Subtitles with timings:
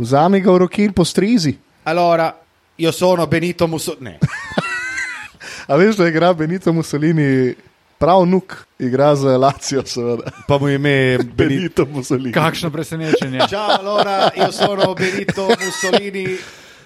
[0.00, 1.58] Vzami ga v roki in postrizi.
[1.82, 2.32] Allora,
[2.76, 4.16] io sono Benito Mussolini.
[5.68, 7.54] A veš, da igra Benito Mussolini,
[7.98, 10.32] prav nuk, igra za Lacijo, seveda.
[10.48, 11.84] Pa mu ime Benito.
[11.84, 12.32] Benito Mussolini.
[12.32, 13.44] Kakšno presenečenje.
[13.52, 16.38] Ciao, allora, io sono Benito Mussolini.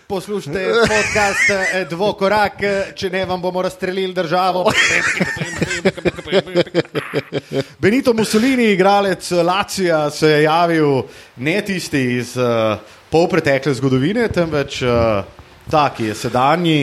[0.06, 2.58] Poslušajte podcast eh, Dvokorak,
[2.94, 4.66] če ne vam bomo razstrelili državo.
[7.78, 11.02] Benito Mussolini, igralec Lacija, se je javil
[11.36, 12.76] ne tisti iz uh,
[13.14, 15.22] polpretekle zgodovine, temveč uh,
[15.70, 16.78] ta, ki je sedanji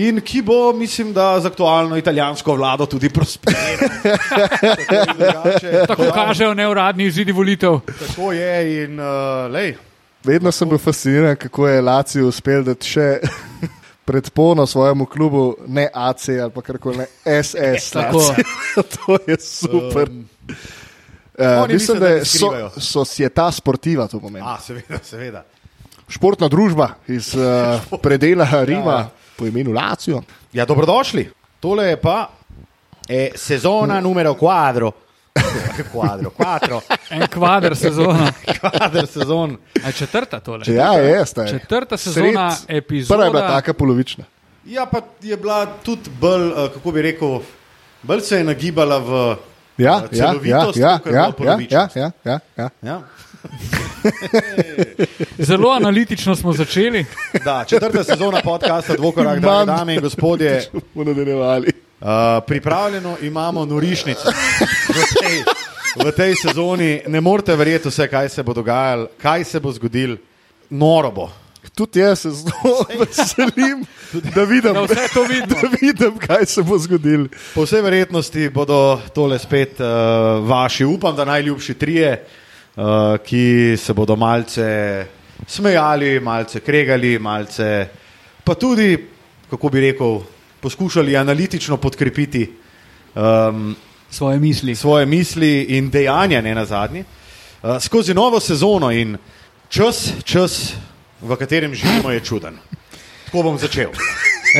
[0.00, 3.92] in ki bo, mislim, da z aktualno italijansko vlado tudi prosperiral.
[4.02, 5.72] Tako drugače.
[5.86, 7.80] Tako kažejo neuradni izidi volitev.
[8.00, 9.74] Tako je in uh, lej.
[10.24, 13.08] Vedno sem bil fasciniran, kako je Lacijo uspel dati še
[14.08, 17.90] predpono svojemu klubu, ne AC ali pa karkoli, ne SS.
[17.92, 18.24] Tako.
[18.96, 20.08] To je super.
[20.08, 20.24] Um,
[21.38, 22.70] Uh, oni mislim, mislim, da da je ne so, skrivajo.
[22.80, 24.46] societa sportiva to pomeni.
[24.48, 25.42] A, seveda, seveda.
[26.14, 27.42] Športna družba iz uh,
[27.98, 29.08] predela Rima Ja.
[29.36, 30.22] po imenu Lacijo.
[30.52, 31.30] Ja, dobrodošli.
[31.60, 32.28] Tole je pa
[33.08, 34.92] eh, sezona numero quadro.
[35.92, 36.80] Quadro, quattro,
[37.10, 38.32] En kvadr sezona.
[38.60, 39.56] quadro sezon.
[39.84, 40.64] A četrta tole?
[40.66, 41.46] Ja, je, sta.
[41.48, 43.14] Četrta sezona Sred- epizoda.
[43.14, 44.24] Prva je bila taka polovična.
[44.64, 47.40] Ja, pa je bila tudi bolj, eh, kako bi rekel,
[48.02, 49.36] bolj se je nagibala v
[49.76, 51.96] Ja, eh, ja, ja, celovitost, ja, ja, v ja, ja, polovičnost.
[51.96, 52.38] ja, ja,
[52.82, 53.00] ja.
[55.38, 57.04] Zelo analitično smo začeli.
[57.44, 60.64] Da, četrta sezona podcasta Dvokorak, drage dame in gospodje.
[60.94, 61.72] Bomo nadaljevali.
[62.00, 62.08] Uh,
[62.46, 64.28] pripravljeno imamo norišnico.
[64.88, 65.42] V tej,
[66.06, 70.16] v tej sezoni ne morete verjeti vse, kaj se bo dogajalo, kaj se bo zgodilo.
[70.70, 71.30] Noro bo.
[71.74, 73.84] Tudi jaz se zelo veselim,
[74.34, 75.60] da vidim, Da vse to vidimo.
[75.62, 77.26] da vidim, kaj se bo zgodilo.
[77.54, 79.86] Po vsej verjetnosti bodo tole spet uh,
[80.48, 82.26] vaši, upam, da najljubši trije,
[82.76, 85.06] uh, ki se bodo malce
[85.46, 87.88] smejali, malce kregali, malce
[88.44, 88.98] pa tudi,
[89.50, 90.20] kako bi rekel,
[90.60, 92.52] poskušali analitično podkrepiti
[93.14, 93.76] um,
[94.10, 94.74] Svoje misli.
[94.74, 97.04] svoje misli in dejanja, ne na zadnje,
[97.62, 99.16] uh, skozi novo sezono in
[99.68, 100.74] čas, čas,
[101.20, 102.58] v katerem živimo, je čuden.
[103.26, 103.90] Tako bom začel.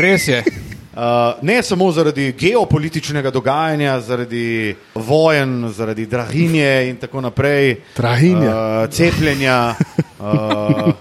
[0.01, 0.74] Res je.
[0.95, 1.01] Uh,
[1.43, 8.51] ne samo zaradi geopolitičnega dogajanja, zaradi vojen, zaradi draginje in tako naprej, Draginja.
[8.51, 9.75] uh, cepljenja,
[10.19, 10.93] uh,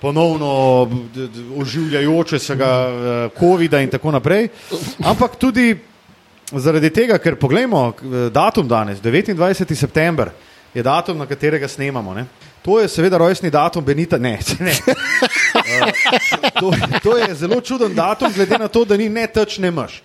[0.00, 0.88] ponovno
[1.56, 4.48] oživljajoče se ga uh, COVID-a in tako naprej,
[5.04, 5.74] ampak tudi
[6.52, 7.92] zaradi tega, ker poglejmo
[8.30, 9.74] datum danes, 29.
[9.74, 10.30] september
[10.74, 12.14] je datum, na katerega snemamo.
[12.14, 12.26] Ne?
[12.62, 14.18] To je seveda rojstni datum Benita.
[14.18, 14.72] Ne, ne.
[16.60, 16.72] To,
[17.02, 20.02] to je zelo čuden datum, glede na to, da ni ne teč, ne maš.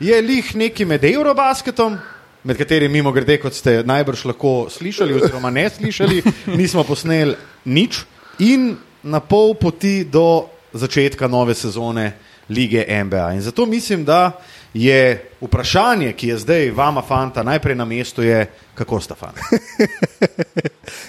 [0.00, 1.98] Je lih neki med Eurobasketom,
[2.44, 6.22] med katerim mimo grede, kot ste najbrž lahko slišali, oziroma ne slišali,
[6.58, 8.04] nismo posneli nič,
[8.38, 12.12] in na pol poti do začetka nove sezone
[12.48, 13.32] lige NBA.
[13.32, 14.32] In zato mislim, da
[14.74, 19.40] je vprašanje, ki je zdaj vama, fanta, najprej na mestu, je, kako sta fanta.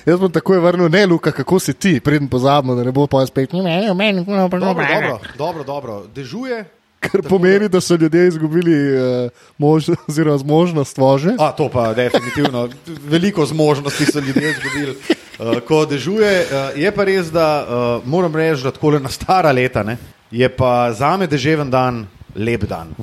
[0.05, 3.25] Jaz bom takoj vrnil, ne, Luka, kako si ti, preden pozabimo, da ne bo pa
[3.25, 3.53] spet.
[3.53, 6.03] Ne, ne, meni, no, Dobro, dobro, dobro, dobro.
[6.15, 6.65] dežuje.
[6.99, 11.37] Kar pomeni, da so ljudje izgubili uh, možnost, oziroma zmožnost vožnje.
[11.57, 12.69] To pa definitivno.
[13.07, 14.97] Veliko zmožnosti so ljudje izgubili,
[15.39, 16.41] uh, ko dežuje.
[16.41, 19.97] Uh, je pa res, da uh, moram reči, da tako na stara leta ne,
[20.31, 22.93] je pa za me deževen dan lep dan.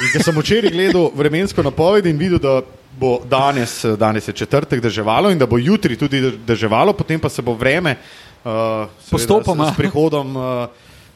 [0.00, 2.60] In ko sem včeraj gledal vremensko napoved in videl, da
[2.98, 7.42] bo danes, danes je četrtek deževalo in da bo jutri tudi deževalo, potem pa se
[7.42, 7.96] bo vreme
[8.44, 9.72] uh, Postopoma.
[9.72, 10.36] s, prihodom.
[10.36, 10.68] Uh,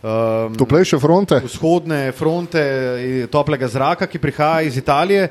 [0.02, 1.40] um, Toplejše fronte.
[1.44, 2.62] vzhodne fronte
[3.30, 5.28] toplega zraka, ki prihaja iz Italije.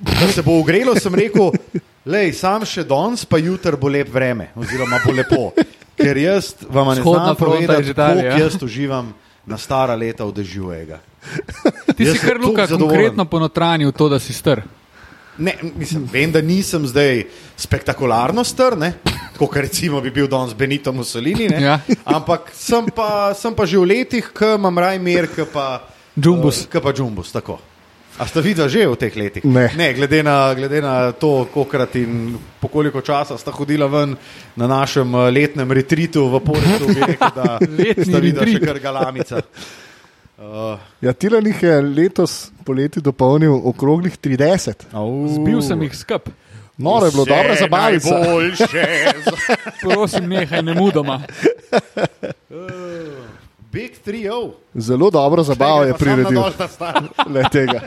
[0.00, 1.50] Da se bo ugrelo, sem rekel,
[2.08, 5.50] lej, sam še danes, pa jutri bo lep vreme, oziroma bo lepo.
[6.00, 8.38] Ker jaz vam ne Vzhodna znam povedati, koliko ja.
[8.38, 9.12] jaz uživam
[9.42, 10.98] na stara leta v dežjujega.
[11.96, 14.62] Ti Jaz si kar luka konkretno ponotranil to, da si str.
[15.38, 17.24] Ne, mislim, vem, da nisem zdaj
[17.56, 18.92] spektakularno strn,
[19.34, 21.78] kot recimo bi bil danes Benito Mussolini, ne, Ja.
[22.04, 25.80] ampak sem pa, sem pa že v letih, ki imam raj mir, ki pa
[26.12, 26.64] Džumbus.
[26.64, 27.56] eh, Ki pa džumbus, tako.
[28.20, 29.44] A ste videli že v teh letih?
[29.48, 29.72] Ne.
[29.72, 34.12] ne glede, na, glede na to, kolikrat in po koliko časa sta hodila ven
[34.60, 37.56] na našem eh, letnem retritu v Poritu, bi rekel, da
[38.06, 38.68] sta videla še retreat.
[38.68, 39.40] kar galamica.
[40.36, 44.92] Uh, Ja, Tilanih je letos poleti dopolnil okroglih 30.
[45.36, 46.28] Zbil sem jih skup.
[46.80, 48.20] Noro je bilo, dobra zabavica.
[48.20, 48.84] Najboljše.
[49.82, 51.20] Prosim, nehaj ne mudoma.
[53.72, 54.50] Big 3-0.
[54.74, 56.42] Zelo dobro zabavo je priredil.
[57.34, 57.80] Le tega.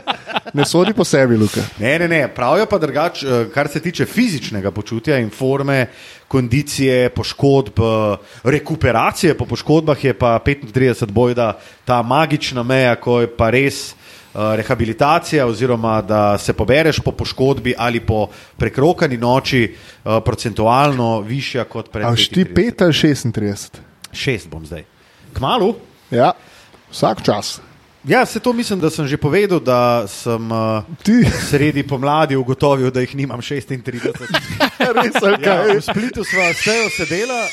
[0.54, 1.60] Ne sodi po sebi, Luka.
[1.78, 2.28] Ne, ne, ne.
[2.34, 5.86] Pravijo pa drugač, eh, kar se tiče fizičnega počutja in forme,
[6.28, 13.28] kondicije, poškodb, eh, rekuperacije po poškodbah, je pa 35 bojda ta magična meja, ko je
[13.36, 19.74] pa res eh, rehabilitacija, oziroma da se pobereš po poškodbi ali po prekrokani noči,
[20.24, 22.72] procentualno višja kot pred A šti 35.
[22.72, 23.78] 5 ali 36?
[24.12, 24.93] Šest bom zdaj.
[25.34, 25.74] Kmalu?
[26.10, 26.32] Ja,
[26.90, 27.60] vsak čas.
[28.04, 32.90] Ja, se to mislim, da sem že povedal, da sem uh, Ti, sredi pomladi ugotovil,
[32.90, 33.80] da jih nimam 36.
[34.96, 35.76] res, Ja, kaj?
[35.76, 37.48] v Splitu smo vse sedela.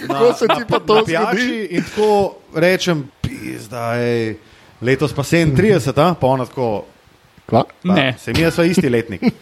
[0.00, 3.10] Kako se ti pa to na pijači In tako rečem,
[3.58, 4.34] zdaj,
[4.80, 6.14] letos pa 37, a?
[6.14, 6.84] pa ona tako.
[7.46, 7.64] Kva?
[7.86, 8.14] Pa, Ne.
[8.18, 9.20] Se mi je sva isti letnik.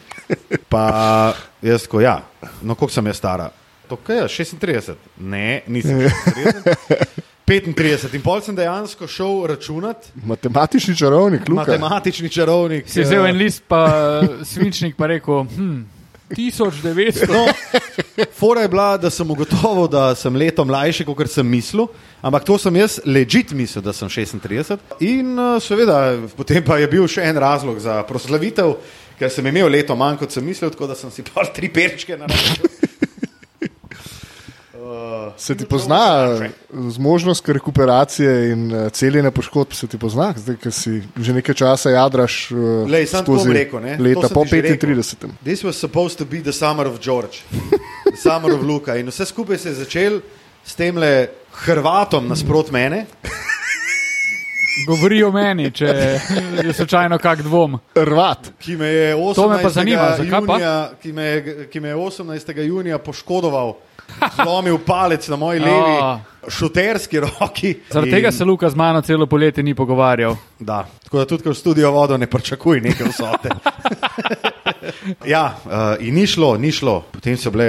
[0.68, 2.22] Pa jaz, ko ja,
[2.62, 3.50] no koliko sem jaz stara?
[3.88, 4.94] To kaj je, 36?
[5.18, 7.04] Ne, nisem 36.
[7.50, 11.64] 35 in pol sem dejansko šel računati, Matematični čarovnik, Luka.
[11.64, 12.86] matematični čarovnik.
[12.88, 13.82] Si vzel eh, en list, pa
[14.46, 15.80] svinčnik, pa rekel, hm,
[16.30, 17.26] 1900.
[17.26, 17.46] No,
[18.38, 21.88] fora je bila, da sem ugotovil, da sem leto mlajši, kot sem mislil,
[22.22, 24.78] ampak to sem jaz ležit mislil, da sem 36.
[25.00, 28.76] In uh, seveda, potem pa je bil še en razlog za proslavitev,
[29.18, 32.14] ker sem imel leto manj, kot sem mislil, tako da sem si pa tri perčke
[32.14, 32.89] naredil.
[34.80, 36.28] Uh, Se ti pozna
[36.88, 41.90] zmožnost rekuperacije in eh, celjenja poškodb, se ti pozna, zdaj, ker si že nekaj časa
[41.90, 42.54] jadraš eh,
[42.88, 44.88] Lej, sam bom rekel, ne, to leta po ti že rekel.
[44.88, 45.28] 35.
[45.44, 47.42] This was supposed to be the summer of George,
[48.08, 48.96] the summer of Luka.
[48.96, 50.20] In vse skupaj se je začel
[50.64, 51.28] s tem le
[51.66, 53.04] Hrvatom nasprot mene.
[54.86, 55.86] Govori o meni, če
[56.64, 57.78] je slučajno kak dvom.
[57.94, 58.52] Rvat.
[58.58, 59.34] ki me je 18.
[59.34, 60.52] To me zanima, zakaj pa?
[60.52, 62.62] junija, ki me, je- ki me je 18.
[62.62, 63.74] junija poškodoval,
[64.34, 67.74] zlomil palec na moji levi šuterski roki.
[67.90, 70.36] Zaradi In- tega se Luka z mano celo poletje ni pogovarjal.
[70.58, 73.50] Da, tako da tudi, ko v studio vodo ne pričakuj neke vsote.
[75.34, 75.70] ja, uh,
[76.06, 77.00] in ni šlo, ni šlo.
[77.12, 77.68] Potem so bile,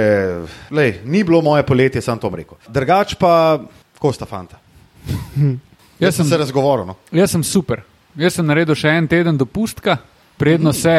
[0.70, 2.56] lej, ni bilo moje poletje, sam to rekel.
[2.68, 3.60] Drugač pa,
[3.98, 4.58] kosta fanta.
[5.98, 6.86] Jaz sem, se razgovoril.
[6.86, 6.96] No.
[7.12, 7.84] jaz sem super.
[8.16, 9.98] Jaz sem naredil še en teden dopustka,
[10.36, 10.90] predno se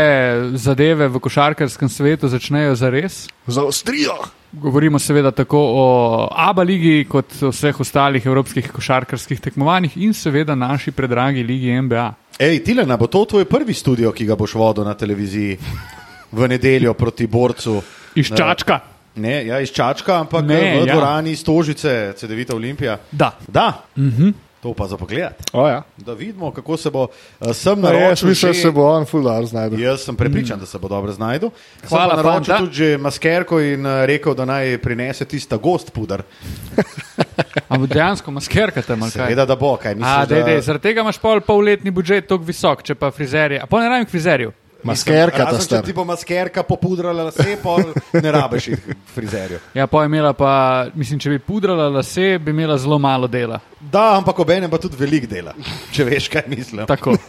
[0.53, 3.27] zadeve v košarkarskem svetu začnejo zares.
[3.47, 4.17] Za Avstrijo.
[4.51, 5.85] Govorimo seveda tako o
[6.31, 12.13] ABA ligi, kot o vseh ostalih evropskih košarkarskih tekmovanjih in seveda naši predragi ligi NBA.
[12.39, 15.57] Ej, Tilena, bo to tvoj prvi studio, ki ga boš vodil na televiziji
[16.31, 17.81] v nedeljo proti borcu?
[18.15, 18.79] Iz Čačka.
[19.15, 20.93] Ne, ja, iz Čačka, ampak Ne, v ja.
[20.95, 22.97] dvorani Stožice, CD-vita Olimpija.
[23.11, 23.31] Da.
[23.47, 24.33] Da, -huh.
[24.63, 25.33] To pa za pogled.
[25.51, 25.81] O, ja.
[25.97, 28.29] Da vidimo, kako se bo uh, sem No, jaz naročil.
[28.29, 29.79] mislim, da že- se bo on fuldar znašel.
[29.79, 31.49] Jaz sem prepričan, da se bo dobro znašel.
[31.83, 32.57] Hvala, naročil fanta.
[32.59, 36.23] tudi že maskerko in uh, rekel, da naj prinese tista gost pudar.
[37.69, 39.25] Ampak dejansko maskerka tam ali kaj?
[39.25, 40.09] Seveda, da bo, kaj misliš.
[40.09, 43.59] A, dej, da- dej, zaradi tega imaš pol polletni budžet tako visok, če pa frizerje.
[43.59, 44.51] A pa ne rabim k frizerju.
[44.83, 48.69] Maskerka ta Razen, če ti bo maskerka popudrala lase, pol ne rabiš
[49.15, 49.59] frizerju.
[49.77, 50.53] Ja, pa je imela pa,
[50.95, 53.61] mislim, če bi pudrala lase, bi imela zelo malo dela.
[53.79, 55.55] Da, ampak obenem pa tudi velik dela,
[55.95, 56.85] če veš, kaj mislim.
[56.89, 57.15] Tako.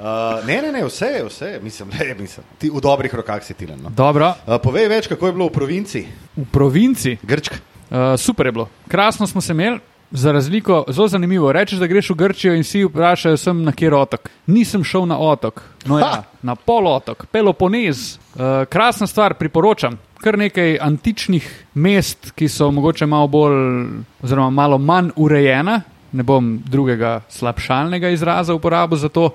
[0.00, 2.44] Uh, ne, ne, ne, vse, vse, mislim, le, mislim.
[2.58, 3.82] Ti v dobrih rokah si tilen.
[3.84, 3.90] No.
[3.92, 6.00] Dobro, Uh, povej več, kako je bilo v provinci,
[6.36, 7.18] v provinci.
[7.20, 7.58] Grčka.
[7.90, 8.66] Uh, super je bilo.
[8.88, 9.76] Krasno smo se imeli.
[10.10, 11.52] Za razliko, zelo zanimivo.
[11.52, 14.28] Rečeš, da greš v Grčijo in si vprašajo, sem na kjer otok.
[14.46, 18.18] Nisem šel na otok, no ja, na polotok, Peloponez.
[18.34, 19.98] Uh, krasna stvar, priporočam.
[20.20, 23.54] Kar nekaj antičnih mest, ki so mogoče malo bolj,
[24.22, 25.80] oziroma malo manj urejena.
[26.12, 29.30] Ne bom drugega slabšalnega izraza uporabil za to.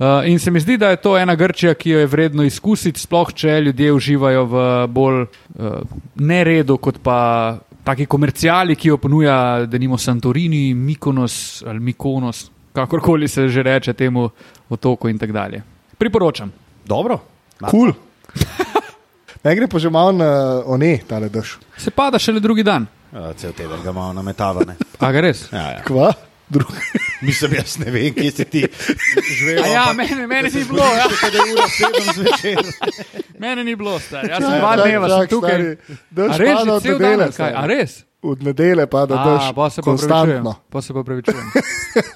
[0.00, 3.00] Uh, in se mi zdi, da je to ena Grčija, ki jo je vredno izkusiti,
[3.00, 5.80] sploh če ljudje uživajo v bolj uh,
[6.14, 7.58] neredu, kot pa
[7.90, 13.92] taki komercijali, ki jo ponuja, da nimo Santorini, Mikonos ali Mikonos, kakorkoli se že reče
[13.92, 14.28] temu
[14.70, 15.62] otoku in tako dalje.
[15.98, 16.52] Priporočam.
[16.86, 17.18] Dobro.
[17.70, 17.92] Kul.
[19.44, 20.26] Ne gre pa že malo na
[20.68, 21.54] one, tale daš.
[21.80, 22.84] Se pada šele drugi dan.
[23.12, 24.74] Uh, cel teden ga imamo nametavane.
[25.00, 25.46] A ga res?
[25.52, 25.80] Ja, ja.
[25.80, 26.12] Kva?
[26.50, 26.66] Drug.
[27.22, 28.64] Mislim, jaz ne vem, kje si ti
[29.38, 29.62] živel.
[29.62, 31.06] A ja, ampak- mene, mene ni bilo, ja.
[33.38, 34.26] Mene ni bilo, star.
[34.28, 35.76] Jaz sem dva dneva sem tukaj.
[36.10, 37.28] Daš A res, že od nedele.
[37.32, 37.52] kaj?
[37.54, 37.92] A res?
[38.20, 40.52] Od nedele pa da daš A, pa se konstantno.
[40.68, 41.46] Pa se pa upravičujem.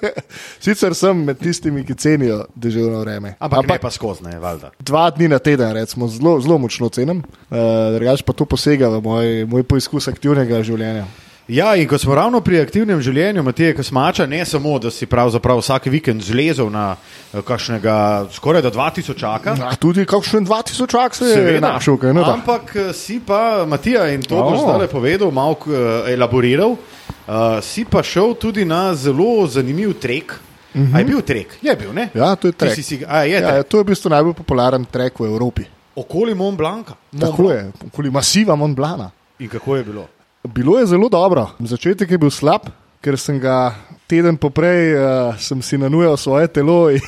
[0.63, 3.33] Sicer sem med tistimi, ki cenijo deževno vreme.
[3.39, 4.69] Ampak, Ampak ne pa skozi, ne, valjda.
[4.79, 7.57] Dva dni na teden, recimo, zelo, zelo močno cenim, uh,
[7.97, 11.07] drugač pa to posega v moj, moj poizkus aktivnega življenja.
[11.47, 15.59] Ja, in ko smo ravno pri aktivnem življenju, Matija Kosmača, ne samo, da si pravzaprav
[15.61, 17.97] vsak vikend zlezel na eh, kakšnega
[18.33, 19.53] skoraj da 2000 čaka.
[19.61, 22.33] A tudi kakšen 2000 čak se je našel, kaj ne da.
[22.33, 27.85] Ampak eh, si pa, Matija, in to boš zdaj povedal, malo uh, elaboriral, uh, si
[27.85, 30.33] pa šel tudi na zelo zanimiv trek.
[30.73, 30.95] Uh -huh.
[30.95, 31.57] A je bil trek?
[31.61, 32.09] Je bil, ne?
[32.13, 32.75] Ja, to je Ti trek.
[32.75, 33.67] Si, si, a, je Ja, trek.
[33.67, 35.63] to je v bistvu najbolj popularen trek v Evropi.
[35.95, 36.97] Okoli Mont Blanca.
[37.11, 37.59] Mont Tako Blanc.
[37.59, 39.11] je, okoli masiva Montblana.
[39.39, 40.07] In kako je bilo?
[40.47, 41.49] Bilo je zelo dobro.
[41.59, 42.69] Začetek je bil slab,
[43.01, 43.73] ker sem ga
[44.05, 47.01] teden poprej uh, si nanujal svoje telo in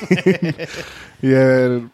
[1.34, 1.44] je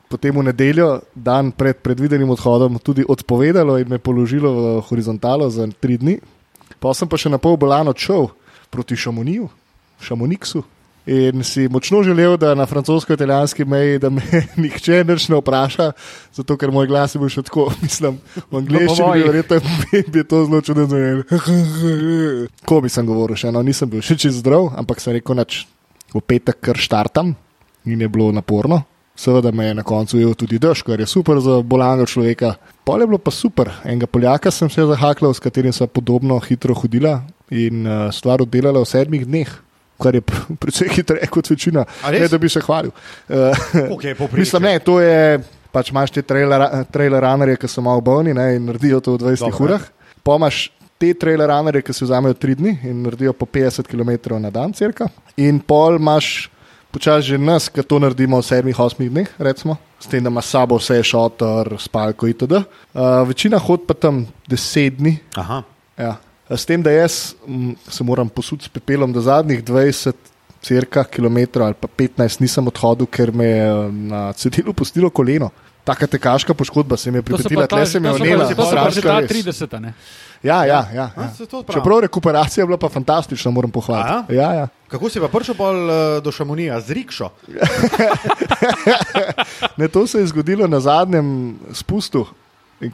[0.07, 5.67] potem v nedeljo, dan pred predvidenim odhodom, tudi odpovedalo in me položilo v horizontalo za
[5.79, 6.19] tri dni.
[6.79, 8.31] Pa sem pa še na pol bolan odšel
[8.71, 9.47] proti Šamoniju,
[9.99, 10.63] Šamoniksu.
[11.05, 14.21] In si močno želel, da na francosko-italijanski meji, da me
[14.63, 15.89] nihče več ne vpraša,
[16.31, 19.23] zato ker moj glas je bil še tako, mislim, v angleščini, povojih.
[19.23, 19.59] bi verjetno
[20.13, 21.27] bi je to zelo čudno zvenelo.
[22.69, 25.65] Ko bi sem govoril, še eno, nisem bil še čez zdrav, ampak sem rekel, nač
[26.13, 27.35] v petek kar štartam
[27.83, 28.85] in je bilo naporno.
[29.15, 32.55] Seveda me je na koncu ujel tudi dež, kar je super za bolanega človeka.
[32.87, 33.69] Pol je bilo pa super.
[33.85, 37.19] Enega Poljaka sem se zahaklal, s katerim sem podobno hitro hodila
[37.51, 39.51] in uh, stvar oddelala v sedmih dneh.
[40.01, 42.91] Kar je pr- precej hitreje kot večina, ne da bi se hvalil.
[44.17, 44.39] Povprečje?
[44.39, 45.41] Mislim, ne, to je
[45.73, 49.25] pač imaš te trailer, trailer runnerje, ki so malo bolni ne, in naredijo to v
[49.25, 49.85] 20 Dobro, urah.
[50.23, 50.67] Pa imaš
[51.01, 54.73] te trailer runnerje, ki si vzamejo 3 dni in naredijo po 50 km na dan,
[54.77, 55.09] cirka.
[55.41, 56.49] In pol imaš
[56.93, 59.79] počasi že nas, ki to naredimo v 7-8 dneh, recimo.
[59.97, 62.61] S tem, da ima sabo vse šotor, spalko itd.
[62.93, 65.17] Uh, večina hod pa tam 10 dni.
[65.41, 65.63] Aha.
[65.97, 66.13] Ja.
[66.49, 70.13] S tem, da jaz m, se moram posuditi s pepelom, da zadnjih 20
[70.63, 75.51] cirka, km ali pa 15 nisem odhodil, ker me je na cedilu pustilo koleno.
[75.83, 78.47] Taka tekaška poškodba se mi je pripetila, tle se mi je vnela.
[78.47, 79.31] to so pa že ta res.
[79.31, 79.79] 30.
[79.83, 79.93] ne?
[80.43, 81.09] Ja, ja, ja.
[81.15, 81.45] A, ja.
[81.47, 81.79] to pravi.
[81.79, 84.35] Čeprav rekuperacija je bila pa fantastična, moram pohvaliti.
[84.35, 84.67] Ja, ja.
[84.87, 87.29] Kako si pa prišel pol, uh, do Šamonija z rikšo?
[89.77, 92.27] Ne, to se je zgodilo na zadnjem spustu,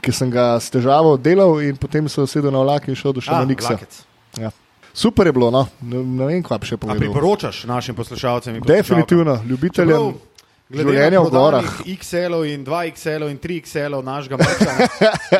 [0.00, 3.20] ki sem ga s težavo delal, in potem sem sedel na vlak in šel do
[3.20, 3.68] Šamoniksa.
[3.74, 4.02] vlakec.
[4.38, 4.50] Ja.
[4.92, 5.68] Super je bilo, no.
[5.82, 6.98] ne, ne vem, kaj bi še A povedal.
[6.98, 8.56] priporočaš našim poslušalcem?
[8.56, 10.14] in Definitivno, ljubiteljem
[10.70, 11.66] na v gorah.
[11.82, 14.72] XL-ov in 2XL-ov in 3XL-ov našega mrča,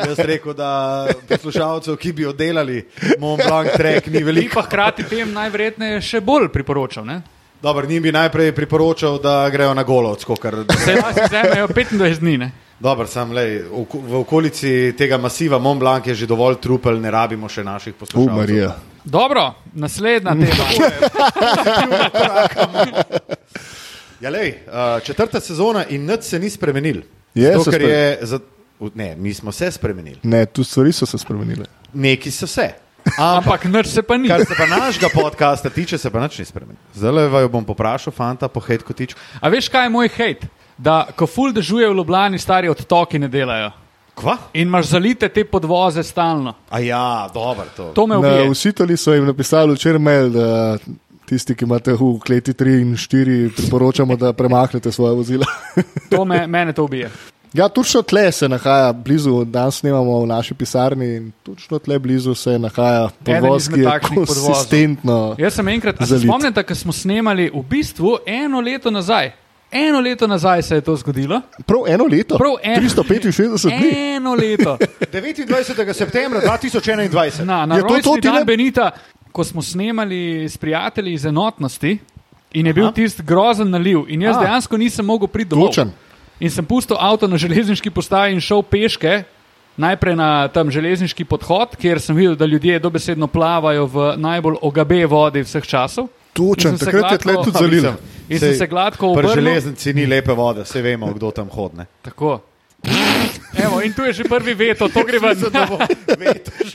[0.07, 2.83] jaz rekel, da poslušalcev, ki bi oddelali
[3.19, 4.55] Mont Blanc trek, ni Ti veliko.
[4.55, 7.05] pa hkrati tem najverjetneje še bolj priporočal.
[7.05, 7.21] Ne?
[7.61, 12.37] Dobro, njim bi najprej priporočal, da grejo na golovsko, ker Se lahko vzmejo 25 dni.
[12.37, 12.51] Ne?
[12.81, 13.61] Dobro, sam lej,
[13.93, 18.33] v, okolici tega masiva Mont Blanc je že dovolj trupel, ne rabimo še naših poslušalcev.
[18.33, 18.71] Marija.
[19.05, 20.65] Dobro, naslednja tema.
[24.21, 27.01] Ja, lej, uh, četrta sezona in nič se ni spremenil.
[27.33, 28.39] Je Zato, spre- je za,
[28.93, 30.19] ne, mi smo se spremenili.
[30.23, 31.65] Ne, tu stvari so se spremenile.
[31.93, 32.69] Neki so se.
[33.17, 34.29] Ampak, Ampak nič se pa ni.
[34.29, 36.77] kar se pa našega podcasta tiče, se pa nič ni spremenil.
[36.93, 39.17] Zdaj vaju bom poprašal, fanta, po hejt kotičku.
[39.41, 40.45] A veš, kaj je moj hejt?
[40.81, 43.69] Da, ko ful dežuje v Ljubljani, stari odtoki ne delajo.
[44.15, 44.33] Kva?
[44.53, 46.53] In imaš zalite te podvoze stalno.
[46.69, 47.91] A ja, dobro to.
[47.93, 48.49] To me Na ubije.
[48.49, 50.77] usiteli so jim napisali včeraj mail, da
[51.25, 55.45] tisti, ki imate v kleti 3 in 4, priporočamo, da premaknete svoje vozila.
[56.09, 57.09] To me, mene to ubije.
[57.53, 62.33] ja, točno tle se nahaja, blizu, danes snemamo v naši pisarni in točno tle blizu
[62.35, 64.45] se nahaja podvoz, ki je takšnih podvozov.
[64.45, 65.35] konsistentno.
[65.37, 69.31] Jaz sem enkrat, se spomnite, ko smo snemali v bistvu eno leto nazaj.
[69.71, 71.41] Eno leto nazaj se je to zgodilo.
[71.65, 73.89] Prav eno leto, Prav eno- 365 dni.
[74.15, 74.77] Eno leto.
[75.13, 75.93] 29.
[75.93, 77.43] septembra 2021.
[77.43, 78.91] Na, na Je to to, dan ne- Benita,
[79.31, 81.97] ko smo snemali s prijatelji iz enotnosti
[82.53, 82.93] in je bil Aha.
[82.93, 84.39] tisti grozen naliv, in jaz A.
[84.39, 85.67] dejansko nisem mogel priti domov.
[85.67, 85.91] Točen.
[86.39, 89.23] In sem pustil avto na železniški postaji in šel peške.
[89.77, 95.05] Najprej na tam železniški podhod, kjer sem videl, da ljudje dobesedno plavajo v najbolj ogabe
[95.05, 96.07] vodi vseh časov.
[96.33, 97.91] Točen, takrat je tle tudi zalil.
[98.31, 99.35] In sem se gladko Pri obrnil.
[99.35, 101.85] železnici ni lepe vode, vse vemo, kdo tam hodne.
[102.01, 102.39] Tako.
[103.53, 105.35] Evo, in tu je že prvi veto, to gre ven.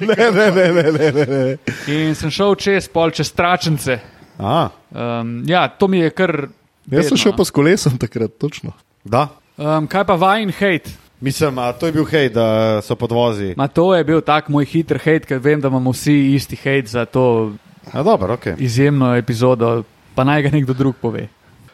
[0.00, 1.56] Ne, ne, ne, ne, ne, ne, ne.
[1.88, 4.00] In sem šel čez pol, čez tračence.
[4.38, 6.48] A, Um, ja, to mi je kar.
[6.88, 7.36] Jaz sem bedno, šel no.
[7.36, 8.72] pa s kolesom takrat, točno.
[9.04, 9.28] da.
[9.56, 10.92] Um, kaj pa vajen hate?
[11.20, 13.54] Mislim, a to je bil hej, da so podvozi.
[13.56, 16.86] Ma to je bil tak moj hiter hate, ker vem, da imamo vsi isti hate
[16.86, 17.52] za to
[17.86, 18.46] A, dobro, ok.
[18.58, 19.82] izjemno epizodo,
[20.14, 21.28] pa naj ga nekdo drug pove.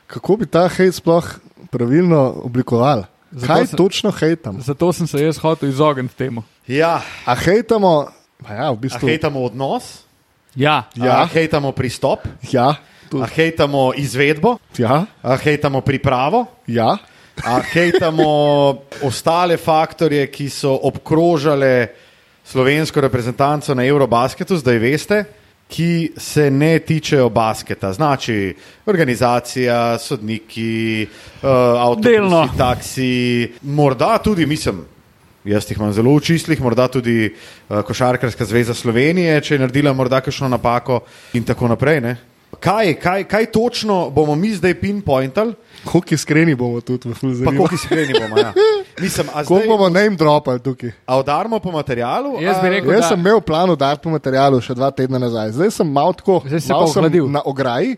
[0.06, 1.24] Kako bi ta hejt sploh
[1.70, 3.04] pravilno oblikoval?
[3.32, 4.60] Zato Kaj sem- točno hejtam?
[4.60, 6.42] Zato sem se jaz hotel izogniti temu.
[6.66, 8.06] Ja, A hejtamo,
[8.40, 9.08] a ja, v a bistvu.
[9.08, 10.04] hejtamo odnos,
[10.54, 11.22] Ja, Ja.
[11.22, 12.76] a hejtamo pristop, Ja, a
[13.10, 16.98] tu, hejtamo izvedbo, ja, a hejtamo pripravo, ja.
[17.40, 18.28] a hejtamo
[19.08, 21.88] ostale faktorje, ki so obkrožale
[22.44, 25.24] slovensko reprezentanco na Eurobasketu, zdaj veste,
[25.72, 27.92] ki se ne tičejo basketa.
[27.92, 28.54] Znači
[28.86, 31.06] organizacija, sodniki,
[31.42, 31.48] uh,
[32.02, 32.36] Delno.
[32.36, 34.84] avtobusi, taksi, morda tudi, mislim,
[35.44, 39.92] jaz jih imam zelo v čislih, morda tudi uh, Košarkarska zveza Slovenije, če je naredila
[39.92, 41.00] morda kakšno napako
[41.32, 42.00] in tako naprej.
[42.00, 42.16] Ne?
[42.62, 47.46] Kaj, kaj, kaj točno bomo mi zdaj pinpointali, Koliko iskreni bomo tudi v pa Fulzerju?
[47.48, 48.38] koliko iskreni bomo.
[48.38, 48.52] Ja.
[48.96, 50.92] Mislim, a Koliko zdaj bomo name dropali tukaj?
[51.02, 52.38] a udarimo po materialu?
[52.38, 55.50] Jaz a- rekel, Jaz sem imel plan udati po materialu še dva tedna nazaj.
[55.52, 57.26] Zdaj sem malo tako, Zdaj si malo pa sem ohladil.
[57.28, 57.96] na ograji,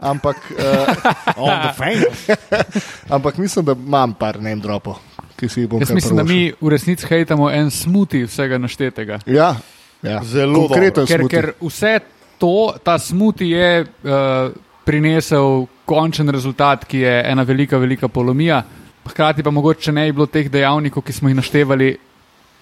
[0.00, 2.36] ampak, uh, On the fence.
[3.14, 4.96] ampak mislim, da imam par name dropov,
[5.36, 9.20] ki si jih bom kar mislim, da mi v resnici hejtamo en smuti vsega naštetega.
[9.26, 9.56] Ja,
[10.02, 10.20] ja.
[10.24, 11.36] Zelo konkreten Ker, smuti.
[11.36, 11.98] ker vse
[12.40, 12.54] to,
[12.84, 14.50] ta smuti je uh,
[14.84, 18.62] prinesel končen rezultat, ki je ena velika, velika polomija.
[19.10, 21.90] Hkrati pa mogoče, če ne bi bilo teh dejavnikov, ki smo jih naštevali,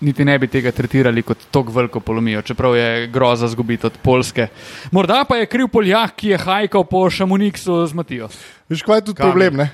[0.01, 4.47] niti ne bi tega tretirali kot tako veliko polomijo, čeprav je groza zgubiti od Polske.
[4.95, 8.29] Morda pa je kriv Poljak, ki je hajkal po Šamoniksu z Matijo.
[8.71, 9.33] Veš, kaj je tudi Kamil.
[9.33, 9.57] problem?
[9.57, 9.69] Ne?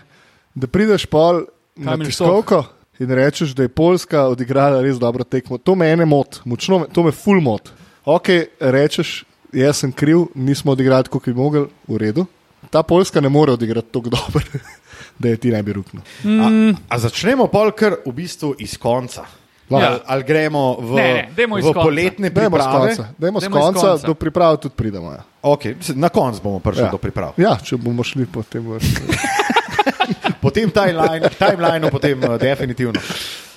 [0.54, 1.44] Da prideš pol
[1.76, 2.62] na Kamil tiskovko
[3.02, 5.58] in rečeš, da je Poljska odigrala res dobro tekmo.
[5.58, 7.70] To me ene mot, močno, me- to me full mot.
[8.04, 8.28] Ok,
[8.60, 12.26] rečeš, jaz sem kriv, nismo odigrali tako, kot bi mogli, v redu.
[12.70, 14.42] Ta Poljska ne more odigrati tako dobro,
[15.20, 16.02] da je ti ne bi ruknil.
[16.24, 16.50] A,
[16.88, 19.24] a začnemo pol kar v bistvu iz konca.
[19.64, 19.78] Ja.
[19.78, 21.80] Ali, ali gremo v, Ne, ne, v konca.
[21.80, 22.96] poletne priprave?
[23.18, 25.12] dajmo z konca, do priprav tudi pridemo.
[25.12, 25.22] Ja.
[25.42, 26.90] Okay, na koncu bomo prišli Ja.
[26.90, 27.32] do priprav.
[27.36, 29.00] ja, če bomo šli po tem vrstu.
[30.42, 33.00] Potem timeline, timeline potem uh, definitivno.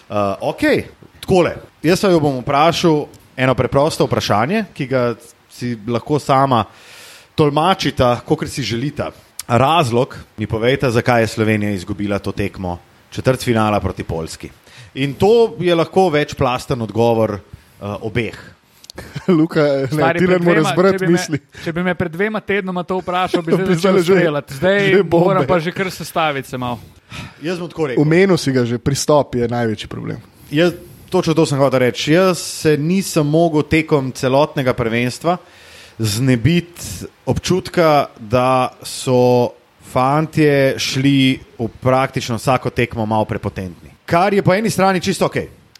[0.07, 0.63] Uh, ok,
[1.19, 1.55] takole.
[1.83, 5.01] Jaz se jo bom vprašal eno preprosto vprašanje, ki ga
[5.57, 6.63] si lahko sama
[7.35, 9.11] tolmačita, kot si želita.
[9.47, 12.77] Razlog, mi povejte, zakaj je Slovenija izgubila to tekmo
[13.09, 14.49] četrt finala proti Poljski.
[14.93, 17.39] In to je lahko večplasten odgovor uh,
[18.01, 18.35] obeh.
[19.39, 21.39] Luka, ne, Stari, ti ne moreš zbrati če bi me- misli.
[21.63, 24.53] Če bi me pred dvema tednoma to vprašal, bi zdaj začel že- streljati.
[24.57, 26.79] Zdaj že moram pa že kar sestaviti se malo.
[27.41, 28.01] Jaz bom tako rekel.
[28.01, 30.17] Umenil si ga že, pristop je največji problem.
[30.51, 30.73] Jaz,
[31.09, 32.11] točno to sem hotel reči.
[32.11, 35.37] Jaz se nisem mogel tekom celotnega prvenstva
[35.99, 36.81] znebiti
[37.25, 39.49] občutka, da so
[39.83, 41.17] fantje šli
[41.57, 43.89] v praktično vsako tekmo malo prepotentni.
[44.05, 45.35] Kar je po eni strani čisto ok,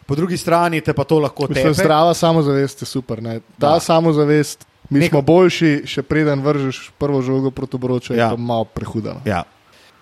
[0.05, 1.74] po drugi strani te pa to lahko tepe.
[1.74, 3.22] zdrava samozavest je super.
[3.22, 3.39] Ne?
[3.60, 3.79] Ta Da.
[3.79, 8.29] samozavest, mi Neko- smo boljši, še preden vržeš prvo žogo proti obroču, je Ja.
[8.29, 9.13] pa malo prehuda.
[9.13, 9.22] no.
[9.25, 9.43] Ja.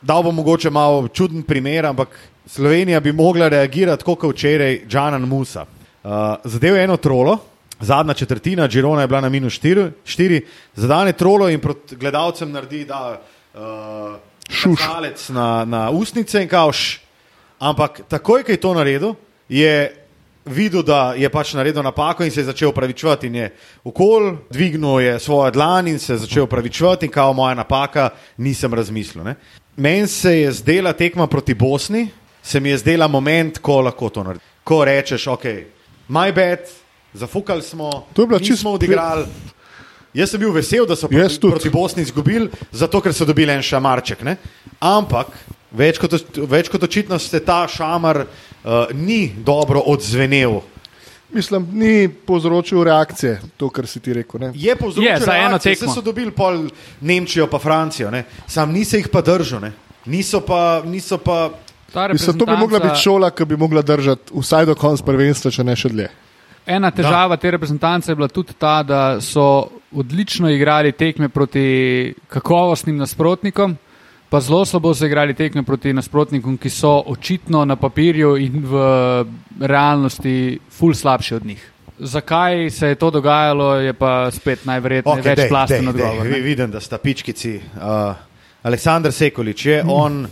[0.01, 2.09] Dal bom mogoče malo čuden primer, ampak
[2.47, 5.65] Slovenija bi mogla reagirati kot včeraj Džanan Musa.
[6.03, 6.11] Uh,
[6.43, 7.37] zadev je eno trolo,
[7.79, 10.41] zadnja četrtina, Girona je bila na minus 4,
[10.75, 13.21] zadane trolo in proti gledalcem naredi, da
[13.53, 13.61] uh,
[14.49, 14.79] Šuš.
[14.79, 16.99] šalec na, na usnice in kauš.
[17.59, 19.15] Ampak takoj, ko je to naredil,
[19.49, 20.05] je
[20.45, 23.27] videl, da je pač naredil napako in se je začel upravičevati.
[23.27, 23.49] Je
[23.83, 28.73] okol, dvignil je svojo dlan in se je začel upravičevati, in kao moja napaka, nisem
[28.73, 29.23] razmislil.
[29.23, 29.35] ne.
[29.77, 32.09] Meni se je zdela tekma proti Bosni,
[32.45, 34.45] se mi je zdela moment, ko lahko to narediš.
[34.63, 35.45] Ko rečeš, ok,
[36.09, 36.59] my bad,
[37.13, 39.25] zafukali smo, To je nismo čisto- odigrali.
[40.13, 43.61] Jaz sem bil vesel, da so proti, proti Bosni izgubili, zato ker so dobili en
[43.61, 44.21] šamarček.
[44.23, 44.37] Ne?
[44.79, 45.27] Ampak
[45.71, 50.61] več kot, več kot očitno se ta šamar uh, ni dobro odzvenel.
[51.35, 54.39] Mislim, ni povzročil reakcije, to, kar si ti rekel.
[54.39, 54.51] Ne?
[54.55, 55.87] Je povzročil Je, za eno reakcije, tekmo.
[55.87, 56.69] saj so dobili pol
[57.01, 58.23] Nemčijo pa Francijo, ne?
[58.47, 59.73] sam niso jih pa držal, ne?
[60.05, 60.81] niso pa.
[60.85, 61.49] Niso pa
[61.93, 65.63] Mislim, to bi mogla biti šola, ki bi mogla držati vsaj do konca prvenstva, če
[65.63, 66.09] ne še dlje.
[66.65, 72.97] Ena težava te reprezentance je bila tudi ta, da so odlično igrali tekme proti kakovostnim
[72.97, 73.77] nasprotnikom,
[74.29, 78.81] pa zelo slabo so igrali tekme proti nasprotnikom, ki so očitno na papirju in v
[79.61, 81.71] realnosti ful slabši od njih.
[81.99, 86.25] Zakaj se je to dogajalo, je pa spet najverjetneje okay, več plasten odgovor.
[86.27, 86.39] Vi, ne.
[86.43, 87.59] vidim, da sta pičkici.
[87.77, 88.24] Uh,
[88.65, 90.25] Aleksandr Sekolič je on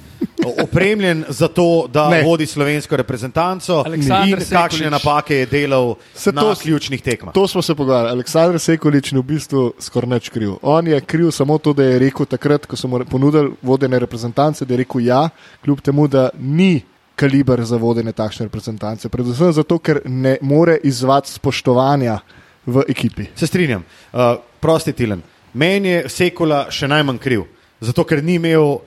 [0.60, 2.24] opremljen za to, da Ne.
[2.24, 4.92] vodi slovensko reprezentanco Aleksandar in kakšne Sekulič.
[4.92, 7.34] napake je delal Se na to- ključnih tekmah.
[7.34, 8.12] To smo se pogovarjali.
[8.12, 10.58] Aleksandr Sekolič ni v bistvu skoraj nič kriv.
[10.62, 14.66] On je kriv samo to, da je rekel takrat, ko so mu ponudili vodenje reprezentance,
[14.66, 15.30] da je rekel ja,
[15.64, 16.82] kljub temu, da ni
[17.16, 19.10] kaliber za vodenje takšne reprezentance.
[19.10, 22.20] Predvsem zato, ker ne more izvati spoštovanja
[22.66, 23.26] v ekipi.
[23.36, 23.84] Se strinjam.
[24.14, 24.20] Uh,
[24.60, 25.22] prosti Tilen.
[25.54, 27.44] Meni je Sekula še najmanj kriv,
[27.84, 28.78] zato ker ni imel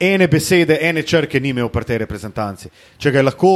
[0.00, 2.70] ene besede, ene črke, ni imel pri tej reprezentanci.
[2.98, 3.52] Če ga je lahko,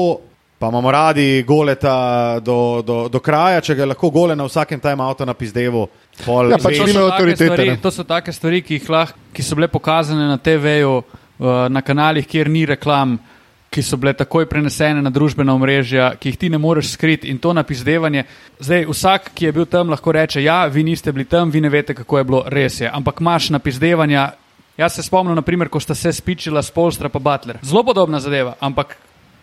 [0.58, 4.80] pa imamo radi goleta do, do, do kraja, če ga je lahko gole na vsakem
[4.80, 5.86] timeoutu na pizdevu,
[6.24, 7.78] pol Ja, pač To so stvari-.
[7.82, 11.82] To so take stvari, ki, jih lahko, ki so bile pokazane na TV-ju, uh, na
[11.82, 13.18] kanalih, kjer ni reklam,
[13.68, 17.38] ki so bile takoj prenesene na družbena omrežja, ki jih ti ne moreš skriti in
[17.38, 18.24] to napizdevanje.
[18.58, 21.68] Zdaj, vsak, ki je bil tam, lahko reče: Ja, vi niste bili tam, vi ne
[21.68, 22.90] veste, kako je bilo, res je.
[22.90, 24.30] Ampak imaš napizdevanja.
[24.78, 27.58] Jaz se spomnim, naprimer, ko sta se spičila s Polstra pa Butler.
[27.62, 28.96] Zelo podobna zadeva, ampak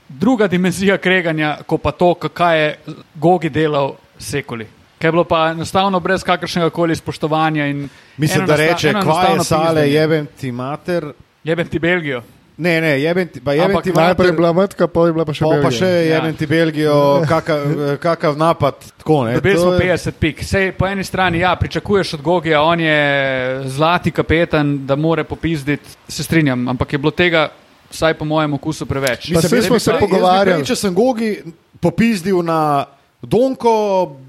[0.07, 2.77] druga dimenzija kreganja, ko pa to, kaj je
[3.15, 4.67] Gogi delal Sekoli.
[4.99, 7.67] Kaj je bilo pa enostavno brez kakršnega koli spoštovanja.
[7.67, 11.11] in Mislim, da reče, kva je sale, jebem ti mater.
[11.43, 12.23] Jebem ti Belgijo.
[12.57, 15.41] Ne, ne, jebem ti, Ampak ti Najprej je bila matka, pa je bila pa še
[15.41, 15.71] Pa, pa Belgija.
[15.73, 16.33] še jebem Ja.
[16.33, 16.95] ti Belgijo,
[17.27, 17.59] kakav,
[17.99, 18.75] kakav napad.
[18.97, 20.39] Tako, ne, Dobili to smo je- 50 pik.
[20.41, 22.99] Sej po eni strani, ja, pričakuješ od Gogija, on je
[23.65, 27.49] zlati kapetan, da more popizditi, se strinjam, ampak je bilo tega,
[27.91, 29.27] vsaj po mojem okusu, preveč.
[29.29, 30.55] Pa jaz smo se prej- pogovarjali.
[30.55, 31.43] Prej, če sem Gogi
[31.77, 32.85] popizdil na
[33.21, 33.75] Donko,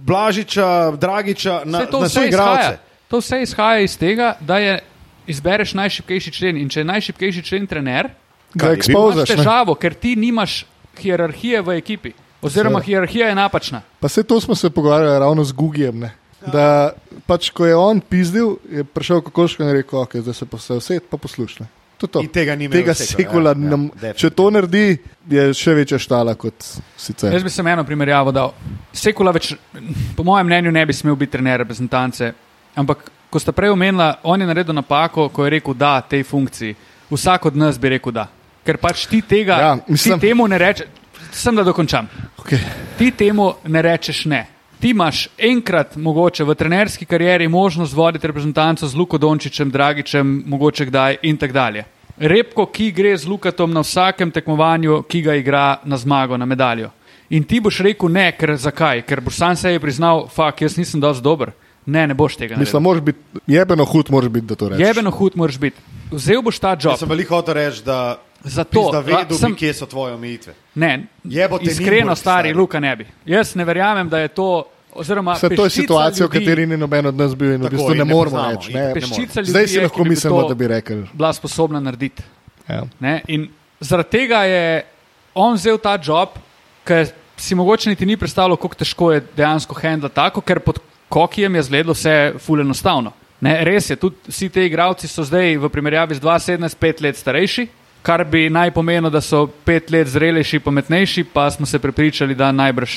[0.00, 2.60] Blažiča, Dragiča, na, na vse vse igralce.
[2.60, 4.80] izhaja, to vse izhaja iz tega, da je
[5.26, 6.56] izbereš najšipkejši člen.
[6.56, 8.10] In če je najšipkejši člen trener,
[8.54, 9.28] Ga ekspozaš.
[9.28, 10.64] imaš težavo, ker ti nimaš
[10.96, 12.12] hierarhije v ekipi.
[12.42, 12.86] Oziroma, Seveda.
[12.86, 13.82] hierarhija je napačna.
[14.00, 15.98] Pa se to smo se pogovarjali ravno z Gugijem.
[15.98, 16.12] Ne?
[16.46, 16.92] Da
[17.26, 20.74] pač, ko je on pizdil, je prišel kokoško in rekel, okay, zdaj se pa vse
[20.74, 21.66] vse pa poslušaj.
[21.96, 22.20] To to.
[22.20, 24.14] In tega ni imel Tega Sekula, ja, ja, nam- definitivno.
[24.14, 26.54] če to naredi, je še večja štala kot
[26.96, 27.32] sicer.
[27.32, 28.52] Jaz bi se eno primerjavo dal.
[28.92, 29.54] Sekula več,
[30.16, 32.32] po mojem mnenju, ne bi smel biti trener reprezentance.
[32.76, 36.74] Ampak, ko sta prej omenila, on je naredil napako, ko je rekel da tej funkciji.
[37.10, 38.26] Vsak od nas bi rekel da.
[38.66, 40.86] Ker pač ti tega, Ja, mislim- ti temu ne rečeš,
[41.32, 42.08] sem da dokončam.
[42.38, 42.58] Okay.
[42.98, 44.46] Ti temu ne rečeš ne.
[44.80, 50.86] Ti imaš enkrat, mogoče v trenerski karieri, možnost voditi reprezentanco z Luko Dončićem, Dragičem, mogoče
[50.86, 51.84] kdaj in tako dalje.
[52.18, 56.90] Repko, ki gre z Lukatom na vsakem tekmovanju, ki ga igra na zmago, na medaljo.
[57.30, 59.02] In ti boš rekel ne, ker zakaj?
[59.02, 61.50] Ker boš sam sebi priznal, fakt, jaz nisem dovolj dober.
[61.86, 62.56] Ne, ne boš tega.
[62.56, 64.86] Mislim, moraš biti jebeno hud, moraš biti, da to rečeš.
[64.86, 65.76] Jebeno hud moraš biti.
[66.10, 66.98] Vzel boš ta Jaz job.
[66.98, 70.54] sem veliko hotel reči, da, Zato, da a, vedel, sem- bi, kje so tvoje omejitve.
[70.74, 72.54] Ne, Jebote iskreno, Nimburg, stari stari.
[72.54, 73.06] Luka ne bi.
[73.26, 74.64] Jaz ne verjamem, da je to.
[74.94, 77.64] Oziroma, Vse to je situacija, v ljudi- kateri ni noben od nas bil in v
[77.64, 78.72] Tako, bistvu in ne ne moremo reči.
[78.72, 78.94] Ne.
[78.94, 81.04] Peščica ljudi Zdaj si lahko bi mislimo, to da bi rekli.
[81.12, 82.22] bila sposobna narediti.
[82.68, 82.82] Ja.
[83.00, 83.20] Ne?
[83.28, 83.48] In
[83.80, 84.84] zaradi tega je
[85.34, 86.28] on vzel ta job,
[86.84, 91.54] ker si mogoče niti ni predstavljal, kako težko je dejansko handla tako, ker pod kokijem
[91.54, 93.12] je zgledalo vse ful enostavno.
[93.40, 97.16] Ne, res je, tudi vsi ti igravci so zdaj v primerjavi z 2017 pet let
[97.16, 97.66] starejši,
[98.02, 102.52] kar bi naj pomenilo, da so pet let zrelejši, pametnejši, pa smo se prepričali, da
[102.52, 102.94] najbrž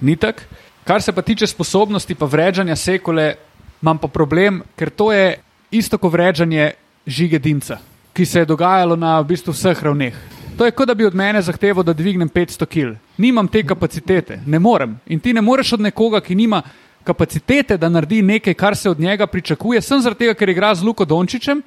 [0.00, 0.42] ni tako.
[0.84, 3.34] Kar se pa tiče sposobnosti pa vređanja sekule,
[3.82, 5.38] imam pa problem, ker to je
[5.70, 6.70] isto kot vređanje
[7.06, 7.78] žige Dinca,
[8.12, 10.14] ki se je dogajalo na v bistvu vseh ravneh.
[10.58, 12.96] To je kot da bi od mene zahteval, da dvignem 500 kg.
[13.18, 14.98] Nimam te kapacitete, ne morem.
[15.06, 16.62] In ti ne moreš od nekoga, ki nima
[17.06, 20.84] kapacitete, da naredi nekaj, kar se od njega pričakuje, sem zaradi tega, ker igra z
[20.84, 21.62] Luko Dončićem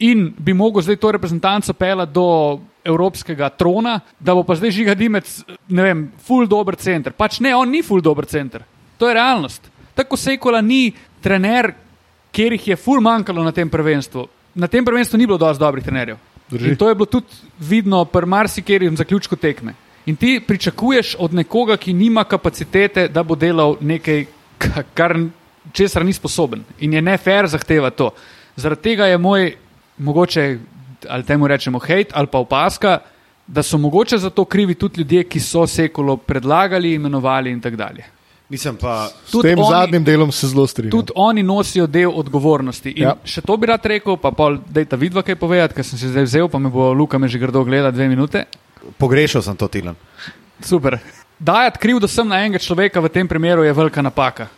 [0.00, 4.94] in bi mogel zdaj to reprezentanco pelati do evropskega trona, da bo pa zdaj žiga
[4.96, 5.28] Dimec,
[5.68, 7.12] ne vem, full dober center.
[7.12, 8.64] Pač ne, on ni full dober center.
[8.98, 9.68] To je realnost.
[9.94, 11.72] Tako Sekola ni trener,
[12.32, 14.26] kjer jih je full manjkalo na tem prvenstvu.
[14.54, 16.16] Na tem prvenstvu ni bilo dosti dobrih trenerjev.
[16.50, 16.72] Drži.
[16.72, 17.26] In to je bilo tudi
[17.60, 19.74] vidno pri marsikerjem zaključku tekme.
[20.06, 24.39] In ti pričakuješ od nekoga, ki nima kapacitete, da bo delal nekaj, ka-
[24.94, 25.16] kar
[25.72, 26.64] česar ni sposoben.
[26.80, 28.10] In je ne fair zahteva to.
[28.56, 29.54] Zaradi tega je moj,
[29.98, 30.58] mogoče,
[31.08, 32.98] ali temu rečemo hate ali pa opaska,
[33.46, 37.76] da so mogoče za to krivi tudi ljudje, ki so sekulo predlagali, imenovali in tako
[37.76, 38.04] dalje.
[38.48, 39.06] Nisem pa.
[39.26, 40.90] S Tudi tem oni- zadnjim delom se zelo strinjam.
[40.90, 42.90] Tudi oni nosijo del odgovornosti.
[42.90, 43.14] In Ja.
[43.24, 46.24] še to bi rad rekel, pa pol, dajte vidva kaj povedati, ker sem se zdaj
[46.24, 48.44] vzel, pa me bo Luka me že grdo gleda dve minute.
[48.98, 49.94] Pogrešal sem to Tilan.
[50.60, 50.98] Super.
[51.40, 54.48] Dajati krivdo sem na enega človeka v tem primeru je velika napaka.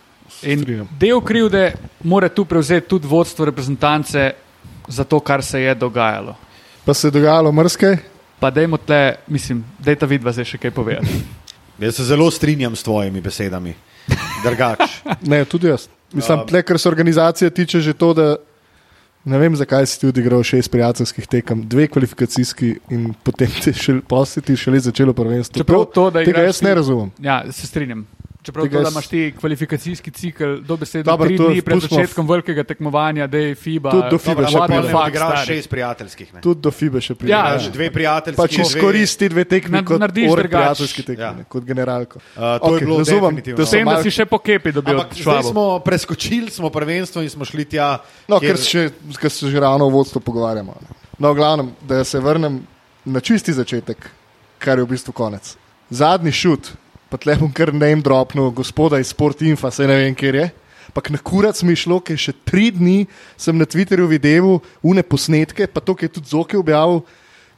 [0.42, 0.64] In
[0.99, 4.33] del krivde mora tu prevzeti tudi vodstvo reprezentance
[4.88, 6.35] za to, kar se je dogajalo.
[6.85, 7.97] Pa se je dogajalo mrske.
[8.40, 11.23] Pa dajmo tle, mislim, dajte vidva zdaj še kaj povedati.
[11.83, 13.75] Jaz se zelo strinjam s tvojimi besedami.
[14.42, 14.83] Drugač.
[15.31, 15.87] Ne, tudi jaz.
[16.12, 16.47] Mislim, Ja.
[16.47, 18.37] tle, kar se organizacije tiče, že to, da
[19.25, 24.01] ne vem, zakaj si ti odigral šest prijateljskih tekem, dve kvalifikacijski in potem ti še
[24.57, 25.59] šele začelo prvenstvo.
[25.59, 27.11] Čeprav to, da tega igraš jaz ti- ne razumem.
[27.21, 28.07] Ja, se strinjam.
[28.42, 32.26] Čeprav Tega to, da imaš ti kvalifikacijski cikl dobesedno Dobro, tri to dni pred začetkom
[32.26, 33.90] velikega tekmovanja, da je FIBA.
[33.90, 34.88] Tudi do FIBE Dobro, še pride.
[34.90, 36.33] fuck, igraš šest prijateljskih.
[36.40, 37.31] Tudi do FIBE še pride.
[37.31, 38.37] Ja, Igraš dve prijateljski.
[38.37, 41.44] Pač dve- izkoristi dve tekmi Na- kot narediš prijateljski tekmi, Ja.
[41.48, 42.18] kot generalko.
[42.18, 43.57] Uh, to je Okej, bilo razumem, definitivno.
[43.57, 46.66] da S so tem, da si še po kepi dobil Ampak zdaj smo preskočili smo
[46.68, 47.98] prvenstvo in smo šli tja.
[48.26, 48.83] No, kjer- ker, še,
[49.16, 50.74] ker se že ravno v vodstvu pogovarjamo.
[51.16, 52.59] No, v glavnem, da se vrnem
[53.05, 54.11] na čisti začetek,
[54.59, 55.55] kar je v bistvu konec.
[55.88, 56.74] Zadnji šut,
[57.12, 60.48] pa tle bom kar name dropnil, gospoda iz Sportinfa, se ne vem, kjer je.
[60.96, 63.05] Pak na kurac mi je šlo, ker še tri dni
[63.40, 64.48] sem na Twitterju videl
[64.83, 67.03] une posnetke, pa to, ki je tudi Zoki objavil,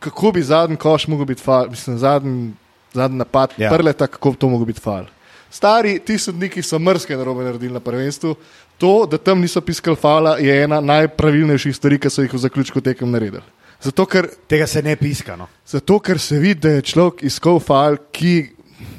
[0.02, 2.52] kako bi zadnji koš mogel biti fal, mislim, zadnji,
[2.92, 3.70] zadnji napad, Ja.
[3.70, 5.06] prleta, kako bi to mogel biti fal.
[5.50, 8.34] Stari, ti sodniki so mrske narobe naredili na prvenstvu.
[8.82, 12.82] To, da tam niso piskali fala, je ena najpravilnejših stvari, ki so jih v zaključku
[12.82, 13.42] tekem naredili.
[13.80, 15.36] Zato ker, Tega se ne piska.
[15.36, 15.46] No.
[15.66, 18.50] zato, ker se vidi, da je človek iskal fal, ki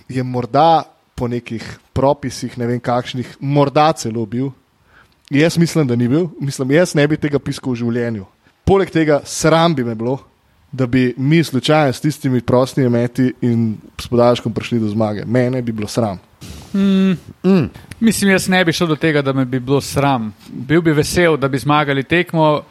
[0.10, 0.84] je morda
[1.16, 4.52] po nekih propisih, ne vem kakšnih, morda celo bil.
[5.30, 8.26] Jaz mislim, da ni bil, mislim, jaz ne bi tega piskal v življenju.
[8.66, 10.20] Poleg tega, sram bi me bilo,
[10.72, 15.26] da bi mi slučajno s tistimi prostimi meti in s podaljškom prišli do zmage.
[15.26, 16.20] Mene bi bilo sram.
[16.74, 17.12] Mm.
[17.44, 17.70] Mm.
[18.00, 20.34] Mislim, jaz ne bi šel do tega, da me bi bilo sram.
[20.50, 22.64] Bil bi vesel, da bi zmagali tekmo.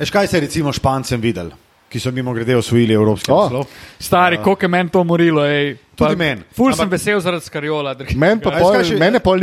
[0.00, 1.50] Eš, kaj se je recimo Špancem videl,
[1.88, 3.42] ki so mimo grede osvojili Evropski O.
[3.42, 3.66] naslov?
[3.98, 5.44] Stari, koliko je meni to morilo.
[5.44, 5.76] Ej.
[5.94, 6.42] Tudi meni.
[6.52, 7.94] Ful sem vesel zaradi skarjola.
[8.14, 9.38] Men pa pol, še- mene pol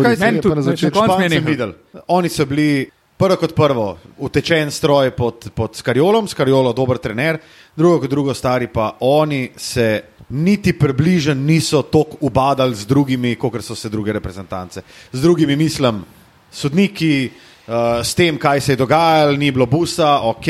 [0.00, 0.96] kaj se- Meni tudi, na začetku.
[0.96, 1.44] Špancem nehal.
[1.44, 1.72] videl.
[2.08, 7.38] Oni so bili prvo kot prvo utečen stroj pod, pod Skarjolom, Skarjolo dober trener,
[7.76, 13.62] drugo kot drugo stari pa oni se niti približno niso tako ubadali z drugimi, kot
[13.62, 14.82] so se druge reprezentance.
[15.12, 16.04] Z drugimi mislim,
[16.50, 17.30] sodniki.
[17.66, 20.46] Uh, s tem, kaj se je dogajalo, ni bilo busa, ok,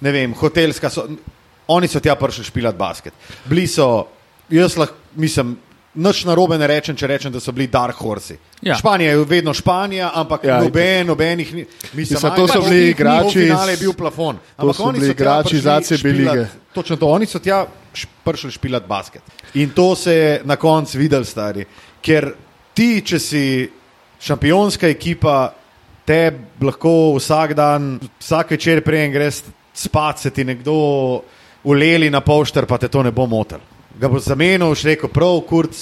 [0.00, 0.90] ne vem, hotelska.
[0.90, 1.06] So,
[1.72, 3.14] oni so tja prišli špilati basket.
[3.48, 4.04] Bili so,
[4.52, 5.54] jaz lahko, mislim,
[5.94, 8.36] nič narobe ne rečem, če rečem, da so bili dark horsi.
[8.62, 8.76] Ja.
[8.76, 11.64] Španija je vedno Španija, ampak Ja, noben, nobenih ni.
[11.92, 14.36] Mislim, Mislim, to so bili igrači polfinale je bil plafon.
[14.56, 16.46] Ampak so oni bili so igrači ACB špilat- lige.
[16.74, 17.66] Točno to, oni so tja
[18.24, 19.22] prišli špilati basket.
[19.54, 21.64] In to se je na koncu videl, stari.
[22.02, 22.32] Ker
[22.74, 23.70] ti, če si
[24.20, 25.52] šampionska ekipa,
[26.04, 29.42] te lahko vsak dan, vsak večer prej greš
[29.74, 31.22] spat, se ti nekdo
[31.64, 33.62] uleli na polšter, pa te to ne bo motil.
[34.00, 35.76] Ga bo zamenil, še rekel, prav, kurc,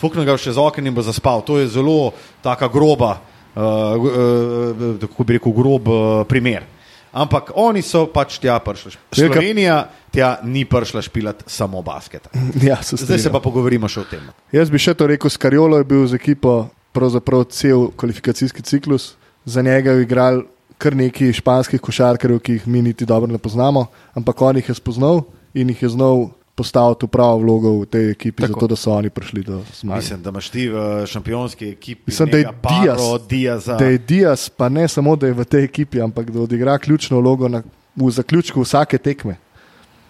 [0.00, 1.42] fuknil ga še z oknem in bo zaspal.
[1.46, 2.12] To je zelo
[2.44, 3.16] taka groba,
[3.56, 6.68] uh, uh, kako bi rekel, grob uh, primer.
[7.16, 8.92] Ampak oni so pač tja prišli.
[9.16, 12.28] Slovenija tja ni prišla špilati samo basketa.
[12.68, 14.26] Ja, se Zdaj se pa pogovorimo še o tem.
[14.52, 19.14] Jaz bi še to rekel, Skarjolo je bil z ekipo pravzaprav cel kvalifikacijski ciklus.
[19.46, 20.42] Za njega je igral
[20.78, 24.74] kar nekaj španskih košarkarjev, ki jih mi niti dobro ne poznamo, ampak on jih je
[24.74, 25.22] spoznal
[25.54, 28.52] in jih je znal postaviti v pravo vlogo v tej ekipi, Tako.
[28.52, 30.00] zato da so oni prišli do zmage.
[30.00, 33.76] Mislim, da imaš ti v šampionski ekipi Mislim, da je Diaz, Diaza.
[33.76, 37.20] da je Diaz, pa ne samo, da je v tej ekipi, ampak da odigra ključno
[37.20, 37.62] vlogo na,
[37.96, 39.36] v zaključku vsake tekme.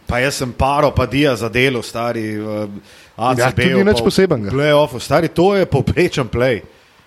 [0.06, 2.38] Pa jaz sem paro, pa Dija za delo, stari.
[2.38, 2.70] Uh,
[3.18, 4.52] Ja, tudi ni nič posebenega.
[4.52, 6.60] Playoff, stari, to je povprečen play.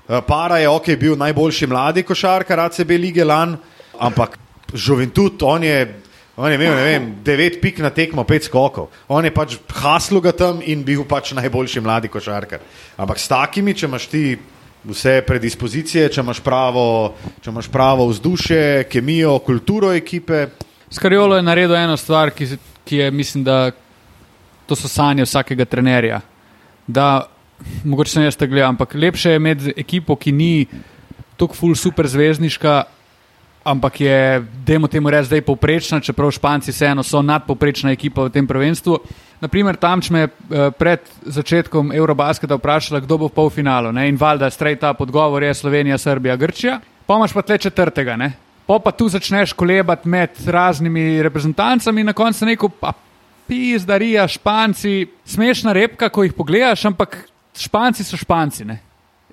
[0.10, 3.58] Uh, para je ok, bil najboljši mladi košarkar ACB lige lan,
[4.00, 4.40] ampak
[4.74, 5.96] Juventud, on je,
[6.38, 8.90] on je imel, vem, devet pik na tekmo, pet skokov.
[9.08, 12.60] On je pač haslo ga tam in bil pač najboljši mladi košarkar.
[12.98, 14.24] Ampak s takimi, če imaš ti
[14.90, 20.48] vse predispozicije, če imaš pravo, če imaš pravo vzdušje, kemijo, kulturo ekipe,
[20.92, 22.48] Skarjolo je naredil eno stvar, ki,
[22.86, 23.72] ki je, mislim, da
[24.66, 26.22] to so sanje vsakega trenerja.
[26.88, 27.28] Da,
[27.84, 30.66] mogoče sem jaz to gledal, ampak lepše je imeti ekipo, ki ni
[31.40, 32.84] tako ful super zvezdniška,
[33.64, 38.48] ampak je, dajmo temu reči, zdaj povprečna, čeprav Španci vseeno so nadpovprečna ekipa v tem
[38.48, 39.00] prvenstvu.
[39.40, 44.10] Naprimer, tam če me eh, pred začetkom Eurobasketa vprašala, kdo bo v polfinalu ne?
[44.10, 48.18] in valjda straight up odgovor je Slovenija, Srbija, Grčija, pa imaš pa tle četrtega.
[48.20, 48.34] Ne?
[48.68, 52.94] Po pa tu začneš kolebati med raznimi reprezentancami in na koncu neko, pa
[53.50, 57.18] pizdarija, španci, smešna repka, ko jih pogledaš, ampak
[57.58, 58.66] španci so španci.
[58.66, 58.80] Ne?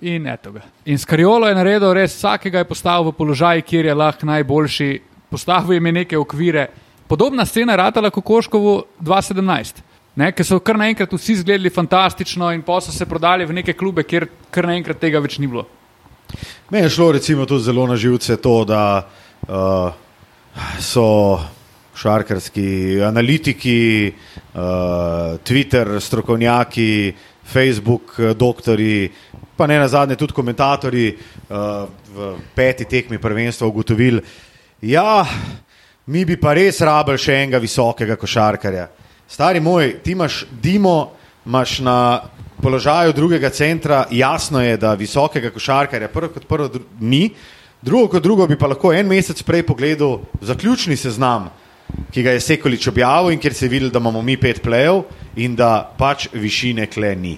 [0.00, 0.60] In eto ga.
[0.84, 4.90] In Skariolo je naredil res vsakega, je postavil v položaj, kjer je lahko najboljši,
[5.30, 6.68] postavil jim je neke okvire.
[7.08, 9.80] Podobna scena je ratala Kokoškovu 2017.
[10.16, 13.74] Ne, ker so kar naenkrat vsi izgledali fantastično, in pa so se prodali v neke
[13.76, 15.66] klube, kjer kar naenkrat tega več ni bilo.
[16.70, 19.06] Meni je šlo recimo tudi zelo na živce to, da
[19.48, 19.92] uh,
[20.80, 21.38] so
[21.96, 27.14] šarkarski analitiki, uh, Twitter strokovnjaki,
[27.52, 29.10] Facebook eh, doktori,
[29.56, 34.20] pa ne na zadnje tudi komentatorji uh, v peti tekmi prvenstva ugotovili,
[34.82, 35.24] ja,
[36.06, 38.88] mi bi pa res rabili še enega visokega košarkarja.
[39.28, 41.12] Stari moj, ti imaš Dimo,
[41.46, 41.96] imaš na
[42.62, 47.30] položaju drugega centra, jasno je, da visokega košarkarja prvo kot prvo dru ni,
[47.82, 51.50] drugo kot drugo bi pa lahko en mesec prej pogledal zaključni seznam,
[52.10, 55.04] ki ga je Sekolič objavil in kjer se je videl, da imamo mi pet plejev
[55.36, 57.36] in da pač višine kle ni.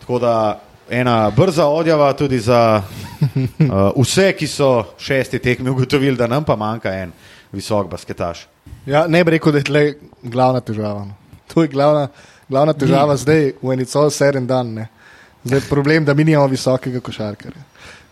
[0.00, 6.26] Tako da ena brza odjava tudi za uh, vse, ki so šesti tekmi ugotovili, da
[6.26, 7.12] nam pa manjka en
[7.52, 8.46] visok basketaš.
[8.86, 9.84] Ja, ne bi rekel, da je tle
[10.22, 11.04] glavna težava.
[11.04, 11.14] no.
[11.54, 12.08] To je glavna,
[12.48, 14.74] glavna težava zdaj, v eni cel seren dan.
[14.74, 14.88] Ne.
[15.44, 17.62] Zdaj je problem, da mi nimamo visokega košarkarja.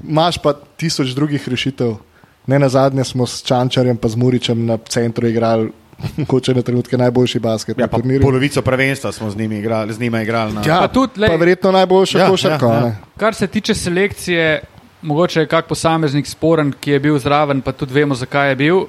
[0.09, 1.97] Imaš pa tisoč drugih rešitev.
[2.45, 5.71] Ne na zadnje smo s Čančarjem pa z Muričem na centru igrali,
[6.17, 7.79] mogoče na trenutke najboljši basket.
[7.79, 7.87] Ja,
[8.21, 11.37] polovico prvenstva smo z njimi igrali, z njima igrali na ja, Pa tudi, lej- pa
[11.37, 12.67] verjetno najboljša Ja, ja, košarka.
[12.67, 12.95] ja, Ja.
[13.17, 14.61] Kar se tiče selekcije,
[15.03, 18.81] mogoče je kak posameznik sporen, ki je bil zraven, pa tudi vemo, zakaj je bil.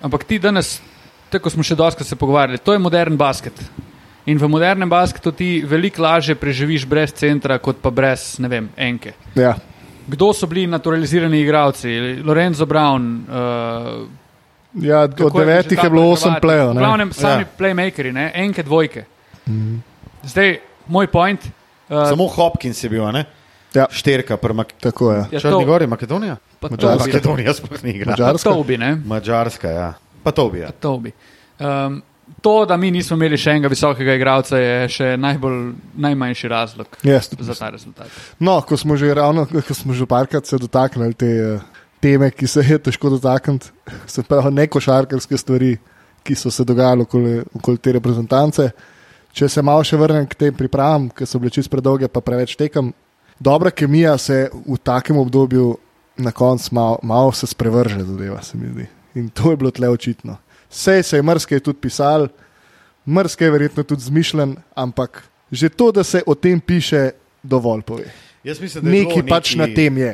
[0.00, 0.80] Ampak ti danes,
[1.30, 3.54] tako smo še dosti se pogovarjali, to je modern basket.
[4.24, 8.68] In v modernem basketu ti veliko lažje preživiš brez centra, kot pa brez, ne vem,
[8.76, 9.12] enke.
[9.34, 9.56] Ja.
[10.12, 11.88] Kdo so bili naturalizirani igralci?
[12.20, 13.24] Lorenzo Brown.
[13.24, 14.08] Uh,
[14.74, 16.72] Ja, od je devetih že je bilo osem plejev.
[16.72, 17.38] Glavnem sami Ja.
[17.40, 17.56] ja.
[17.58, 18.30] playmakeri, ne?
[18.34, 19.04] enke, dvojke.
[19.46, 19.82] Mm.
[20.22, 21.40] Zdaj, moj point.
[21.88, 23.24] Uh, Samo Hopkins je bil, a ne?
[23.74, 25.24] Ja, Šterka, prva tako je.
[25.30, 26.36] je Črni Gori, Makedonija?
[26.60, 27.06] pa to, Madžarska.
[27.06, 28.16] Makedonija sploh ni igrala.
[28.16, 28.50] Madžarska.
[28.50, 28.96] to bi, ne?
[29.04, 29.92] Mačarska, ja.
[30.22, 30.58] Pa to bi.
[30.58, 30.70] Ja.
[30.70, 31.12] To, bi.
[31.58, 32.02] Um,
[32.40, 35.58] to, da mi nismo imeli še enega visokega igralca, je še najbolj,
[35.94, 37.30] najmanjši razlog Yes.
[37.38, 38.06] za ta rezultat.
[38.38, 41.60] No, ko smo že ravno, ko smo že parkrat se dotaknili te eh,
[42.00, 43.70] teme, ki se je težko dotakniti,
[44.06, 45.76] se pravi ne košarkarske stvari,
[46.22, 48.70] ki so se dogajale okoli, okoli te reprezentance.
[49.32, 52.52] Če se malo še vrnem k tem pripravam, ki so bile čist predolge, pa preveč
[52.56, 52.92] tekam.
[53.40, 55.72] Dobra kemija se v takem obdobju
[56.22, 58.86] na koncu malo, malo se sprevrže, zadeva se mi zdi.
[59.14, 60.36] In to je bilo tle očitno.
[60.72, 62.30] Sej se je mrske tudi pisal,
[63.04, 67.10] mrske je verjetno tudi zmišljen, ampak že to, da se o tem piše,
[67.42, 68.08] dovolj pove.
[68.44, 70.12] Jaz mislim, da je Nekaj pač na tem je.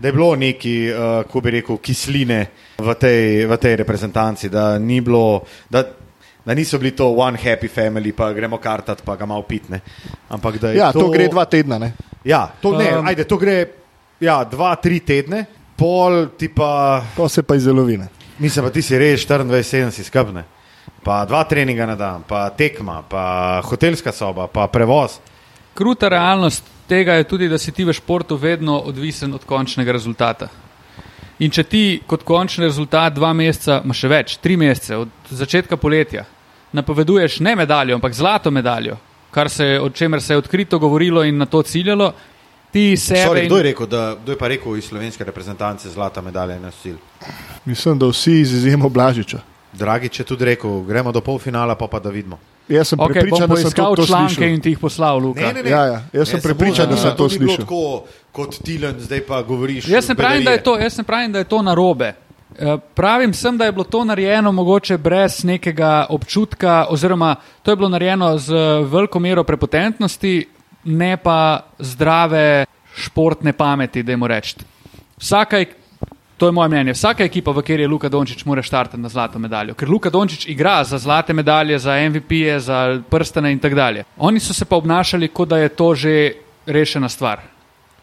[0.00, 2.46] Da je bilo neki, uh, ko bi rekel, kisline
[2.78, 5.40] v tej, v tej reprezentanci, da, ni bilo,
[5.70, 5.84] da,
[6.44, 9.80] da niso bili to one happy family, pa gremo kartat, pa ga malo pitne.
[10.28, 11.78] Ampak da je Ja, to, to to gre dva tedna.
[11.78, 11.94] Ne?
[12.24, 13.56] Ja, to, ne, Um, ajde, to gre
[14.20, 15.46] ja, dva, tri tedne,
[15.78, 18.23] pol ti pa, To se pa izdelovine.
[18.38, 20.44] Mislim, pa ti si res 24-7 si skrbne.
[21.04, 25.18] Pa dva treninga na dan, pa tekma, pa hotelska soba, pa prevoz.
[25.74, 30.48] Kruta realnost tega je tudi, da si ti v športu vedno odvisen od končnega rezultata.
[31.38, 35.76] In če ti kot končni rezultat dva meseca, ma še več, tri mesece od začetka
[35.76, 36.24] poletja,
[36.72, 38.96] napoveduješ ne medaljo, ampak zlato medaljo,
[39.30, 42.12] kar se, je- o čemer se je odkrito govorilo in na to ciljalo,
[42.74, 43.20] ti sebe.
[43.20, 46.58] Sorry, in- kdo, je rekel, da, kdo je pa rekel iz slovenske reprezentance zlata medalja
[46.58, 46.96] na sil?
[47.64, 49.38] Mislim, da vsi iz izjemo Blažiča.
[49.72, 52.38] Dragi, če tudi rekel, gremo do polfinala, pa pa da vidimo.
[52.68, 54.48] Jaz sem Ok, prepričan, da sem to članke slišal.
[54.48, 55.40] in ti jih poslal, Luka.
[55.62, 57.56] Ja, ja, jaz sem prepričan, da sem to to slišal.
[57.58, 59.88] tako kot Tilen, zdaj pa govoriš.
[59.88, 60.64] Jaz ne pravim, da je bedarije.
[60.64, 62.14] to, jaz ne pravim, da je to narobe.
[62.54, 67.76] Eh, Pravim sem, da je bilo to narejeno mogoče brez nekega občutka, oziroma to je
[67.76, 70.46] bilo narejeno z veliko mero prepotentnosti,
[70.84, 72.64] ne pa zdrave
[72.96, 74.62] športne pameti, da jim rečem.
[75.18, 75.64] Vsaka,
[76.36, 79.38] to je moje mnenje, vsaka ekipa, v kateri je Luka Dončić, mora štartati na zlato
[79.38, 79.74] medaljo.
[79.74, 82.78] Ker Luka Dončić igra za zlate medalje, za MVP-je, za
[83.10, 84.04] prstane in tako dalje.
[84.16, 86.32] Oni so se pa obnašali, kot da je to že
[86.66, 87.40] rešena stvar.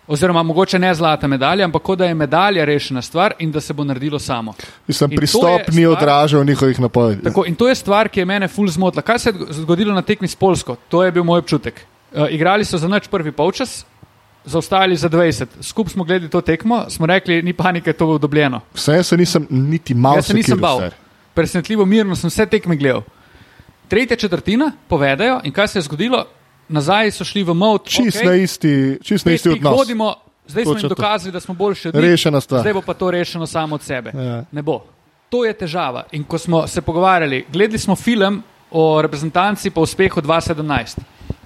[0.08, 3.74] Oziroma, mogoče ne zlata medalja, ampak kot da je medalja rešena stvar in da se
[3.74, 4.54] bo naredilo samo.
[4.88, 7.24] Mislim, In to pristop ni stvar- odražal njihovih napovedi.
[7.24, 9.02] Tako, in to je stvar, ki je mene ful zmotila.
[9.02, 10.76] Kaj se je zgodilo na tekmi s Polsko?
[10.89, 11.86] To je bil moj občutek.
[12.13, 13.86] Uh, igrali so za noč prvi polčas,
[14.45, 15.45] zaostajali za 20.
[15.62, 18.62] Skupaj smo gledali to tekmo, smo rekli, ni panike, to bo dobljeno.
[18.74, 20.78] Vse se nisem niti malo Jaz se nisem bal.
[20.78, 20.93] star.
[21.34, 23.02] Presenetljivo mirno sem vse tekme gledal.
[23.88, 26.26] Tretja četrtina, povedajo, in kaj se je zgodilo?
[26.69, 27.86] Nazaj so šli v mod.
[27.86, 29.78] Čist okej, na isti, čist na isti odnos.
[29.78, 30.15] Vodimo,
[30.47, 30.95] zdaj smo Točno jim to.
[30.95, 32.04] dokazali, da smo boljši od njih.
[32.04, 32.62] Rešena stvar.
[32.62, 34.12] Zdaj bo pa to rešeno samo od sebe.
[34.15, 34.43] Ja.
[34.52, 34.84] Ne bo.
[35.30, 36.04] To je težava.
[36.12, 41.00] In ko smo se pogovarjali, gledali smo film o reprezentanci po uspehu 2017,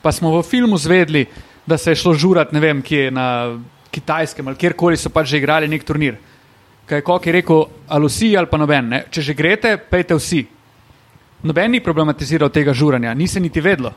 [0.05, 1.25] pa smo v filmu zvedli,
[1.65, 3.57] da se je šlo žurat, ne vem, kje na
[3.89, 6.19] kitajskem ali kjerkoli so pač že igrali nek turnir.
[6.85, 8.89] Kaj je Kok je rekel, ali vsi ali pa noben.
[8.89, 8.99] Ne?
[9.09, 10.43] Če že greste, pejte vsi.
[11.41, 13.89] Noben ni problematiziral tega žuranja, ni se niti vedlo,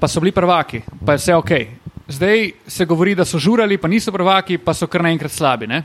[0.00, 1.52] pa so bili prvaki, pa je vse ok.
[2.08, 5.68] Zdaj se govori, da so žurali, pa niso prvaki, pa so kar naenkrat slabi.
[5.68, 5.82] Ne?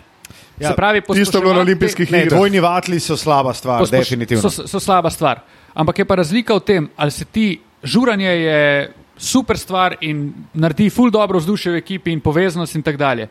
[0.60, 2.30] Ja, Se pravi, Tisto je bilo na olimpijskih igrah.
[2.32, 4.50] dvojni vatli so slaba stvar, definitivno.
[4.50, 5.44] So, so slaba stvar.
[5.76, 10.22] Ampak je pa razlika v tem, ali se ti žuranje je super stvar in
[10.54, 13.28] naredi ful dobro vzdušje v ekipi in povezanost in tako dalje.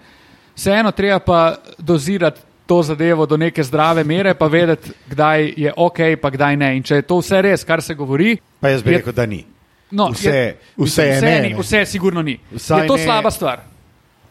[0.57, 1.41] Vseeno treba pa
[1.79, 6.77] dozirati to zadevo do neke zdrave mere, pa vedeti, kdaj je ok, pa kdaj ne.
[6.77, 9.27] In če je to vse res, kar se govori, Pa jaz bi je- rekel, da
[9.27, 9.45] ni.
[9.91, 11.57] no, Vse- je, vse je vse, ne, ni, ne.
[11.57, 12.39] vse sigurno ni.
[12.53, 13.61] Vsaj je to ne- slaba stvar.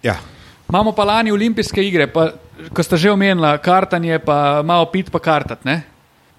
[0.04, 0.16] Ja.
[0.70, 2.32] Imamo pa lani olimpijske igre, pa,
[2.74, 5.64] ko ste že omenili, kartanje, pa malo pit, pa kartat.
[5.64, 5.84] Ne?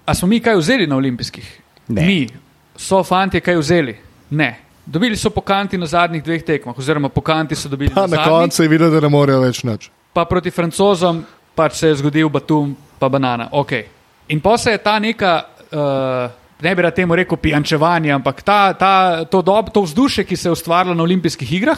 [0.05, 1.47] A smo mi kaj vzeli na olimpijskih?
[1.87, 2.01] Ne.
[2.03, 2.27] Mi,
[2.75, 3.95] so fanti kaj vzeli?
[4.29, 4.59] Ne.
[4.87, 8.31] Dobili so pokanti na zadnjih dveh tekmah, oziroma pokanti so dobili Pa na, na zadnjih,
[8.31, 9.89] koncu je videl, da ne morejo več nič.
[10.13, 13.49] pa proti francozom pač se je zgodil Batum, pa banana.
[13.51, 13.83] Okay.
[14.29, 18.73] In pa se je ta neka, uh, ne bi rad temu rekel pijančevanje, ampak ta,
[18.73, 21.77] ta, to, dob, to vzdušje, ki se je ustvarilo na olimpijskih igrah,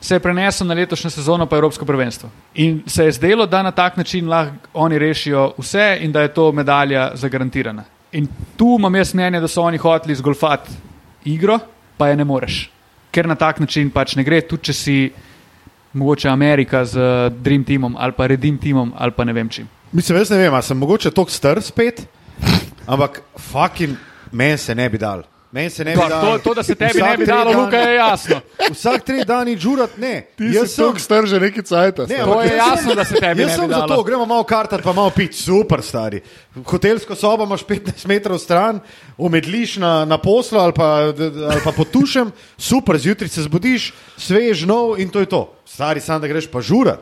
[0.00, 2.30] se je preneslo na letošnjo sezono pa Evropsko prvenstvo.
[2.54, 6.34] In se je zdelo, da na tak način lahko oni rešijo vse in da je
[6.34, 7.84] to medalja zagarantirana.
[8.12, 10.70] In tu imam jaz mnenje, da so oni hoteli zgolfati
[11.24, 11.58] igro,
[11.96, 12.70] pa je ne moreš.
[13.10, 14.96] Ker na tak način pač ne gre, tudi če si
[15.96, 19.68] mogoče Amerika z eh, Dream Teamom ali pa Redim Teamom ali pa ne vem čim.
[19.92, 22.02] Mislim, jaz ne vem, ali sem mogoče tok star spet,
[22.86, 23.96] ampak fucking
[24.32, 25.22] meni se ne bi dal.
[25.56, 26.32] Meni se ne bi To, dalo.
[26.32, 28.40] to, to, da se tebi ne bi dalo, dni- Luka, je jasno.
[28.70, 30.28] Vsak tri dani žurat, ne.
[30.36, 31.98] Ti Jaz sem- tako star že neki cajt.
[32.04, 33.88] Ne, To je jaz jasno, da se tebi Jaz ne bi sem za dalo.
[33.88, 36.20] to, gremo malo kartat, pa malo piti, super stari.
[36.62, 38.80] Hotelsko sobo imaš 15 metrov stran,
[39.16, 40.84] umedliš na, na poslu ali pa,
[41.46, 42.28] ali pa potušem,
[42.58, 43.88] super, zjutraj se zbudiš,
[44.18, 45.54] svež, nov in to je to.
[45.64, 47.00] Stari sam, da greš pa žurat,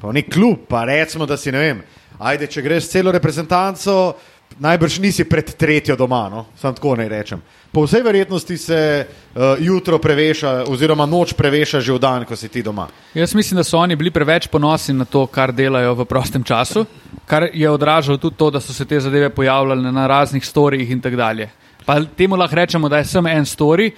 [0.00, 1.78] pa nek klub, pa recimo, da si ne vem.
[2.16, 4.14] Ajde, če greš celo reprezentanco,
[4.58, 6.46] najbrž nisi pred tretjo doma, no?
[6.60, 7.42] sam tako ne rečem.
[7.72, 12.48] Po vsej verjetnosti se uh, jutro preveša, oziroma noč preveša že v dan, ko si
[12.48, 12.86] ti doma.
[13.14, 16.86] Jaz mislim, da so oni bili preveč ponosni na to, kar delajo v prostem času,
[17.26, 21.00] kar je odražalo tudi to, da so se te zadeve pojavljale na raznih storijih in
[21.00, 21.50] tako dalje.
[21.84, 23.90] Pa temu lahko rečemo, da je samo en story,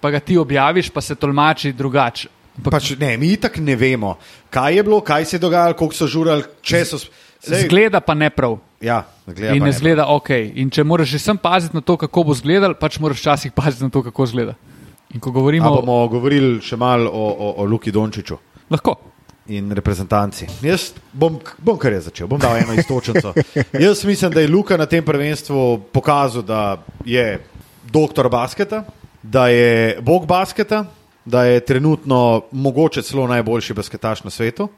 [0.00, 2.28] pa ga ti objaviš, pa se tolmači drugače.
[2.58, 4.14] Ampak Pač, ne, mi itak ne vemo,
[4.50, 7.00] kaj je bilo, kaj se je dogajalo, koliko so žurali, če so.
[7.44, 8.58] Sej, Zgleda pa ne prav.
[8.84, 10.30] Ja, zgleda In ne zgleda ok.
[10.60, 13.84] In če moraš že sem paziti na to, kako bo izgledal, pač moraš včasih paziti
[13.84, 14.54] na to, kako izgleda.
[15.14, 18.38] In ko A govorimo, bomo govorili še malo o, o, o Luki Dončiću
[18.70, 18.96] lahko.
[19.46, 20.46] in reprezentanci.
[20.64, 23.34] Jaz bom, bom kar je začel, bom dal eno istočnico.
[23.84, 27.44] Jaz mislim, da je Luka na tem prvenstvu pokazal, da je
[27.92, 28.84] doktor basketa,
[29.22, 30.84] da je bog basketa,
[31.24, 34.68] da je trenutno mogoče celo najboljši basketaš na svetu.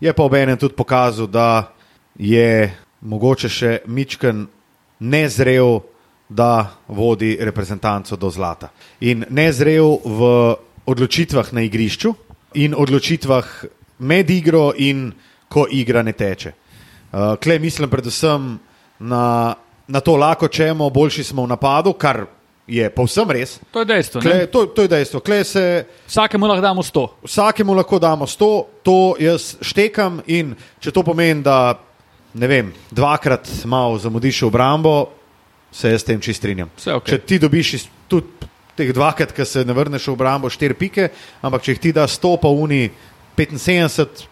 [0.00, 1.72] Je pa obenem tudi pokazal, da
[2.18, 4.46] je mogoče še Mičken
[4.98, 5.80] nezrel,
[6.28, 8.68] da vodi reprezentanco do zlata.
[9.00, 10.20] In nezrel v
[10.84, 12.12] odločitvah na igrišču
[12.60, 13.46] in odločitvah
[13.98, 15.12] med igro in
[15.48, 16.52] ko igra ne teče.
[16.52, 18.58] Uh, Klej mislim predvsem
[19.00, 19.54] na,
[19.88, 22.26] na to lahko čemo, boljši smo v napadu, kar
[22.68, 23.56] je povsem res.
[23.72, 24.20] To je dejstvo.
[24.20, 24.46] Kle, ne?
[24.52, 25.20] to, to je dejstvo.
[25.24, 27.08] Klej se Vsakemu lahko damo 100.
[27.24, 31.78] vsakemu lahko damo 100, to jaz štekam in če to pomeni, da
[32.34, 35.08] ne vem, dvakrat malo zamudiš obrambo,
[35.72, 36.70] se jaz s tem čist strinjam.
[36.76, 37.14] Vse okej.
[37.14, 37.74] Če ti dobiš
[38.08, 38.48] tudi
[38.78, 41.08] teh dvakrat, ki se ne vrneš v obrambo, štiri pike,
[41.42, 42.86] ampak če jih ti da 100 pa uni
[43.36, 44.26] 75,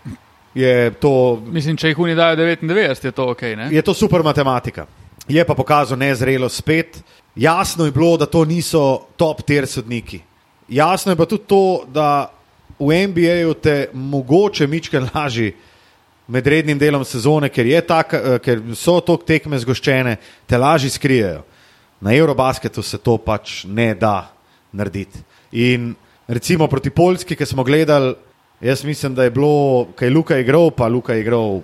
[0.57, 3.43] je to Mislim, če jih oni dajo 99, je to ok.
[3.59, 3.69] Ne?
[3.73, 4.87] je to super matematika.
[5.29, 7.03] Je pa pokazal nezrelo spet.
[7.37, 10.23] Jasno je bilo, da to niso top tier sodniki.
[10.69, 12.31] Jasno je pa tudi to, da
[12.79, 15.53] v NBA-ju te mogoče mičken laži
[16.27, 20.17] med rednim delom sezone, ker, je tak, eh, ker so to tekme zgoščene,
[20.47, 21.45] te laži skrijejo.
[22.01, 24.29] Na Eurobasketu se to pač ne da
[24.73, 25.19] narediti.
[25.53, 25.95] In
[26.29, 28.15] recimo proti Poljski, ki smo gledali,
[28.61, 31.61] jaz mislim, da je bilo, kaj je Luka igral, pa Luka je igral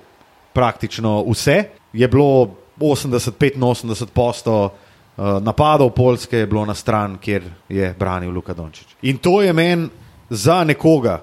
[0.52, 1.64] praktično vse.
[1.92, 8.54] Je bilo 80-85 posto uh, napadov Poljske, je bilo na stran, kjer je branil Luka
[8.54, 8.86] Dončić.
[9.02, 9.88] In to je meni
[10.30, 11.20] za nekoga,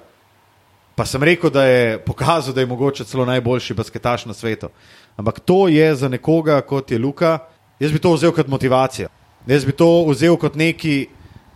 [0.94, 4.68] pa sem rekel, da je pokazal, da je mogoče celo najboljši basketaš na svetu.
[5.16, 7.38] Ampak to je za nekoga, kot je Luka,
[7.80, 9.08] jaz bi to vzel kot motivacijo.
[9.46, 11.06] Jaz bi to vzel kot neki,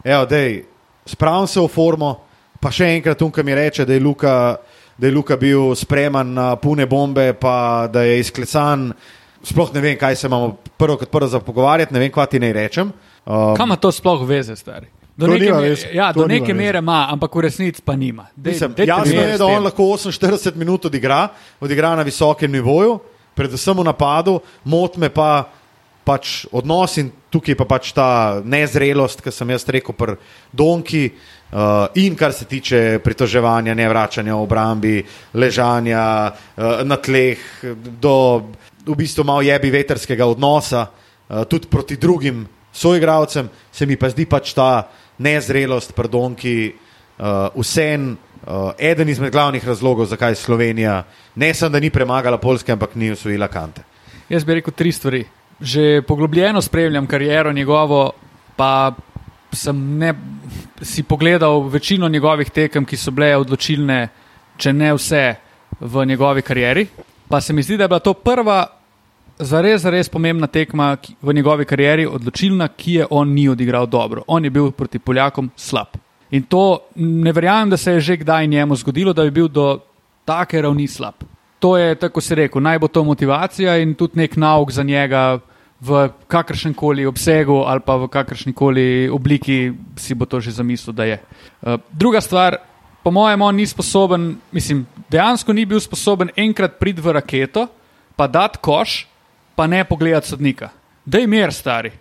[0.04, 0.64] evo, dej,
[1.06, 2.14] spravim se v formo,
[2.60, 4.56] pa še enkrat tukaj mi reče, da je Luka,
[4.98, 8.92] da je Luka bil spreman na pune bombe, pa da je izklesan.
[9.44, 12.40] Sploh ne vem, kaj se imamo prvo kot prvo za pogovarjati, ne vem, kva ti
[12.40, 12.92] naj rečem.
[13.26, 14.88] Um, Kam ima to sploh veze, stari?
[15.16, 16.58] Do neke, nima me, veze, ja, do nima neke veze.
[16.58, 18.26] mere ima, ampak v resnici pa nima.
[18.36, 21.28] Dej, Mislim, dejte jasno mir je, da on lahko 48 minut odigra,
[21.60, 22.98] odigra na visokem nivoju,
[23.34, 25.46] predvsem v napadu, mot me pa
[26.04, 30.18] pač odnos in tukaj pa pač ta nezrelost, ki sem jaz rekel, pri
[30.52, 31.06] Donki.
[31.54, 34.94] Uh, in kar se tiče pritoževanja, ne vračanja v obrambi,
[35.38, 37.38] ležanja uh, na tleh,
[38.02, 38.50] do
[38.82, 42.42] v bistvu malo jebi veterskega odnosa, uh, tudi proti drugim
[42.74, 44.82] soigravcem, se mi pa zdi pač ta
[45.18, 46.72] nezrelost, pardonki,
[47.18, 51.02] uh, vsem uh, eden izmed glavnih razlogov, zakaj Slovenija
[51.34, 53.82] ne samo da ni premagala Poljske, ampak ni usvojila kante.
[54.28, 55.24] Jaz bi rekel tri stvari.
[55.60, 58.12] Že poglobljeno spremljam kariero njegovo,
[58.56, 58.94] pa
[59.52, 60.14] sem ne,
[60.82, 64.08] si pogledal večino njegovih tekem, ki so bile odločilne,
[64.56, 65.34] če ne vse
[65.80, 66.86] v njegovi karieri.
[67.28, 68.66] Pa se mi zdi, da je bila to prva
[69.38, 74.22] zares, zares pomembna tekma v njegovi karieri, odločilna, ki je on ni odigral dobro.
[74.26, 75.96] On je bil proti Poljakom slab.
[76.30, 79.78] In to ne verjamem, da se je že kdaj njemu zgodilo, da bi bil do
[80.24, 81.14] take ravni slab.
[81.58, 85.38] To je, tako se rekel, naj bo to motivacija in tudi nek nauk za njega
[85.80, 90.94] v kakršnem koli obsegu ali pa v kakršni koli obliki si bo to že zamislil,
[90.94, 91.18] da je.
[91.62, 92.56] Uh, druga stvar,
[93.02, 97.66] po mojem, on ni sposoben, mislim, dejansko ni bil sposoben enkrat priti v raketo,
[98.16, 99.06] pa dati koš,
[99.56, 100.68] pa ne pogledati sodnika.
[101.04, 101.92] Dej mir, stari.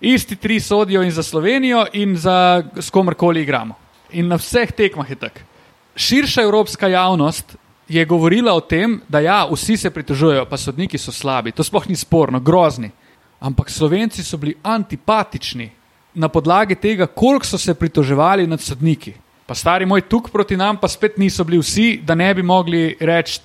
[0.00, 3.74] Isti tri sodijo in za Slovenijo, in za s komerkoli igramo.
[4.12, 5.40] In na vseh tekmah je tako.
[5.96, 7.56] Širša evropska javnost
[7.88, 11.52] je govorila o tem, da ja, vsi se pritožujejo, pa sodniki so slabi.
[11.52, 12.90] To sploh ni sporno, grozni.
[13.40, 15.70] Ampak Slovenci so bili antipatični
[16.14, 19.14] na podlagi tega, koliko so se pritoževali nad sodniki.
[19.46, 22.96] Pa stari moj tuk proti nam, pa spet niso bili vsi, da ne bi mogli
[23.00, 23.40] reči,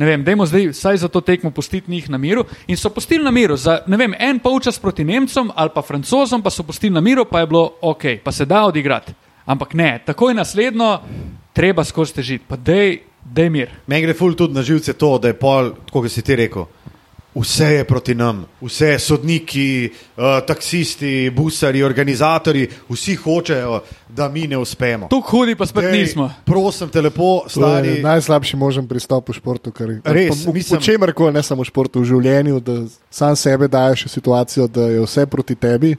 [0.00, 2.44] ne vem, dajmo zdaj vsaj za to tekmo pustiti njih na miru.
[2.66, 6.42] In so pustili na miru, za ne vem, en polčas proti Nemcem ali pa Francozom,
[6.42, 9.12] pa so pustili na miru, pa je bilo ok, pa se da odigrati.
[9.44, 10.98] Ampak ne, takoj naslednjo,
[11.52, 13.76] treba skozi težiti, pa dej, dej mir.
[13.86, 16.64] Meni gre ful tudi na živce to, da je pol, kot si ti rekel.
[17.34, 23.76] Vse je proti nam, vse sodniki, uh, taksisti, busari, organizatori, vsi hočejo,
[24.08, 25.06] da mi ne uspemo.
[25.08, 26.26] Tu hudi pa spet Dej, nismo.
[26.44, 28.02] Prosim, te lepo, To je stari.
[28.02, 29.70] najslabši možen pristop v športu.
[29.70, 32.82] Kar, Res, v, v, mislim- v čemer koli, ne samo v športu, v življenju, da
[33.10, 35.94] sam sebe daješ v situacijo, da je vse proti tebi.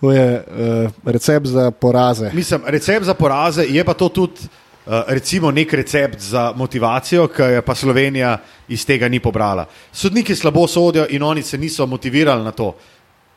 [0.00, 2.30] To je uh, recept za poraze.
[2.34, 4.46] Mislim, recept za poraze je pa to tudi.
[4.86, 9.66] Uh, recimo nek recept za motivacijo, ki je pa Slovenija iz tega ni pobrala.
[9.92, 12.74] Sodniki slabo sodijo in oni se niso motivirali na to.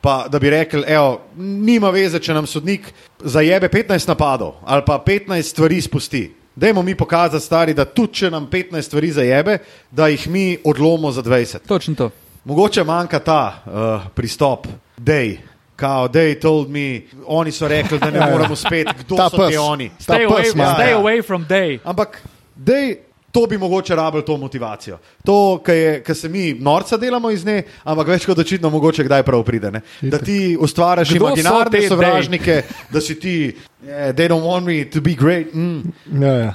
[0.02, 2.90] Pa da bi rekli, evo, nima veze, če nam sodnik
[3.24, 6.34] zajebe 15 napadov ali pa 15 stvari spusti.
[6.56, 9.58] Dajmo mi pokazati, stari, da tudi če nam 15 stvari zajebe,
[9.92, 11.68] da jih mi odlomo za 20.
[11.68, 12.10] Točno to.
[12.46, 14.68] Mogoče manjka ta uh, pristop,
[14.98, 15.38] dej.
[15.76, 19.50] Kao, they told me, oni so rekli, da ne moremo spet, kdo Ta so pes.
[19.50, 19.90] ti oni.
[19.90, 20.64] Ta Stay away, pes ima.
[20.66, 20.98] stay Ja, ja.
[20.98, 21.80] away from day.
[21.84, 22.22] Ampak,
[22.56, 22.96] dej,
[23.32, 24.98] to bi mogoče rabili to motivacijo.
[25.26, 25.60] To,
[26.06, 29.72] kar se mi norca delamo iz nje, ampak več kot očitno mogoče kdaj prav pride.
[29.72, 29.82] Ne?
[30.02, 33.36] Da ti ustvarjaš Kdo so imaginarne te sovražnike, da si ti,
[33.84, 35.52] yeah, they don't want me to be great.
[35.54, 35.92] Mm.
[36.22, 36.54] Ja, ja.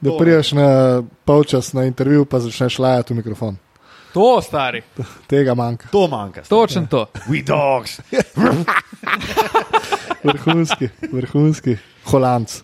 [0.00, 0.18] Da to.
[0.18, 0.68] priješ na
[1.24, 3.56] polčas na intervju, pa začneš lajati v mikrofon.
[4.12, 4.82] To, stari.
[5.26, 5.88] Tega manjka.
[5.88, 6.42] To manjka.
[6.42, 7.06] Točno to.
[7.26, 8.00] We dogs.
[10.24, 12.62] Vrhunski, vrhunski, holandc.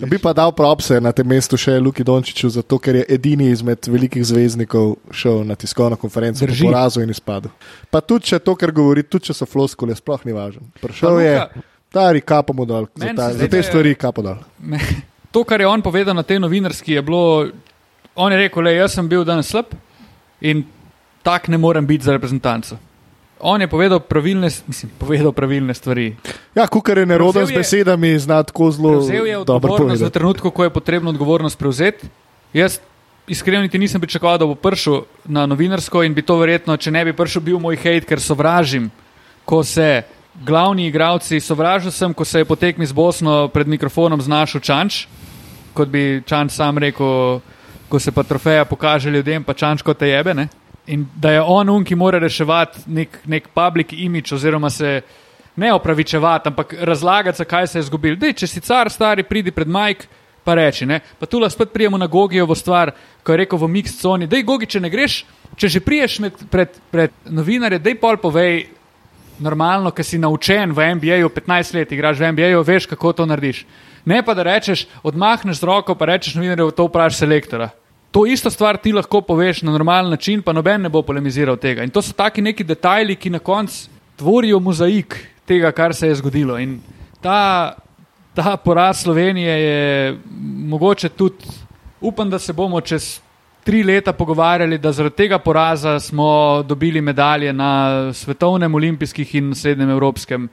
[0.00, 3.78] Bi pa dal propse na tem mestu še Luki Dončiću, zato ker je edini izmed
[3.84, 6.62] velikih zvezdnikov šel na tiskovno konferenco Drži.
[6.62, 7.50] po porazu in izpadu.
[7.90, 10.62] Pa tudi če to, kar govori, tudi če so floskole, sploh ni važno.
[10.80, 14.36] Prišel je, Luka- stari kapo dol, za, ta, za da te je- stvari kapo dol.
[15.28, 17.50] To, kar je on povedal na tej novinarski, je bilo,
[18.16, 19.66] on je rekel, le jaz sem bil danes slab
[20.40, 20.64] in
[21.22, 22.76] tak ne morem biti za reprezentanco.
[23.40, 26.16] On je povedal pravilne, mislim, povedal pravilne stvari.
[26.54, 30.10] Ja, kukar je neroden z Prevzel je- besedami, zna tako zelo Prevzel je odgovornost v
[30.10, 32.06] trenutku, ko je potrebno odgovornost prevzeti.
[32.52, 32.80] Jaz
[33.28, 37.04] iskreno niti nisem pričakoval, da bo prišel na novinarsko in bi to verjetno, če ne
[37.04, 38.90] bi prišel, bil moj hate, ker sovražim,
[39.44, 40.02] ko se
[40.44, 45.06] glavni igravci, sovražil sem, ko se je potekmi z Bosno pred mikrofonom znašel Čanč,
[45.74, 47.38] kot bi Čanč sam rekel,
[47.88, 50.34] ko se pa trofeja pokaže ljudem, pa Čanč kot te jebe.
[50.34, 50.48] Ne?
[50.86, 55.00] In da je on un, ki mora reševati nek, nek public image oziroma se
[55.56, 58.16] ne opravičevati, ampak razlagati, zakaj se je zgubil.
[58.16, 60.06] Dej, če si car stari, pridi pred Mike,
[60.44, 60.86] pa reči.
[60.86, 61.00] Ne?
[61.18, 64.26] Pa tu lahko spet prijemo na Gogijevo stvar, ko je rekel v mix coni.
[64.30, 65.24] Dej, Gogi, če ne greš,
[65.56, 68.68] če že priješ med, pred, pred novinarje, dej pol povej
[69.42, 73.64] normalno, ker si naučen v NBA-ju, 15 let igraš v NBA-ju, veš, kako to narediš.
[74.08, 77.68] Ne pa da rečeš, odmahneš z roko, pa rečeš novinarju, to vprašaj selektora.
[78.10, 81.84] To isto stvar ti lahko poveš na normalen način, pa noben ne bo polemiziral tega.
[81.84, 86.14] In to so taki neki detajli, ki na koncu tvorijo mozaik tega, kar se je
[86.22, 86.56] zgodilo.
[86.58, 86.78] In
[87.20, 87.76] ta,
[88.34, 90.16] ta poraz Slovenije je
[90.72, 91.44] mogoče tudi,
[92.00, 93.20] upam, da se bomo čez
[93.64, 99.90] tri leta pogovarjali, da zaradi tega poraza smo dobili medalje na svetovnem, olimpijskih in naslednjem
[99.90, 100.48] evropskem.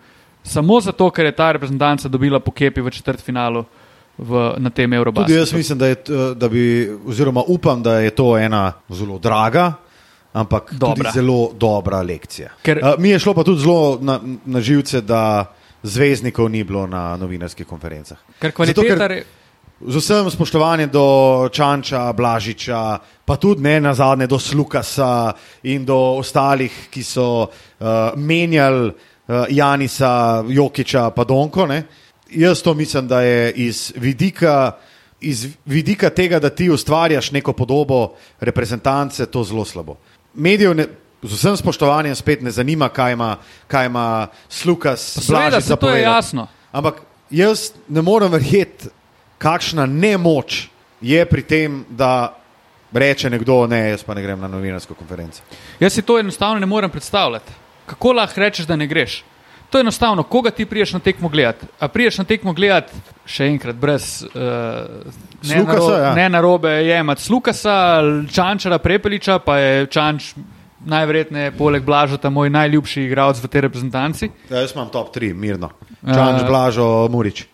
[0.45, 3.65] Samo zato, ker je ta reprezentanca dobila pokepi v četrtfinalu
[4.17, 5.33] v, na tem Eurobasketu.
[5.33, 9.17] Tudi jaz mislim, da, je, t- da bi, oziroma upam, da je to ena zelo
[9.19, 9.73] draga,
[10.33, 10.95] ampak Dobra.
[10.95, 12.49] tudi zelo dobra lekcija.
[12.63, 15.51] Ker- Uh, mi je šlo pa tudi zelo na, na živce, da
[15.83, 18.17] zvezdnikov ni bilo na novinarskih konferencah.
[18.39, 19.23] Ker Zato, ker-
[19.75, 21.03] Z vsem spoštovanjem do
[21.51, 25.33] Čanča, Blažiča, pa tudi ne na zadnje do Slukasa
[25.67, 28.93] in do ostalih, ki so uh, menjali
[29.49, 31.65] Janisa, Jokiča, pa Donko.
[31.67, 31.83] Ne?
[32.29, 34.71] Jaz to mislim, da je iz vidika,
[35.21, 39.95] iz vidika tega, da ti ustvarjaš neko podobo reprezentance, to zelo slabo.
[40.33, 40.87] Medijev ne,
[41.23, 46.01] z vsem spoštovanjem spet ne zanima, kaj ima, kaj ima Slukas, seveda, saj to je
[46.01, 46.47] jasno.
[46.71, 48.89] Ampak jaz ne morem verjeti,
[49.37, 50.67] kakšna nemoč
[51.01, 52.35] je pri tem, da
[52.93, 55.41] reče nekdo, ne, jaz pa ne grem na novinarsko konferenco.
[55.79, 57.64] Jaz si to enostavno ne morem predstavljati.
[57.85, 59.23] Kako lahko rečeš, da ne greš?
[59.69, 61.65] To je enostavno, koga ti priješ na tekmo gledati.
[61.79, 62.93] A priješ na tekmo gledati,
[63.25, 64.31] še enkrat, brez uh,
[65.43, 66.13] ne, Slukasa, naro, ja.
[66.15, 67.77] ne narobe jemati Slukasa,
[68.31, 70.33] Čančara, Prepeliča, pa je Čanč
[70.85, 74.29] najverjetneje poleg Blažota moj najljubši igralec v tej reprezentanci.
[74.49, 75.71] Ja, jaz imam top 3, mirno.
[76.05, 76.13] Ja.
[76.13, 77.47] Čanč, Blažo, Murič.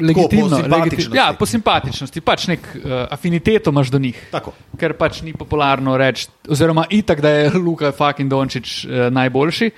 [0.00, 1.16] Legitimno, po legiti simpatičnosti.
[1.16, 4.18] ja, po simpatičnosti, pač nek uh, afiniteto imaš do njih.
[4.30, 4.52] Tako.
[4.78, 9.70] ker pač ni popularno reči, oziroma itak, da je Luka fucking Dončić uh, najboljši.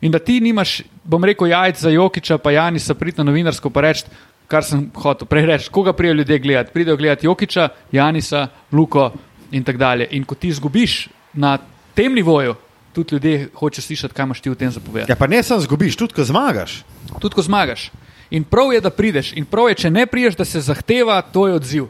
[0.00, 4.04] In da ti nimaš, bom rekel, jajc za Jokiča, pa Janisa, pridno novinarsko pa reči,
[4.48, 6.72] kar sem hotel prej reči, koga prijo ljudje gledati.
[6.72, 9.10] Pridejo gledati Jokiča, Janisa, Luko
[9.50, 10.08] in tako dalje.
[10.10, 11.58] In ko ti izgubiš na
[11.94, 12.54] tem nivoju,
[12.92, 15.12] tudi ljudje hočejo slišati, kaj imaš ti v tem zapovedati.
[15.12, 16.82] Ja, pa ne samo zgubiš, tudi ko zmagaš.
[17.20, 17.90] Tudi ko zmagaš.
[18.30, 21.56] In prav je, da prideš, in prav je, če ne prideš, da se zahteva tvoj
[21.56, 21.88] odziv.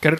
[0.00, 0.16] Ker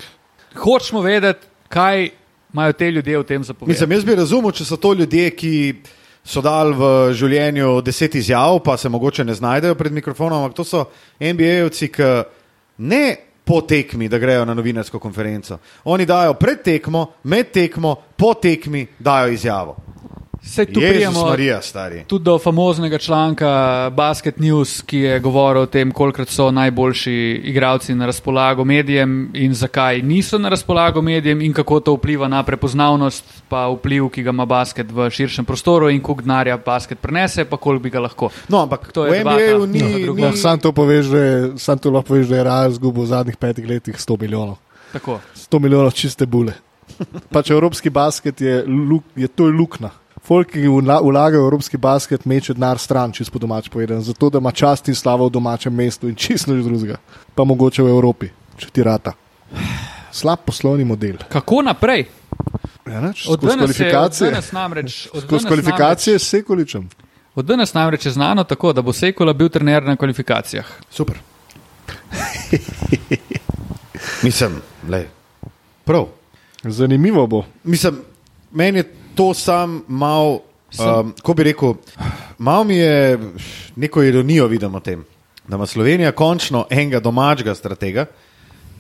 [0.59, 2.09] hočemo vedeti, kaj
[2.53, 3.71] imajo te ljudje v tem zapovedati.
[3.71, 5.55] Mislim, jaz bi razumel, če so to ljudje, ki
[6.27, 10.67] so dali v življenju deset izjav, pa se mogoče ne znajdejo pred mikrofonom, ampak to
[10.67, 10.85] so
[11.21, 12.11] NBA-jevci, ki
[12.91, 13.05] ne
[13.45, 15.59] po tekmi, da grejo na novinarsko konferenco.
[15.85, 19.77] Oni dajo pred tekmo, med tekmo, po tekmi dajo izjavo.
[20.51, 22.05] Se tu prijemo Marija, stari.
[22.07, 27.95] tudi do famoznega članka Basket News, ki je govoril o tem, kolikrat so najboljši igralci
[27.95, 33.25] na razpolago medijem in zakaj niso na razpolago medijem in kako to vpliva na prepoznavnost,
[33.49, 37.57] pa vpliv, ki ga ima basket v širšem prostoru in koliko denarja basket prenese, pa
[37.57, 38.31] koliko bi ga lahko.
[38.49, 42.27] No, ampak To je NBA-ju ni, ni Lahko sam to je, sam to lahko poveš,
[42.27, 44.59] da je Real izgubil v zadnjih petih letih 100 milijonov.
[44.93, 45.21] Tako.
[45.37, 46.53] 100 milijonov čiste bule.
[47.31, 50.00] Pač evropski basket je, luk, je to je luknja.
[50.23, 54.31] Folk, ki vla- vlagajo v evropski basket, meče denar stran, čisto po domač povedano, zato
[54.31, 56.97] da ima čast in slavo v domačem mestu in čisto nič drugega.
[57.35, 59.13] Pa mogoče v Evropi, če ti rata.
[60.13, 61.17] Slab poslovni model.
[61.27, 62.07] Kako naprej?
[62.85, 64.31] Ja, neč, Od skozi danes, je, od kvalifikacije.
[64.31, 64.93] danes namreč.
[65.07, 66.83] Od Skozi danes kvalifikacije s Sekoličem.
[66.83, 70.67] Namreč, od danes namreč je znano tako, da bo Sekola bil trener na kvalifikacijah.
[70.91, 71.19] super.
[74.23, 74.51] Mislim,
[74.89, 75.07] le.
[75.85, 76.07] Prav.
[76.65, 77.45] Zanimivo bo.
[77.65, 77.97] Mislim,
[78.53, 78.85] meni je
[79.15, 80.41] to sam mal,
[80.79, 81.75] um, ko bi rekel,
[82.39, 83.19] mal mi je
[83.77, 85.05] neko ironijo vidim o tem,
[85.49, 88.07] da ima Slovenija končno enega domačega stratega,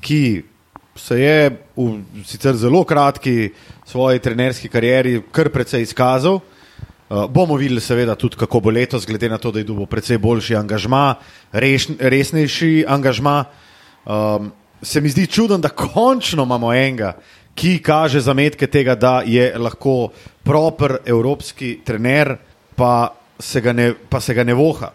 [0.01, 0.43] ki
[0.97, 3.51] se je v sicer zelo kratki
[3.87, 6.41] svoji trenerski karieri kar precej izkazal.
[7.11, 10.19] Uh, bomo videli, seveda, tudi kako bo letos, glede na to, da je dobil precej
[10.19, 11.15] boljši angažma,
[11.53, 13.45] reš, resnejši angažma.
[14.07, 14.53] Um,
[14.83, 17.17] se mi zdi čuden, da končno imamo enega,
[17.55, 20.09] ki kaže zametke tega, da je lahko
[20.43, 22.37] proper evropski trener,
[22.77, 24.93] pa se ga ne, pa se ga ne voha.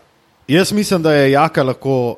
[0.47, 2.15] Jaz mislim, da je Jaka lahko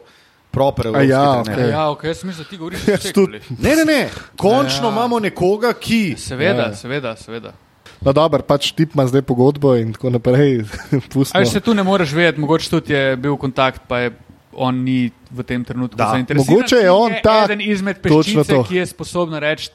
[0.52, 1.60] proper evropski ja, trener.
[1.60, 1.70] okej.
[1.72, 3.42] Ja, ok, jaz mislim, da ti govoriš o Sekoli.
[3.60, 4.10] Ne, ne, ne.
[4.36, 4.92] Končno Ja.
[4.92, 6.16] imamo nekoga, ki.
[6.18, 6.76] Seveda, Ja.
[6.76, 7.54] seveda, seveda.
[8.02, 10.64] No, dobro, pač tip ima zdaj pogodbo in tako naprej.
[11.34, 14.12] Ali se tu ne moreš vedeti, mogoče tudi je bil kontakt, pa je
[14.54, 16.12] on ni v tem trenutku Da.
[16.12, 16.46] zainteresiran.
[16.50, 18.64] Mogoče je on tak, eden izmed točno peščice, to.
[18.64, 19.70] ki je sposoben reči: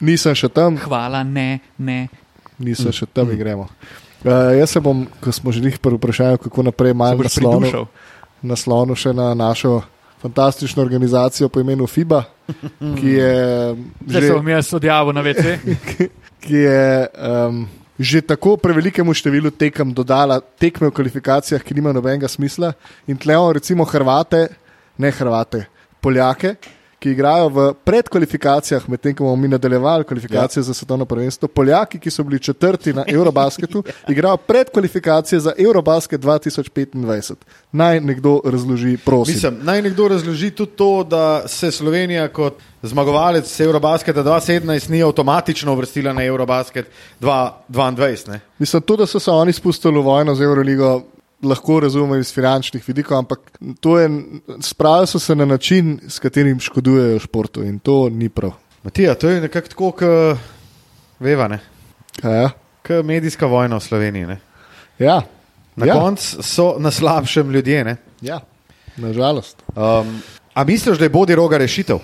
[0.00, 2.06] Nisem še tam, Hvala, ne, ne.
[2.58, 3.66] nisem še tam, in gremo.
[4.22, 7.86] Uh, jaz se bom, ko smo že pri vprašanju, kako naprej, malo naslonil,
[8.42, 9.82] naslonil še na našo
[10.22, 12.22] fantastično organizacijo po imenu FIBA,
[12.98, 13.34] ki je,
[14.06, 15.58] že, se bom jaz odjavil na WC.
[16.42, 17.66] ki je um,
[17.98, 22.70] že tako prevelikemu številu tekem dodala tekme v kvalifikacijah, ki nimajo nobenega smisla.
[23.10, 24.46] In tlemo recimo Hrvate,
[24.98, 25.66] ne Hrvate,
[25.98, 26.54] Poljake.
[26.98, 30.64] Ki igrajo v predkvalifikacijah, medtem ko bomo mi nadaljevali kvalifikacije ja.
[30.64, 31.48] za svetovno prvenstvo.
[31.48, 33.84] Poljaki, ki so bili četrti na Eurobasketu,
[34.14, 37.34] igrajo predkvalifikacije za Eurobasket 2025.
[37.72, 39.34] Naj nekdo razloži, prosim.
[39.34, 45.72] Mislim, naj nekdo razloži tudi to, da se Slovenija kot zmagovalec Eurobasketa 2017 ni avtomatično
[45.72, 46.86] uvrstila na Eurobasket
[47.20, 48.28] 2022.
[48.28, 48.40] ne.
[48.58, 51.02] Mislim, to, da so se oni spustili v vojno z Euroligo,
[51.42, 54.10] lahko razumem iz finančnih vidikov, ampak to je,
[54.60, 58.52] spravili so se na način, s katerim škodujejo športu in to ni prav.
[58.82, 60.38] Matija, to je nekako tako, kot
[61.20, 61.60] veva, ne?
[62.22, 62.50] Ja,
[62.86, 64.26] Kot medijska vojna v Sloveniji.
[64.26, 64.38] Ne?
[64.98, 65.22] ja.
[65.76, 65.94] Na ja.
[65.94, 67.84] koncu so na slabšem ljudje.
[67.84, 67.96] Ne?
[68.20, 68.40] ja.
[68.96, 69.62] nažalost.
[69.76, 70.22] Um,
[70.54, 71.98] a misliš, da je bodi roga rešitev?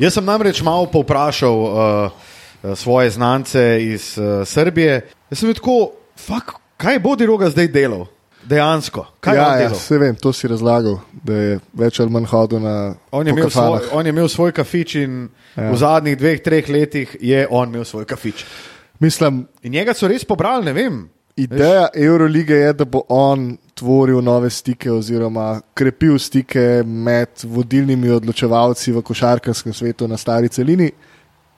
[0.00, 5.10] Jaz sem namreč malo povprašal uh, svoje znance iz uh, Srbije.
[5.30, 8.06] Jaz sem bil tako, fuck, kaj bodi roga zdaj delal?
[8.44, 9.06] Dejansko.
[9.20, 12.94] Kaj Ja, ja, se vem, to si razlagal, da je več ali manj hodil na
[13.10, 13.92] On je, imel svoj, kafanah.
[13.92, 15.70] on je imel svoj kafič in Ja.
[15.70, 18.44] v zadnjih dveh, treh letih je on imel svoj kafič.
[18.98, 21.08] Mislim, In njega so res pobrali, ne vem.
[21.36, 28.92] Ideja Eurolige je, da bo on tvoril nove stike oziroma krepil stike med vodilnimi odločevalci
[28.92, 30.90] v košarkarskem svetu na stari celini.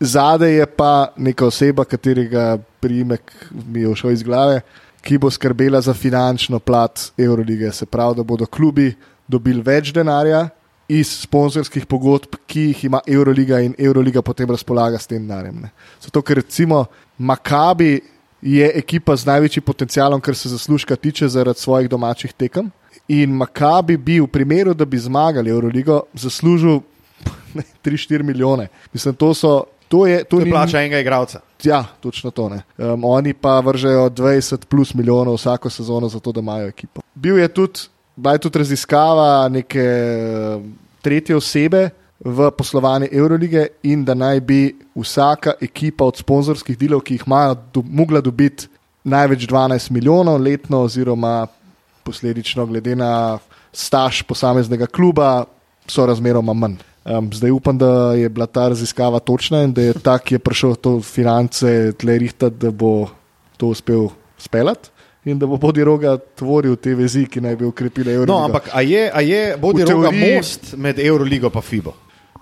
[0.01, 3.33] Zadaj je pa neka oseba, katerega priimek
[3.67, 4.61] mi je všel iz glave,
[5.03, 7.73] ki bo skrbela za finančno plat Eurolige.
[7.73, 8.95] Se pravi, da bodo klubi
[9.29, 10.49] dobili več denarja
[10.89, 15.63] iz sponzorskih pogodb, ki jih ima Euroliga in Euroliga potem razpolaga s tem denarjem.
[15.63, 15.71] ne.
[16.01, 16.85] Zato, ker recimo
[17.19, 18.01] Makabi
[18.43, 22.71] je ekipa z največjim potencialom, kar se zaslužka tiče, zaradi svojih domačih tekem.
[23.09, 26.81] In Makabi bi v primeru, da bi zmagali Euroligo, zaslužil
[27.85, 28.69] 3-4 milijone.
[28.93, 31.41] Mislim, to so, To je, to To je ni, plača enega igralca.
[31.63, 32.45] Ja, točno to.
[32.45, 37.01] Um, oni pa vržejo 20 plus milijonov vsako sezono za to, da imajo ekipo.
[37.15, 37.81] Bil je tudi,
[38.17, 39.85] bila je tudi raziskava neke
[40.57, 40.73] um,
[41.03, 41.91] tretje osebe
[42.25, 47.59] v poslovanju Eurolige in da naj bi vsaka ekipa od sponzorskih delov, ki jih imajo,
[47.75, 48.69] do, mogla dobiti
[49.05, 51.47] največ 12 milijonov letno, oziroma
[52.03, 53.39] posledično, glede na
[53.73, 55.45] staž posameznega kluba,
[55.87, 56.81] so razmeroma manj.
[57.05, 60.39] Um, zdaj upam, da je bila ta raziskava točna in da je ta, ki je
[60.39, 63.09] prišel to finance tle rihtati, da bo
[63.57, 64.89] to uspel speljati
[65.25, 68.33] in da bo bodi roga tvoril te vezi, ki naj bi ukrepile Euroligo.
[68.33, 71.93] No, ampak a je, a je bodi V roga teoriji- most med Euroligo in FIBO?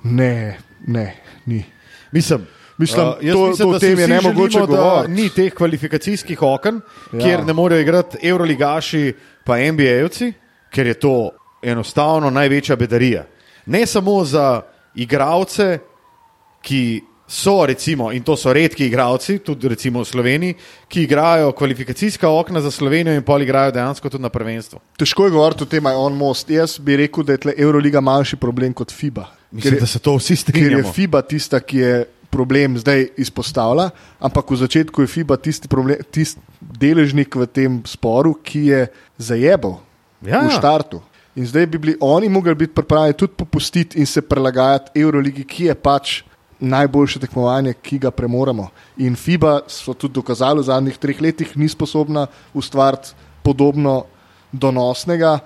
[0.05, 0.57] Ne,
[0.87, 1.65] ne, ni.
[2.13, 2.47] Mislim,
[2.79, 5.07] Mislim, uh, to- mislim, to da o si tem je nemogoče želimo, da.
[5.09, 6.81] Ni teh kvalifikacijskih oken,
[7.13, 7.21] Ja.
[7.21, 9.13] kjer ne morejo igrati Euroligaši
[9.45, 10.33] pa NBA-jevci,
[10.71, 11.31] ker je to
[11.63, 13.25] enostavno največja bedarija.
[13.67, 14.63] Ne samo za
[14.95, 15.79] igralce,
[16.63, 20.55] ki so, recimo, in to so redki igralci, tudi recimo v Sloveniji,
[20.89, 24.81] ki igrajo kvalifikacijska okna za Slovenijo in pol igrajo dejansko tudi na prvenstvo.
[24.99, 26.51] Težko je govoriti o tem, aj on most.
[26.51, 29.29] Jaz bi rekel, da je tle Euroliga manjši problem kot FIBA.
[29.51, 30.93] Mislim, Ker je- da se to vsi ker je strinjamo.
[30.93, 31.95] FIBA tista, ki je
[32.31, 33.91] problem zdaj izpostavlja,
[34.21, 38.87] ampak v začetku je FIBA tisti, problem, tisti deležnik v tem sporu, ki je
[39.19, 39.79] zajebal
[40.23, 40.43] Ja.
[40.43, 41.01] v štartu.
[41.41, 45.64] In zdaj bi bili oni mogli biti pripravljeni tudi popustiti in se prilagajati Euroligi, ki
[45.64, 46.22] je pač
[46.61, 48.66] najboljše tekmovanje, ki ga premoremo.
[49.01, 54.03] In FIBA so tudi dokazali v zadnjih treh letih, ni sposobna ustvariti podobno
[54.53, 55.38] donosnega,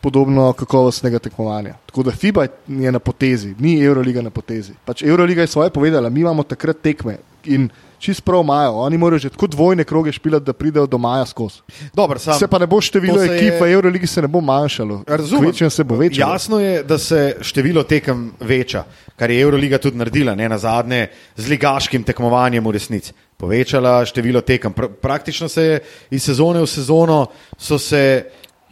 [0.00, 1.74] podobno kakovostnega tekmovanja.
[1.92, 4.72] Tako da FIBA je na potezi, ni Euroliga na potezi.
[4.84, 7.68] Pač Euroliga je svoje povedala, mi imamo takrat tekme in
[8.04, 11.62] čist prav imajo, oni morajo že tako dvojne kroge špilati, da pridejo do maja skozi.
[11.94, 15.48] Dobro, sam, Se pa ne bo število ekip v Euroligi se ne bo manjšalo, Razumem.
[15.48, 16.32] Kvečjem se bo večalo.
[16.32, 18.84] Jasno je, da se število tekem veča,
[19.16, 23.12] kar je Euroliga tudi naredila, ne na zadnje, z ligaškim tekmovanjem v resnici.
[23.36, 24.72] Povečala število tekem.
[24.72, 25.80] Pra, praktično se je
[26.10, 27.26] iz sezone v sezono
[27.58, 28.04] so se.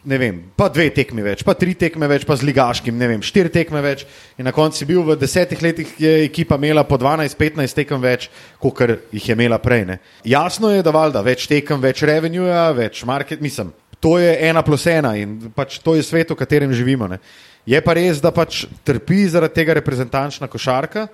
[0.03, 3.21] Ne vem, pa dve tekmi več, pa tri tekme več, pa z ligaškim, ne vem,
[3.23, 4.01] štiri tekme več.
[4.35, 8.27] In na koncu si bil v desetih letih, je ekipa imela po 12-15 tekem več,
[8.59, 9.85] kot jih je imela prej.
[9.93, 9.99] Ne.
[10.27, 13.71] Jasno je, da valjda več tekem, več revenueja, več market, mislim.
[14.03, 17.07] To je ena plus ena in pač to je svet, v katerem živimo.
[17.07, 17.21] Ne.
[17.63, 21.07] Je pa res, da pač trpi zaradi tega reprezentančna košarka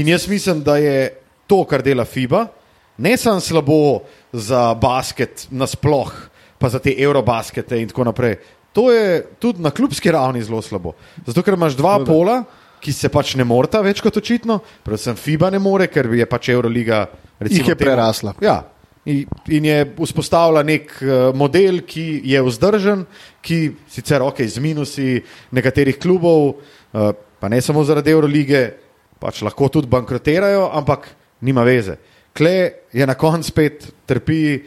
[0.00, 1.10] in jaz mislim, da je
[1.44, 2.46] to, kar dela FIBA,
[3.04, 6.29] ne samo slabo za basket nasploh,
[6.60, 8.36] pa za te eurobaskete in tako naprej.
[8.76, 10.92] To je tudi na klubski ravni zelo slabo.
[11.26, 12.42] Zato, ker imaš dva pola,
[12.80, 16.52] ki se pač ne morata več kot očitno, predvsem FIBA ne more, ker je pač
[16.52, 17.06] Euroliga.
[17.40, 18.34] recimo Jih je temu- prerasla.
[18.40, 18.62] Ja.
[19.04, 23.06] In in je vzpostavila nek eh, model, ki je vzdržen,
[23.42, 26.60] ki sicer ok, z minusi nekaterih klubov,
[26.92, 28.74] eh, pa ne samo zaradi Eurolige,
[29.18, 31.08] pač lahko tudi bankrotirajo, ampak
[31.40, 31.96] nima veze.
[32.36, 34.60] Kle je na koncu spet trpi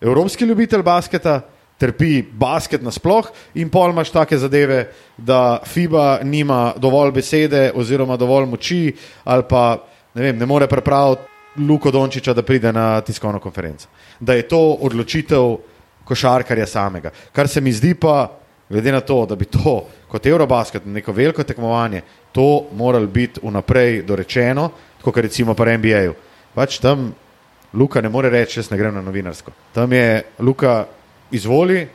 [0.00, 1.40] evropski ljubitelj basketa,
[1.78, 8.46] trpi basket nasploh in pol imaš take zadeve, da FIBA nima dovolj besede oziroma dovolj
[8.50, 9.78] moči ali pa
[10.14, 11.22] ne, vem, ne more pripraviti
[11.58, 13.88] Luko Dončiča, da pride na tiskovno konferenco.
[14.20, 15.56] Da je to odločitev
[16.04, 17.10] košarkarja samega.
[17.32, 18.28] Kar se mi zdi pa,
[18.68, 24.02] glede na to, da bi to kot Eurobasket, neko veliko tekmovanje, to moralo biti vnaprej
[24.02, 26.14] dorečeno, tako kot recimo pa NBA-ju.
[26.54, 27.12] Pač tam
[27.72, 29.52] Luka ne more reči, jaz ne grem na novinarsko.
[29.74, 30.86] Tam je Luka,
[31.30, 31.88] izvoli,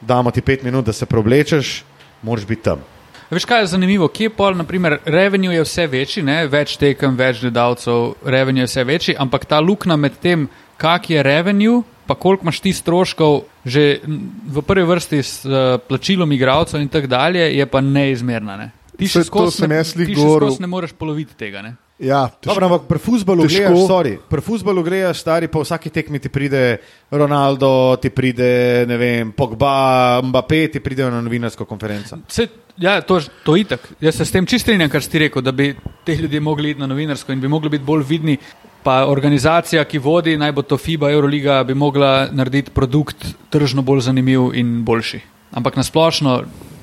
[0.00, 1.84] damo ti pet minut, da se preoblečeš,
[2.22, 2.84] moraš biti tam.
[3.30, 4.08] Veš, kaj je zanimivo?
[4.08, 6.44] Kje pol, naprimer, revenue je vse večji, ne?
[6.46, 10.46] več tekem, več gledalcev, revenue je vse večji, ampak ta luknja med tem,
[10.78, 16.32] kak je revenue, pa koliko imaš ti stroškov, že v prvi vrsti s uh, plačilom
[16.32, 18.56] igralcev in tako dalje, je pa neizmerna.
[18.60, 18.70] Ne?
[18.94, 20.52] Ti še to skozi ne, še govoril.
[20.52, 21.64] skozi ne moreš poloviti tega.
[21.66, 21.74] Ne?
[21.98, 22.52] Ja, težko.
[22.52, 26.76] Dobro, ampak pri futbalu gledaš, sorry, pri futbalu gledaš, stari, po vsaki tekmi ti pride
[27.08, 32.18] Ronaldo, ti pride, ne vem, Pogba, Mbappé, ti pridejo na novinarsko konferenco.
[32.28, 33.88] Se, ja, to, to je itak.
[34.00, 35.70] Jaz se s tem čistrinjam, kar si rekel, da bi
[36.04, 38.36] te ljudje mogli iti na novinarsko in bi mogli biti bolj vidni.
[38.84, 44.04] Pa organizacija, ki vodi, naj bo to FIBA, Euroliga, bi mogla narediti produkt tržno bolj
[44.12, 45.24] zanimiv in boljši.
[45.56, 46.36] Ampak na splošno,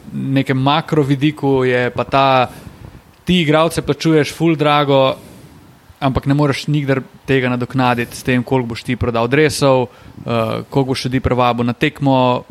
[0.10, 2.26] v nekem makro vidiku je pa ta,
[3.26, 5.16] ti igralce plačuješ full drago,
[6.00, 10.92] ampak ne moreš nikdar tega nadoknaditi s tem, koliko boš ti prodal dresov, uh, koliko
[10.92, 12.44] boš ljudi prevabil na tekmo,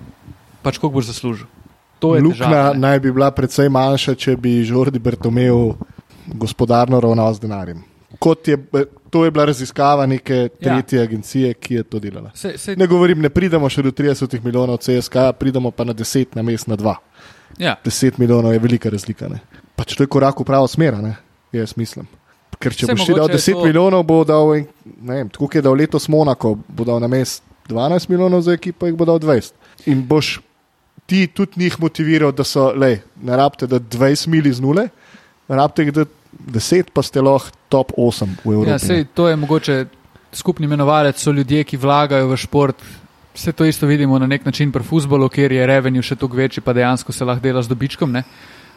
[0.62, 1.46] pač koliko boš zaslužil.
[2.02, 5.76] Luknja težava, naj bi bila precej manjša, če bi Žordi Bertomeu
[6.26, 7.84] gospodarno ravnal z denarjem.
[8.18, 8.56] Kot Je,
[9.10, 11.02] to je bila raziskava neke tretje ja.
[11.02, 12.30] agencije, ki je to delala.
[12.34, 16.36] Se, se, Ne govorim, ne pridemo še do 30 milijonov CSK, pridemo pa na 10
[16.38, 16.94] na mest na 2.
[17.58, 17.76] ja.
[17.84, 19.28] 10 milijonov je velika razlika.
[19.28, 19.40] Ne?
[19.76, 21.16] Pač to je korak v pravo smer, ne?
[21.52, 22.06] jaz mislim.
[22.58, 24.66] Ker če Saj boš ti dal mogoče je 10 to- milijonov, bo dal, en-
[25.02, 28.86] ne vem, tako je dal letos Monako, bo dal na mest 12 milijonov za ekipo,
[28.86, 29.52] jih bo dal 20.
[29.86, 30.40] In boš
[31.06, 34.88] ti tudi njih motiviral, da so, lej, ne rabite da 20 mili z nule,
[35.48, 38.70] rabite da 10, pa ste lahko top 8 v Evropi.
[38.70, 39.86] Ja, sej, to je mogoče
[40.32, 42.76] skupni imenovalec, so ljudje, ki vlagajo v šport.
[43.34, 46.60] Vse to isto vidimo na nek način pri futbolu, kjer je revenue še toliko večji,
[46.60, 48.12] pa dejansko se lahko dela z dobičkom.
[48.12, 48.22] Ne?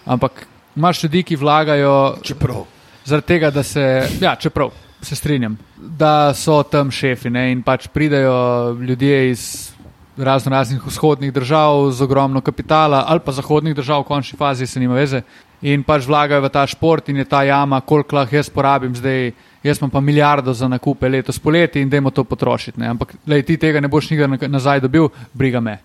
[0.05, 2.65] Ampak imaš ljudi, ki vlagajo Čeprav.
[3.05, 4.69] zaradi tega, da se, ja, čeprav
[5.01, 7.51] se strinjam, da so tam šefi ne?
[7.51, 9.71] in pač pridejo ljudje iz
[10.17, 14.79] razno raznih vzhodnih držav z ogromno kapitala ali pa zahodnih držav, v končni fazi se
[14.79, 15.21] nima veze.
[15.61, 19.31] In pač vlagajo v ta šport in je ta jama, koliko lahko jaz porabim zdaj.
[19.63, 22.79] Jaz imam pa milijardo za nakupe letos poleti in dajmo to potrošiti.
[22.79, 22.87] Ne?
[22.87, 25.79] Ampak lej, ti tega ne boš nikdar na- nazaj dobil, briga me.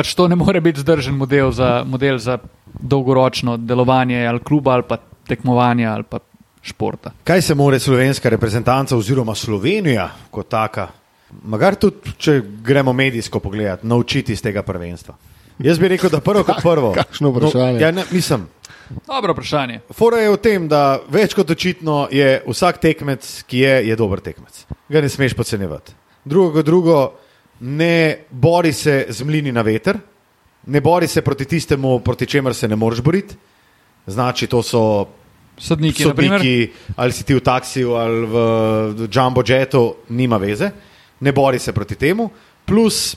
[0.00, 2.38] Pač to ne more biti zdržen model za, model za
[2.80, 4.96] dolgoročno delovanje ali kluba ali pa
[5.28, 6.18] tekmovanja ali pa
[6.62, 7.12] športa.
[7.24, 10.88] Kaj se more slovenska reprezentanca oziroma Slovenija kot taka,
[11.44, 15.14] magar tudi, če gremo medijsko pogledati, naučiti iz tega prvenstva?
[15.58, 16.94] Jaz bi rekel, da prvo kot prvo.
[16.96, 17.76] kakšno vprašanje.
[17.76, 18.48] No, ja, ne, mislim,
[19.06, 19.80] Dobro vprašanje.
[19.92, 24.24] Fora je v tem, da več kot očitno je vsak tekmec, ki je, je dober
[24.24, 24.64] tekmec.
[24.88, 25.92] Ga ne smeš podcenjevati.
[26.24, 27.12] Drugo drugo,
[27.60, 29.98] ne bori se z mlini na veter,
[30.66, 33.34] ne bori se proti tistemu, proti čemer se ne moreš boriti.
[34.06, 35.06] Znači, to so
[35.60, 38.36] Sodniki, sodniki, ali si ti v taksiju ali v
[39.12, 40.70] jumbo jetu, nima veze,
[41.20, 42.30] ne bori se proti temu.
[42.64, 43.16] Plus,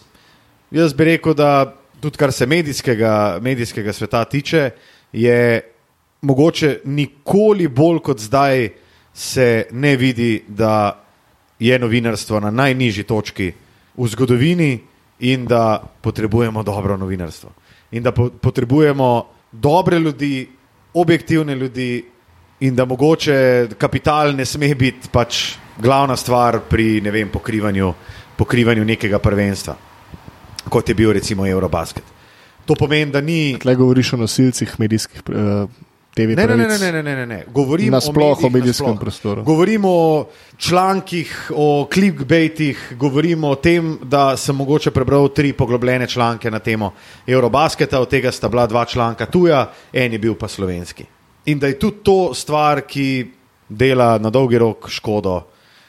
[0.71, 1.71] jaz bi rekel, da
[2.01, 4.69] tudi kar se medijskega, medijskega sveta tiče,
[5.13, 5.61] je
[6.21, 8.69] mogoče nikoli bolj kot zdaj
[9.13, 10.99] se ne vidi, da
[11.59, 13.53] je novinarstvo na najnižji točki
[13.97, 14.79] v zgodovini
[15.19, 17.49] in da potrebujemo dobro novinarstvo.
[17.91, 20.47] In da po, potrebujemo dobre ljudi,
[20.93, 22.03] objektivne ljudi,
[22.59, 27.93] in da mogoče kapital ne sme biti pač glavna stvar pri vem, pokrivanju,
[28.37, 29.75] pokrivanju nekega prvenstva,
[30.69, 32.03] kot je bil recimo Eurobasket.
[32.65, 33.57] To pomeni, da ni.
[33.59, 35.67] Tle govoriš o nosilcih medijskih uh,
[36.13, 37.45] TV Ne, ne, ne, ne, ne, ne, ne, ne.
[37.53, 38.99] Govorim Nasploh o medijih medijskem nasploh.
[38.99, 39.43] prostoru.
[39.43, 40.25] Govorimo o
[40.57, 46.93] člankih, o clickbaitih, govorimo o tem, da sem mogoče prebral tri poglobljene članke na temo
[47.27, 51.05] Eurobasketa, od tega sta bila dva članka tuja, en je bil pa slovenski.
[51.45, 53.31] In da je tudi to stvar, ki
[53.69, 55.41] dela na dolgi rok škodo,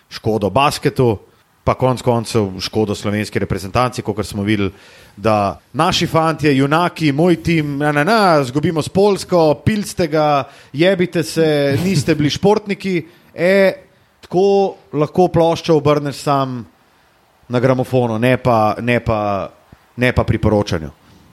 [0.08, 1.18] škodo basketu,
[1.64, 4.70] pa konec koncev škodo slovenski reprezentanci, kot smo videli,
[5.16, 11.22] da naši fanti, junaki, moj tim, na, na, na, zgubimo s Polsko, pilste ga, jebite
[11.22, 13.06] se, niste bili športniki.
[13.34, 13.72] E,
[14.20, 16.60] tako lahko ploščo obrneš sam
[17.48, 19.48] na gramofonu, ne pa, ne pa,
[19.96, 20.90] ne pa pri poročanju.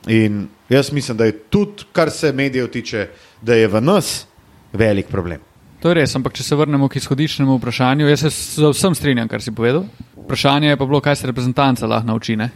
[0.08, 3.08] In jaz mislim, da je tudi, kar se medijev tiče,
[3.42, 4.26] da je v nas
[4.74, 5.51] velik problem.
[5.82, 9.30] To je res, ampak če se vrnemo k izhodiščnemu vprašanju, jaz se z vsem strinjam,
[9.32, 9.88] kar si povedal.
[10.14, 12.36] Vprašanje je pa bilo, kaj se reprezentanca lahko nauči.
[12.38, 12.52] Ne?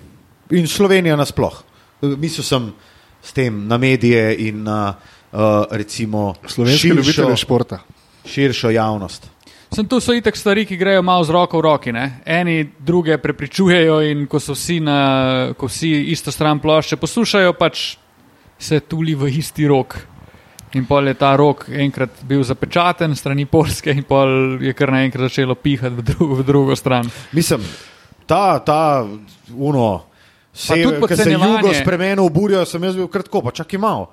[0.53, 1.57] In Slovenija nasploh.
[2.05, 2.69] Mislil sem
[3.25, 7.81] s tem na medije in na uh, recimo Slovenski širšo, ljubitelji športa.
[8.29, 9.29] širšo javnost.
[9.73, 11.91] Sem tu so itek stvari, ki grejo malo z roko v roki.
[11.91, 12.21] Ne?
[12.25, 14.99] Eni druge prepričujejo in ko so vsi, na,
[15.57, 17.95] ko vsi isto stran plošče poslušajo, pač
[18.61, 19.97] se tuli v isti rok.
[20.75, 25.29] In pol je ta rok enkrat bil zapečaten strani Polske in pol je kar naenkrat
[25.29, 27.07] začelo pihati v drugo, v drugo stran.
[27.31, 27.63] Mislim,
[28.27, 29.07] ta, ta
[29.55, 30.03] uno,
[30.51, 31.53] se, tudi ki se podcenjevanje.
[31.53, 34.11] jugo spremenil, burijo, sem jaz bil kratko, pa čakaj malo.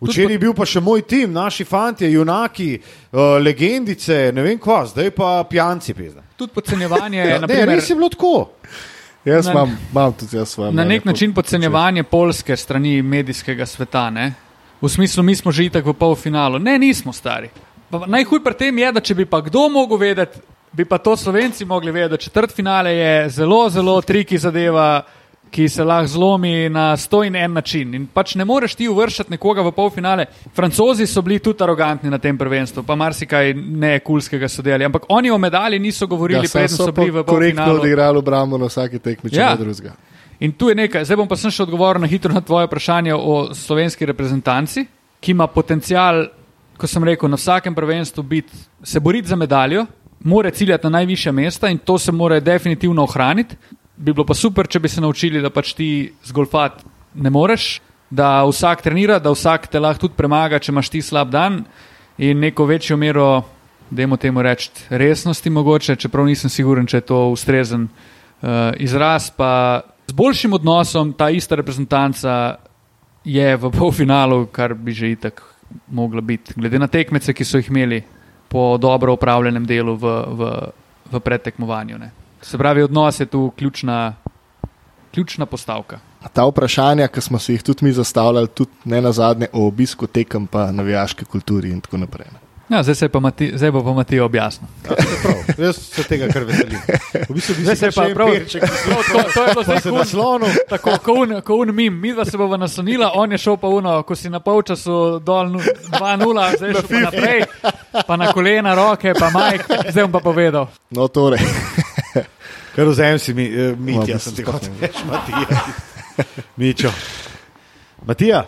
[0.00, 4.84] Včeraj je bil pa še moj tim, naši fanti, junaki, uh, legendice, ne vem kva,
[4.86, 5.94] zdaj pa pijanci.
[5.94, 6.22] Pizda.
[6.36, 8.34] Tudi podcenjevanje, Ja, ne, naprimer, res je bilo tako.
[9.24, 10.72] Jaz imam, imam tudi jaz svoje.
[10.76, 14.10] Na nek način podcenjevanje polske strani medijskega sveta.
[14.10, 14.32] Ne?
[14.84, 16.58] V smislu, mi smo že itak v polfinalu.
[16.58, 17.48] Ne, nismo stari.
[17.88, 20.36] Pa Najhuj pri tem je, da če bi pa kdo mogel vedeti,
[20.70, 22.24] bi pa to slovenci mogli vedeti.
[22.24, 25.00] Četrt finale je zelo, zelo triki zadeva,
[25.46, 27.94] ki se lahko zlomi na sto in en način.
[27.94, 30.24] In pač ne moreš ti uvrščati nekoga v polfinale.
[30.52, 34.84] Francozi so bili tudi arogantni na tem prvenstvu, pa marsikaj nekulskega so delali.
[34.84, 37.80] Ampak oni o medalji niso govorili, Ja, preden so, so bili v korektno polfinalu.
[37.80, 39.54] odigrali obrambo na vsaki tekmi, če Ja.
[39.54, 39.94] ne drugega.
[40.44, 43.14] In tu je nekaj, zdaj bom pa sem še odgovoril na hitro na tvoje vprašanje
[43.16, 44.82] o slovenski reprezentanci,
[45.24, 46.26] ki ima potencial,
[46.76, 49.86] ko sem rekel, na vsakem prvenstvu biti, se boriti za medaljo,
[50.20, 53.56] mora ciljati na najviše mesta in to se mora definitivno ohraniti.
[53.96, 55.88] Bi bilo pa super, če bi se naučili, da pač ti
[56.28, 56.84] zgolfati
[57.14, 57.80] ne moreš,
[58.10, 61.62] da vsak trenira, da vsak te lahko tudi premaga, če imaš ti slab dan
[62.18, 63.44] in neko večjo mero,
[63.90, 69.93] dajmo temu reči, resnosti mogoče, čeprav nisem siguren, če je to ustrezen uh, izraz, pa
[70.06, 72.56] z boljšim odnosom ta ista reprezentanca
[73.24, 75.42] je v polfinalu, kar bi že itak
[75.88, 76.54] mogla biti.
[76.56, 78.02] Glede na tekmece, ki so jih imeli
[78.48, 80.50] po dobro upravljenem delu v, v,
[81.12, 81.98] v predtekmovanju.
[81.98, 82.10] Ne.
[82.42, 84.14] Se pravi, odnos je tu ključna,
[85.14, 85.98] ključna postavka.
[86.32, 90.06] Ta vprašanja, ki smo si jih tudi mi zastavljali, tudi ne na zadnje o obisku
[90.06, 92.28] tekem, pa navijaški kulturi in tako naprej.
[92.32, 92.43] ne.
[92.68, 94.68] Ja, zdaj, se je pa Mati, zdaj bo pa Matija objasnil.
[94.84, 96.78] Ja, prav, jaz se tega kar veselim.
[97.28, 98.68] V bistvu bi Zdaj se pa prav- perček To,
[99.04, 100.48] to, to je bilo zdaj se kun, naslonil.
[100.68, 103.68] tako, ko un, ko un mim, mi dva se bova naslonila, on je šel pa
[103.68, 105.60] uno, ko si na polčasu dol nu-
[105.90, 107.44] 2-0, zdaj je šel pa naprej,
[108.06, 110.68] pa na kolena, roke, pa majk, zdaj bom pa povedal.
[110.90, 111.44] No, torej,
[112.74, 115.60] Kar vzem si mi, uh, Mitja, Ma, sem ti hotel reči, Matija.
[116.56, 116.90] Mičo.
[118.02, 118.40] Matija,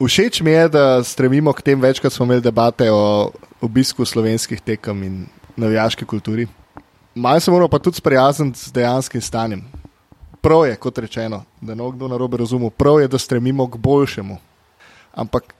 [0.00, 3.30] všeč mi je, da stremimo k tem, večkrat smo imeli debate o
[3.60, 6.46] obisku slovenskih tekem in navijaški kulturi.
[7.14, 9.64] Malo se moramo pa tudi sprijazniti z dejanskim stanjem.
[10.40, 13.76] Prav je, kot rečeno, da ne bo kdo narobe razumel, prav je, da stremimo k
[13.76, 14.36] boljšemu.
[15.12, 15.54] Ampak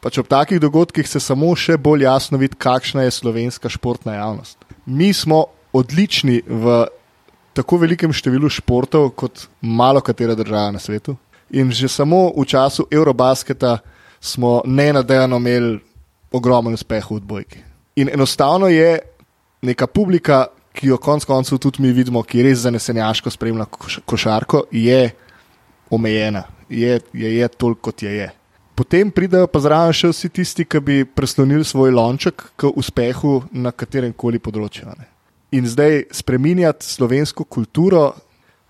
[0.00, 4.58] pač ob takih dogodkih se samo še bolj jasno vidi, kakšna je slovenska športna javnost.
[4.86, 6.84] Mi smo odlični v
[7.52, 11.16] tako velikem številu športov, kot malo katera država na svetu.
[11.50, 13.78] In že samo v času Eurobasketa
[14.20, 15.80] smo nenadejano imeli
[16.32, 17.62] ogromen uspeh v odbojki.
[17.96, 18.98] In enostavno je
[19.62, 24.64] neka publika, ki jo konec koncev tudi mi vidimo, ki res zanesenjaško spremlja koš košarko,
[24.72, 25.10] je
[25.90, 28.16] omejena, je, je, je toliko, kot je.
[28.16, 28.30] je.
[28.74, 33.70] Potem pridejo pa zraven še vsi tisti, ki bi preslonili svoj lonček k uspehu na
[33.70, 34.88] katerem koli področju.
[34.96, 35.06] ne.
[35.52, 38.14] In zdaj spremenjati slovensko kulturo,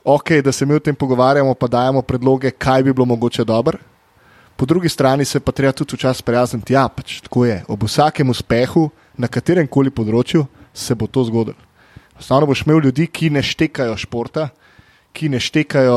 [0.05, 3.79] ok, da se mi o tem pogovarjamo, pa dajemo predloge, kaj bi bilo mogoče dobro.
[4.63, 7.65] Po drugi strani se pa treba tudi včasih sprijazniti, ja, pač tako je.
[7.69, 8.85] Ob vsakem uspehu
[9.19, 11.59] na katerem koli področju se bo to zgodilo.
[12.15, 14.45] Enostavno boš imel ljudi, ki ne štekajo športa,
[15.11, 15.97] ki ne štekajo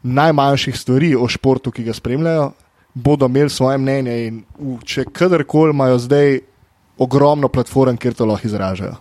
[0.00, 2.46] najmanjših stvari o športu, ki ga spremljajo,
[2.94, 4.40] bodo imeli svoje mnenje in
[4.80, 6.40] če kadarkoli imajo zdaj
[6.96, 8.96] ogromno platform, kjer to lahko izražajo.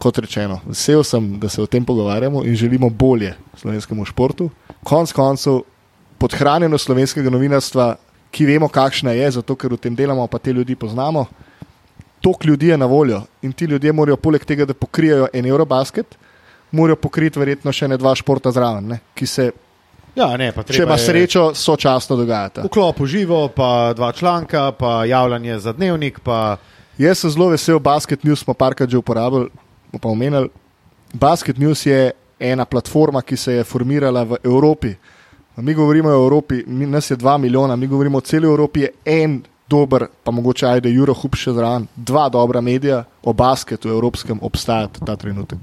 [0.00, 4.48] Kot rečeno, vesel sem, da se o tem pogovarjamo in želimo bolje slovenskemu športu.
[4.80, 5.60] Konec koncev,
[6.16, 7.92] podhranjenost slovenskega novinarstva,
[8.36, 11.24] ki vemo, kakšna je, zato ker v tem delamo, pa te ljudi poznamo.
[12.20, 16.16] Tok ljudi je na voljo in ti ljudje morajo, poleg tega, da pokrijejo en Eurobasket,
[16.76, 19.50] morajo pokriti verjetno še ne dva športa zraven, ne, ki se,
[20.16, 22.66] ja, ne, če ima srečo, sočasno dogajata.
[22.66, 26.20] Vklop v živo, pa dva članka, pa javljanje za dnevnik.
[26.24, 26.58] Pa...
[26.96, 29.50] Jaz sem zelo vesel, Basket News smo parkrat že uporabili,
[29.90, 30.48] smo pa omenili.
[31.12, 34.94] Basket News je ena platforma, ki se je formirala v Evropi.
[35.56, 38.90] Mi govorimo o Evropi, mi, nas je dva milijona, mi govorimo o celi Evropi, je
[39.04, 45.04] en dober, pa mogoče ajde Eurohub še zraven, dva dobra medija o basketu evropskem obstajata
[45.06, 45.58] ta trenutek.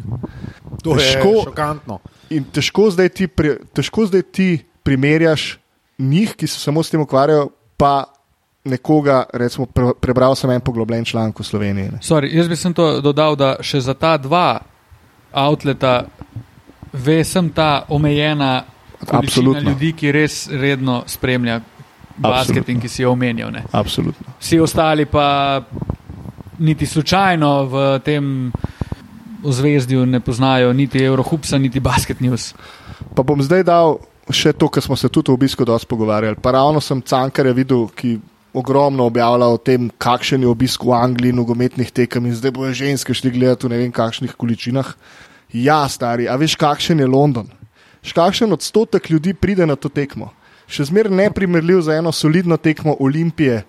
[0.83, 1.99] To Težko- je šokantno.
[2.29, 5.57] In težko zdaj ti, pri, težko zdaj ti primerjaš
[5.99, 8.05] njih, ki se samo s tem ukvarjajo, pa
[8.65, 11.91] nekoga, recimo, pre, prebral sem en poglobljen članek v Sloveniji.
[11.91, 11.99] Ne.
[12.01, 14.59] Sorry, jaz bi sem to dodal, da še za ta dva
[15.31, 16.05] outleta
[16.93, 18.63] ve sem ta omejena
[19.11, 19.69] Absolutno.
[19.69, 21.61] ljudi, ki res redno spremlja
[22.17, 23.51] basket in ki si jo omenjal.
[23.51, 23.63] Ne.
[23.71, 24.35] Absolutno.
[24.39, 25.61] Vsi ostali pa
[26.59, 28.51] niti slučajno v tem
[29.43, 32.53] ozvezdju ne poznajo niti Eurohupsa, niti Basket News.
[33.15, 33.97] Pa bom zdaj dal
[34.31, 36.39] še to, kar smo se tudi v obisku dosti pogovarjali.
[36.41, 38.19] Pa ravno sem Cankarja videl, ki
[38.53, 43.13] ogromno objavlja o tem, kakšen je obisk v Angliji, nogometnih tekem in zdaj bojo ženske
[43.13, 44.93] šli gledati v ne vem kakšnih količinah.
[45.53, 47.49] Ja, stari, a veš, kakšen je London?
[48.03, 50.33] Še kakšen odstotek ljudi pride na to tekmo?
[50.67, 53.63] Še zmeraj neprimerljiv za eno solidno tekmo Olimpije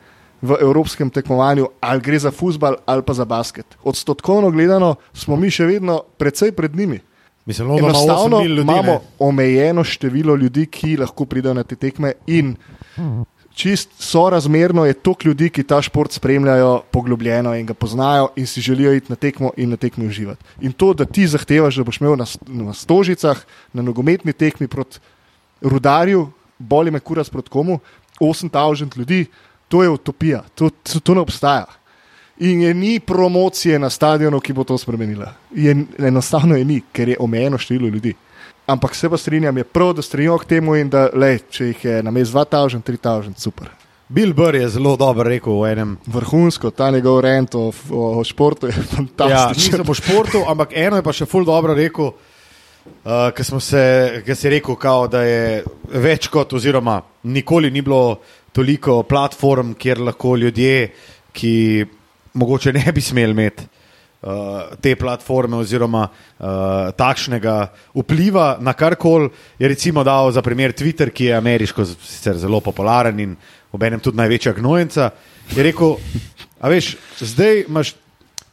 [0.45, 3.67] v evropskem tekmovanju, ali gre za futbal ali pa za basket.
[3.83, 7.01] Odstotkovno gledano smo mi še vedno precej pred njimi.
[7.47, 8.63] Mislim, London ima 8 Enostavno mil ljudi.
[8.63, 9.01] imamo ne.
[9.19, 12.55] omejeno število ljudi, ki lahko pridejo na te tekme, in
[13.55, 18.61] čist sorazmerno je toliko ljudi, ki ta šport spremljajo poglobljeno in ga poznajo in si
[18.61, 20.45] želijo iti na tekmo in na tekmi uživati.
[20.61, 24.99] In to, da ti zahtevaš, da boš imel na, na stožicah, na nogometni tekmi proti
[25.61, 26.29] rudarju,
[26.59, 27.79] boli me kuras proti komu,
[28.21, 29.27] 8000 ljudi,
[29.69, 31.67] to je utopija, to, to, to ne obstaja.
[32.39, 35.33] In je ni promocije na stadionu, ki bo to spremenila.
[35.55, 38.15] Je, enostavno je ni, ker je omejeno število ljudi.
[38.67, 41.85] Ampak se pa strinjam, je prav, da stremijo k temu in da, lej, če jih
[41.85, 43.69] je na mestu 2000, 3000, super.
[44.09, 45.97] Bill Burr je zelo dobro rekel v enem.
[46.07, 49.81] Vrhunsko, ta njegov rent o, o, o športu je Ja, fantastičen.
[49.81, 52.13] nisem o športu, ampak eno je pa še ful dobro rekel,
[53.05, 58.21] uh, se, ker si rekel, kao, da je več kot, oziroma nikoli ni bilo
[58.53, 60.93] toliko platform, kjer lahko ljudje,
[61.33, 61.85] ki
[62.35, 63.67] mogoče ne bi smeli imeti.
[64.25, 66.47] Uh, te platforme, oziroma uh,
[66.97, 67.55] takšnega
[67.93, 71.85] vpliva na karkoli, je recimo dal za primer Twitter, ki je ameriško
[72.33, 73.35] zelo popularen in
[73.73, 75.11] obenem tudi največja gnojenca.
[75.53, 75.99] Je rekel,
[76.57, 77.93] a veš, zdaj imaš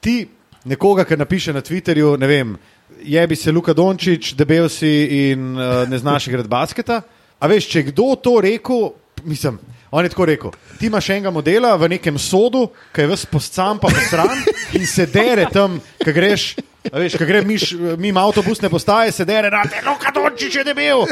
[0.04, 0.28] ti
[0.68, 2.58] nekoga, ki napiše na Twitterju, ne vem,
[3.04, 7.02] je bi se Luka Dončić, debel si in uh, ne znaš igrati basketa.
[7.40, 8.92] A veš, če kdo to rekel,
[9.24, 9.60] mislim.
[9.92, 13.80] On je tako rekel: ti imaš enega modela v nekem sodu, ki je vse poscam
[13.80, 14.40] pa posran
[14.74, 16.54] in se dere tam, ki greš.
[16.82, 21.04] Veš, ko gre miš, mimo avtobusne postaje, se dere, da te loka dončič je debel.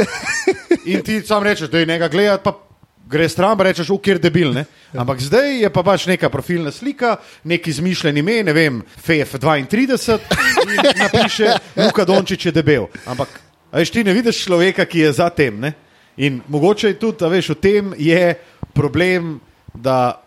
[0.89, 2.55] In ti sam rečeš, da je njega gledati, pa
[3.09, 4.53] gre stran, pa rečeš, ukjer debil.
[4.53, 4.65] Ne?
[4.97, 10.17] Ampak zdaj je pa pač neka profilna slika, neki izmišljen ime, ne vem, FF32
[10.65, 12.89] in napiše, Luka Dončić je debel.
[13.05, 13.39] Ampak,
[13.73, 15.59] veš, ti ne vidiš človeka, ki je za tem.
[15.59, 15.73] Ne?
[16.17, 18.35] In mogoče je tudi, a veš, v tem je
[18.79, 19.37] problem,
[19.75, 20.21] da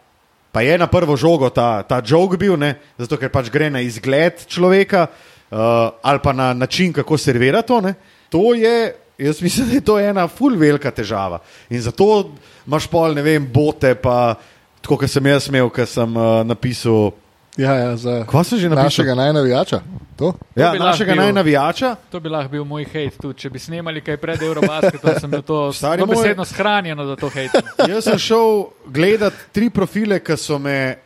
[0.52, 2.74] pa je na prvo žogo ta, ta jog bil, ne?
[3.00, 7.80] zato ker pač gre na izgled človeka uh, ali pa na način, kako servira to.
[7.80, 7.94] Ne?
[8.28, 11.40] To je, jaz mislim, da je to ena ful velika težava.
[11.70, 12.32] In zato
[12.66, 14.34] imaš pol, ne vem, bote, pa
[14.82, 17.12] tako, kot sem jaz imel, ker sem uh, napisal.
[17.56, 18.84] Ja, ja, za Kva sem že napisal?
[18.84, 19.80] našega najnavijača.
[20.16, 20.32] To?
[20.56, 21.22] Ja, lahko našega bil.
[21.22, 21.96] najnavijača.
[22.10, 25.42] To bi lahko bil moj hate tudi, če bi snemali kaj pred Eurobasketom, sem bil
[25.44, 27.60] to Stari besedno shranjeno, da to hate.
[27.92, 30.96] Jaz sem šel gledat tri profile, ki so me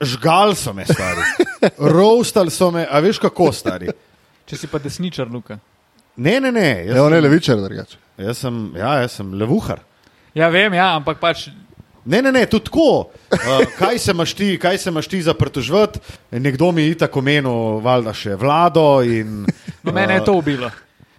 [0.00, 1.26] žgal, so me stari.
[1.78, 3.90] Roastal so me, a veš kako stari.
[4.46, 5.58] Če si pa desničar, Luka.
[6.16, 6.68] Ne, ne, ne.
[6.86, 7.98] Jaz, je sem, levičar, drugače.
[8.22, 9.82] jaz, sem, ja, jaz sem levuhar.
[10.36, 11.48] Ja, vem, ja, ampak pač
[12.06, 13.10] Ne, ne, ne, tudi tako.
[13.32, 15.98] Uh, kaj se imaš ti, kaj se imaš ti za pritožvati?
[16.30, 19.02] Nekdo mi je tako menil, valjda še vlado.
[19.02, 19.42] In,
[19.82, 20.70] no, mene je to ubilo.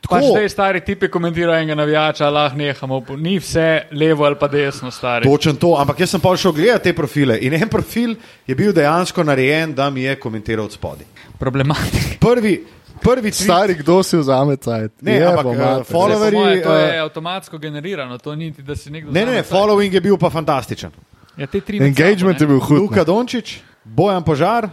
[0.02, 0.16] Tako.
[0.16, 3.02] Pač zdaj stari tipi komentirajo enega navijača, lahko nehamo.
[3.20, 5.28] Ni vse levo ali pa desno, stari.
[5.28, 8.16] Točen to, ampak jaz sem pa šel gledati te profile in en profil
[8.48, 11.06] je bil dejansko narejen, da mi je komentiral od spodaj.
[11.40, 12.16] Problematika.
[12.24, 12.62] Prvi,
[12.98, 14.92] prvi tweet, Stari, kdo si vzame cajt?
[15.02, 15.86] Ne, Jebo, ampak, eh, mater.
[15.86, 19.12] follow- Zdaj, po moje, to je eh, avtomatsko generirano, to ni, da si nekdo.
[19.12, 20.92] ne, ne, ne, following je bil pa fantastičen.
[21.38, 21.48] Ja,
[21.80, 22.78] Engagement je bil hud.
[22.80, 24.70] Luka Dončić, Bojan Požar,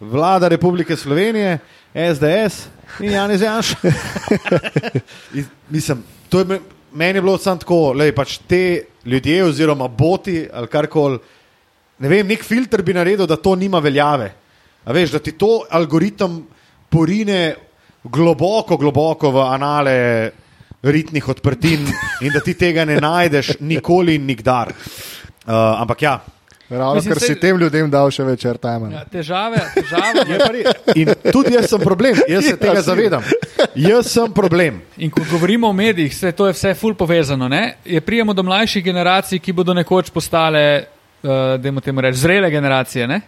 [0.00, 1.58] vlada Republike Slovenije,
[1.94, 2.68] SDS
[3.00, 3.74] in Janez Janš.
[5.34, 6.60] In, mislim, to je me-
[6.92, 11.18] meni je bilo samo tako, da pač te ljudje oziroma boti ali karkoli,
[11.98, 14.32] ne vem, nek filter bi naredil, da to nima veljave.
[14.84, 16.42] A veš, da ti to algoritem
[16.92, 17.54] porine
[18.04, 19.96] globoko, globoko v anale
[20.82, 21.86] ritnih odprtin
[22.20, 24.72] in da ti tega ne najdeš nikoli in nikdar.
[25.42, 26.20] Uh, ampak ja,
[26.72, 28.88] Ravno, Mislim, ker si tem ljudem dal še več airtime.
[28.94, 30.72] Ja, težave, težave Je pa.
[30.96, 32.86] In tudi jaz sem problem, jaz se Ja, tega si.
[32.86, 33.26] zavedam.
[33.76, 34.78] Jaz sem problem.
[34.96, 37.48] In ko govorimo o medijih, se to je vse ful povezano.
[37.48, 37.76] Ne?
[37.84, 40.64] Je prijemo do mlajših generacij, ki bodo nekoč postale,
[41.22, 43.06] uh, da temu reči, zrele generacije.
[43.06, 43.20] Ne?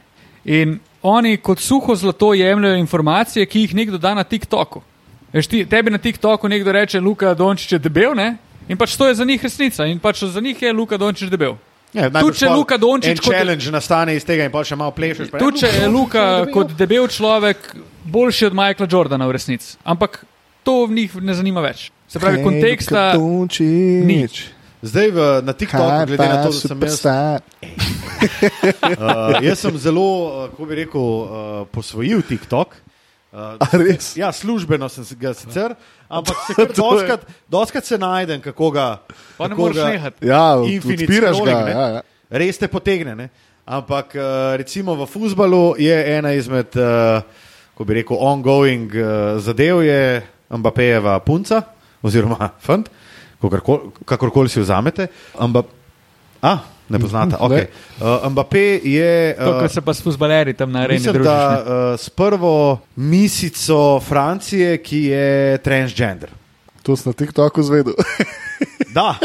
[0.45, 4.81] In oni kot suho zlato jemljajo informacije, ki jih nekdo da na TikToku.
[5.33, 8.37] Veš, ti, tebi na TikToku nekdo reče, Luka Dončić je debel, ne?
[8.69, 9.85] in pač to je za njih resnica.
[9.85, 11.57] In pač za njih je Luka Dončić debel.
[11.93, 15.31] Ja, Tudi če Luka Dončić kot- challenge nastane iz tega in pa še malo plešeš.
[15.31, 19.77] pa, ja, Tudi če je Luka kot debel človek boljši od Michaela Jordana v resnici.
[19.85, 20.25] Ampak
[20.63, 21.91] to v njih ne zanima več.
[22.09, 23.13] Se pravi, konteksta.
[24.05, 24.27] ni.
[24.85, 27.01] Zdaj v, na TikToku, glede na to, da sem jaz,
[29.01, 31.29] uh, jaz sem zelo, uh, kako bi rekel, uh,
[31.73, 32.77] posvojil TikTok.
[33.33, 34.13] Uh, res?
[34.21, 35.73] Ja, službeno sem se ga sicer,
[36.21, 39.01] ampak se doskrat, doskrat se najdem, kako ga.
[39.41, 40.27] Pa ne kako moreš ga- nehati.
[40.29, 41.51] Ja, Infinite odpiraš ga.
[41.51, 42.03] Ja, ja.
[42.29, 43.17] res te potegne.
[43.17, 43.29] Ne?
[43.65, 47.25] Ampak uh, recimo v futbalu je ena izmed, uh,
[47.73, 50.21] ko bi rekel, ongoing uh, zadev, je
[50.53, 51.65] Mbappejeva punca
[52.05, 53.04] oziroma fant, kakorkoli,
[54.05, 55.09] kakorkoli si vzamete.
[55.41, 55.67] Mbap
[56.45, 57.37] A, ne poznate.
[57.41, 57.67] Okay.
[57.97, 59.35] Uh, Mbappé je.
[59.39, 61.33] To, Uh, kar se pa s fuzbaleri tam na areni Mislim, družiš.
[61.33, 66.29] da uh, s prvo misico Francije, ki je transgender.
[66.85, 67.97] To sem na TikToku zvedel.
[68.95, 69.17] Da.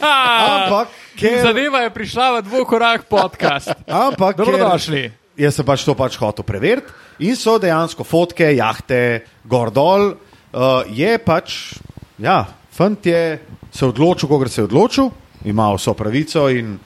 [0.00, 3.70] Ampak, ker, zadeva je prišla v dvokorak podcast.
[3.86, 5.12] ampak ker, Dobrodošli.
[5.38, 6.90] Jaz sem pač to pač hotel preveriti
[7.22, 10.16] in so dejansko fotke, jahte, gor dol.
[10.54, 11.78] Uh, je pač,
[12.18, 13.38] ja, fant je
[13.72, 15.10] se odločil, koga se je odločil,
[15.44, 16.78] ima vso pravico in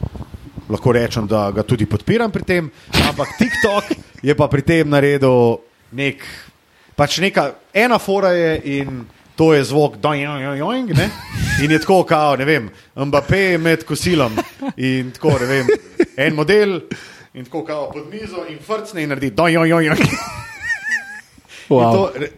[0.69, 2.71] lahko rečem, da ga tudi podpiram pri tem.
[3.09, 3.85] Ampak TikTok
[4.23, 5.59] je pa pri tem naredil
[5.93, 6.25] nek,
[6.97, 9.07] pač neka, ena fora je in
[9.39, 11.11] to je zvok dojing, ne?
[11.63, 14.35] In je tako, kao, ne vem, Mbappé med kosilom
[14.77, 15.71] in tako, ne vem,
[16.17, 16.81] en model.
[17.35, 19.97] In tako kao pod mizo in frcne in naredi dojojojoj.
[21.69, 21.93] Wow.
[21.93, 22.33] To, re-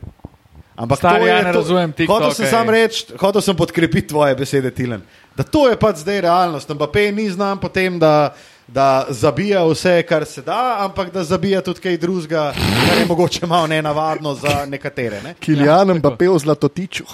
[0.80, 2.50] ampak Stari, to je, ja ne to- razumem TikToka, Hotel sem ej.
[2.50, 5.02] sam reči, hotel sem podkrepiti tvoje besede, Tilen.
[5.30, 6.68] Da to je pač zdaj realnost.
[6.68, 8.32] Mbappé ni znan po tem, da,
[8.66, 13.46] da zabija vse, kar se da, ampak da zabija tudi kaj drugega, kar je mogoče
[13.46, 15.20] malo nenavadno za nekatere.
[15.22, 15.34] Ne?
[15.36, 17.04] Kiljanem pa pel zlatotiču.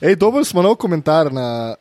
[0.00, 1.74] Ej, dober smo nov komentar na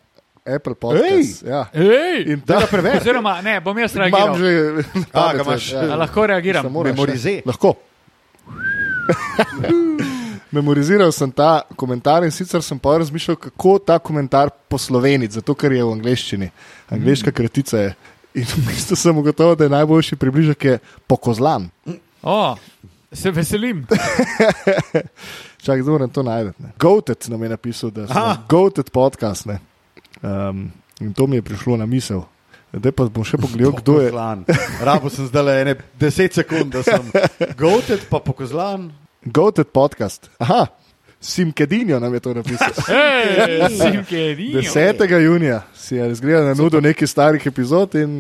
[0.46, 1.44] Apple podcast.
[1.44, 1.66] Ja.
[1.74, 2.32] Ej!
[2.32, 3.02] In ta preveč.
[3.02, 4.38] Oziroma, ne, bom jaz imam reagiral.
[4.38, 4.50] že
[5.12, 5.96] A, ga imaš, ja.
[5.96, 6.70] lahko reagiram?
[6.70, 7.32] Memorize.
[7.32, 7.42] ja.
[7.46, 7.76] Lahko.
[10.56, 15.72] Memoriziral sem ta komentar in sicer sem pa razmišljal, kako ta komentar posloveniti, zato ker
[15.76, 16.50] je v angleščini.
[16.90, 17.96] Angliška kratica je.
[18.36, 20.78] In v bistvu sem ugotovil, da je najboljši približek je
[21.08, 21.70] pokozlan.
[22.24, 22.56] O,
[23.12, 23.86] se veselim.
[25.66, 26.64] Čakaj, zdaj moram to najti.
[26.64, 26.72] ne.
[26.80, 28.38] Goated nam je napisal, da Aha.
[28.50, 29.46] Goated podcast.
[29.46, 29.60] ne.
[30.22, 32.22] Um, in to mi je prišlo na misel.
[32.76, 34.12] Zdaj pa bom še pogledal, kdo je.
[34.82, 37.00] Rabo sem zdaj le ene 10 sekund, da sem
[37.62, 38.90] goated, pa pokozlan.
[39.24, 40.28] Goated podcast.
[40.38, 40.68] Aha,
[41.18, 42.70] Simkedinjo nam je to napisal.
[42.92, 44.22] Hej, simke,
[44.54, 45.02] 10.
[45.18, 48.20] junija si je razgledal na nudo nekaj starih epizod in.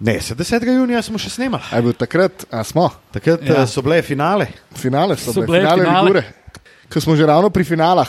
[0.00, 0.64] Ne, se 10.
[0.64, 1.66] junija smo še snemali.
[1.68, 3.54] A je bil takrat, a smo, Takrat Ja.
[3.54, 3.66] ja.
[3.66, 4.46] so bile finale.
[4.72, 6.08] finale so, So bile, finale, finale.
[6.08, 6.24] finale.
[6.88, 8.08] Ko smo že ravno pri finalah,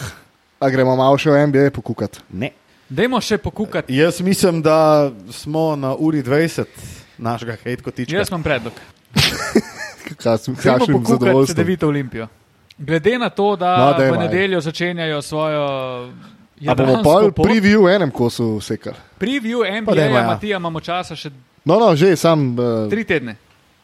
[0.56, 2.22] a gremo malo še v NBA pokukati.
[2.32, 2.54] Ne.
[2.90, 3.96] Dajmo še pokukati.
[3.96, 6.66] Jaz mislim, da smo na uri 20
[7.18, 8.18] našega hejtkotička.
[8.18, 8.74] Jaz imam predlog.
[10.18, 11.56] Kakšnim pokukati zadovoljstvom.
[11.56, 12.28] CD-vito Olimpijo.
[12.78, 15.64] Glede na to, da No, dajmo, v nedeljo začenjajo svojo.
[16.68, 18.94] A bomo pa preview v enem kosu sekal.
[19.20, 20.24] Preview NBA, ja.
[20.28, 21.32] Matija, imamo časa še
[21.66, 23.36] No, no, že sam, uh, tri tedne.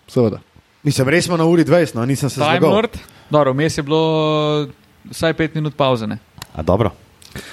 [0.08, 0.40] seveda.
[0.84, 2.42] Mislim, res smo na uri 20, no, nisem se.
[2.62, 2.98] Lord.
[3.30, 4.68] Dobro, vmes je bilo
[5.12, 6.08] vsaj pet minut pauze.
[6.08, 6.18] Ne?
[6.56, 6.92] A dobro.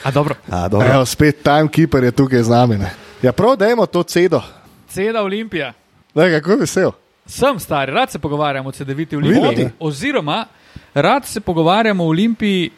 [0.03, 0.35] A dobro.
[0.51, 0.89] A, dobro.
[0.89, 2.79] Evo, spet timekeeper je tukaj z nami.
[2.79, 2.91] Ne.
[3.23, 4.43] Ja, prav, da imamo to cedo.
[4.89, 5.73] Ceda Olimpija.
[6.15, 6.91] Da, kako je vesel.
[7.27, 9.17] Sem star, rad se pogovarjam o CD-viti.
[9.17, 9.71] Olimpiji.
[9.81, 10.47] Oziroma,
[10.95, 12.71] rad se pogovarjam o Olimpiji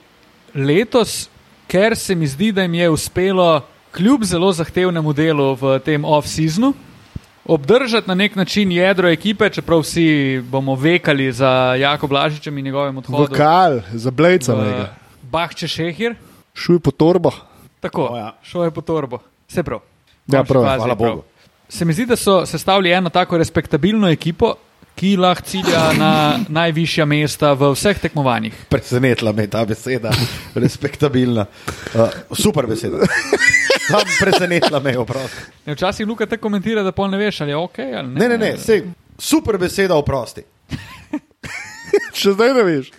[0.54, 1.28] letos,
[1.66, 3.62] ker se mi zdi, da jim je uspelo,
[3.92, 6.72] kljub zelo zahtevnemu delu v tem off-seasonu,
[7.44, 12.98] obdržati na nek način jedro ekipe, čeprav vsi bomo vekali za Jako Blažičem in njegovim
[12.98, 13.26] odhodom.
[13.30, 14.94] Vokal, za mega.
[15.22, 16.14] Bahče Šehir.
[16.54, 17.30] Šuj po torbo.
[17.80, 18.32] Tako, O, ja.
[18.42, 19.18] šel je po torbo.
[19.48, 19.80] Vse prav.
[20.26, 21.22] Ja, prav, fazi je hvala Bogu.
[21.68, 24.54] Se mi zdi, da so sestavili eno tako respektabilno ekipo,
[24.94, 26.10] ki lahko cilja na
[26.60, 28.54] najvišja mesta v vseh tekmovanjih.
[28.70, 30.12] Presenetila me je ta beseda,
[30.64, 31.46] respektabilna.
[31.94, 32.08] Uh,
[32.38, 33.02] super beseda.
[33.88, 35.42] Tam presenetila me je oprosti.
[35.66, 38.20] Ne, Včasih Luka tako komentira, da pol ne veš, ali je ok ali ne.
[38.20, 38.84] Ne, ne, ne, sej,
[39.18, 40.46] super beseda oprosti.
[42.20, 42.92] Še zdaj ne veš.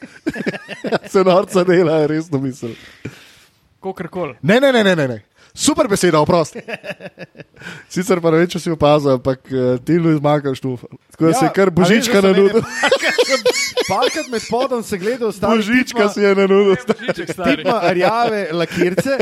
[1.09, 2.75] Se norca dela, resno mislim.
[3.93, 4.37] Kakorkoli.
[4.41, 5.07] Ne, ne, ne, ne, ne.
[5.07, 5.21] ne.
[5.55, 6.59] Super beseda, oprosti.
[7.93, 10.73] Sicer pa vem, če si opazil, ampak uh, ti lu izmagaš tu.
[11.15, 12.59] Tako da ja, se je kar božička na nudo.
[13.85, 17.55] Parkrat med spodom se gleda, ostali Božička si je na stari.
[17.55, 19.15] Tipma rjave lakirce,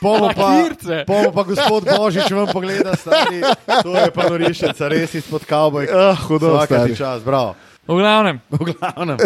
[0.00, 0.52] pomo pa,
[1.06, 3.42] pomo pa gospod Božič vam pogleda, stari,
[3.82, 5.90] to je pa norišnica, res izpod kavboj.
[5.90, 6.94] Ah, hudo, Vsaka stari.
[6.94, 7.56] ti čas, bravo.
[7.88, 9.16] V glavnem, V glavnem.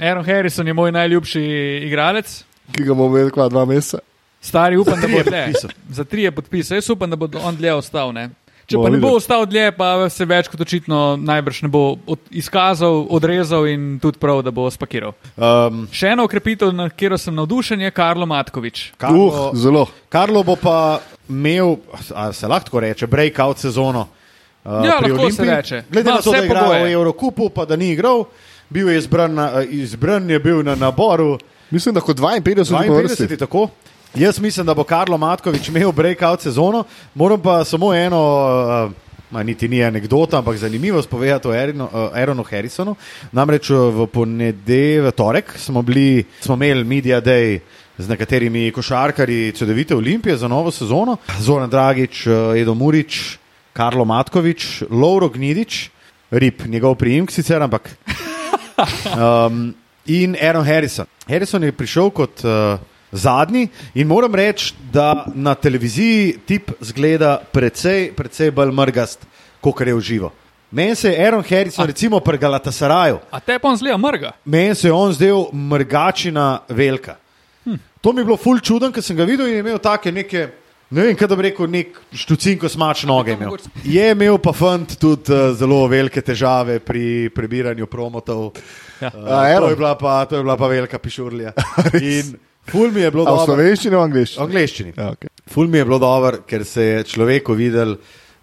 [0.00, 1.42] Aaron Harrison je moj najljubši
[1.90, 2.44] igralec.
[2.72, 3.98] Ki ga bomo imeli dva meseca.
[4.40, 5.52] Stari, upam, da bo je dlje.
[5.90, 6.76] Za tri je podpisal.
[6.76, 8.12] Jaz upam, da bo on dlje ostal.
[8.12, 8.30] Ne?
[8.66, 11.82] Če Bomo pa ne bo ostal dlje, pa se več kot očitno najbrž ne bo
[12.06, 15.14] od, izkazal, odrezal in tudi prav, da bo spakiral.
[15.38, 18.92] Um, Še ena ukrepitev, na katero sem navdušen, je Karlo Matkovič.
[18.98, 19.86] Karlo, Uh, zelo.
[20.10, 20.98] Karlo bo pa
[21.30, 21.76] imel,
[22.32, 24.08] se lahko tako reče, breakout sezono.
[24.66, 25.50] Uh, Ja, pri lahko se Olimpiji.
[25.56, 25.82] reče.
[25.90, 28.24] Glede Ima na to, da je igral v Evrokupu, pa da ni igral,
[28.68, 31.36] bil je izbran, na, izbran je bil na naboru
[31.70, 33.22] Mislim, da kot 52 po vrsti.
[33.22, 33.38] 52.
[33.38, 33.68] Tako.
[34.14, 36.84] Jaz mislim, da bo Karlo Matkovič imel breakout sezono.
[37.14, 38.20] Moram pa samo eno,
[38.86, 38.92] uh,
[39.30, 42.94] ma, niti ni anekdota, ampak zanimivost povedati o Aaronu uh, Aaronu Harrisonu.
[43.32, 47.58] Namreč uh, v ponedeljek, torek smo, bili, smo imeli Media Day
[47.98, 51.16] z nekaterimi košarkarji Cedevite Olimpije za novo sezono.
[51.40, 53.38] Zoran Dragič, uh, Edo Murič,
[53.72, 55.90] Karlo Matkovič, Lauro Gnidič,
[56.30, 57.90] Rip, njegov priimek sicer, ampak
[59.14, 59.74] um,
[60.06, 61.06] in Aaron Harrison.
[61.28, 62.78] Harrison je prišel kot uh,
[63.12, 69.26] zadnji in moram reči, da na televiziji tip zgleda precej, precej bolj mrgast,
[69.60, 70.32] kot je v živo.
[70.70, 74.32] Meni se je Aaron Harrison, recimo pri Galatasaraju, A te pa on zlija mrga.
[74.44, 77.16] meni se je on zdel mrgačina velika.
[77.64, 77.74] Hm.
[78.00, 80.48] To mi je bilo ful čuden, ker sem ga videl in imel take neke.
[80.90, 83.34] Ne vem, kaj bi rekel, nek štucinko smač noge.
[83.34, 83.56] Imel.
[83.82, 88.52] Je imel pa fant tudi uh, zelo velike težave pri prebiranju promotov.
[89.02, 89.10] Ja.
[89.10, 89.24] Uh,
[89.58, 91.50] to, je bila pa, to je bila pa velika pišurlja.
[92.00, 92.36] In
[92.70, 93.46] ful mi je bilo A v dobro.
[93.50, 94.44] slovenščini v V angliščini?
[94.46, 94.92] angleščini.
[94.94, 95.32] Ja, okay.
[95.50, 97.96] Ful mi je bilo dobro, ker se je človeku videl,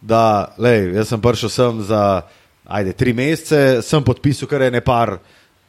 [0.03, 2.01] da lej, jaz sem prišel sem za
[2.67, 5.15] ajde, tri mesece, sem podpisal kar ene par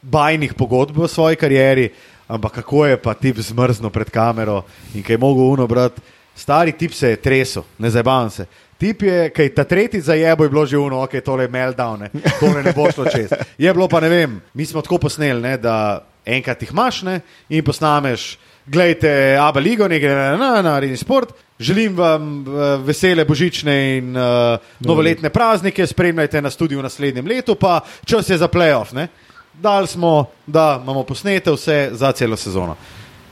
[0.03, 1.87] bajnih pogodb v svoji karieri,
[2.27, 6.03] ampak kako je pa tip zmrzno pred kamero in kaj je mogel uno brati.
[6.35, 8.45] Stari tip se je tresel, ne zabavam se.
[8.77, 12.09] Tip je, kaj ta tretji zajebo je bilo že uno, ok, tole je meltdown, ne,
[12.39, 13.31] tole ne bo šlo čez.
[13.57, 17.21] Je bilo pa ne vem, mi smo tako posneli, ne, da enkrat jih imaš ne,
[17.49, 18.35] in posnameš
[18.65, 21.33] Glejte, Abu Leigo, nekaj na, na, na Areni Sport.
[21.59, 27.55] Želim vam uh, vesele božične in uh, novoletne praznike, spremljajte nas tudi v naslednjem letu,
[27.55, 28.93] pa čas je za playoff.
[28.93, 29.07] Ne?
[29.53, 32.75] Dali smo, da imamo posnete vse za celo sezono.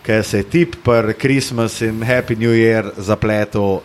[0.04, 3.80] Ker se je tip per Christmas in Happy New Year zapletel,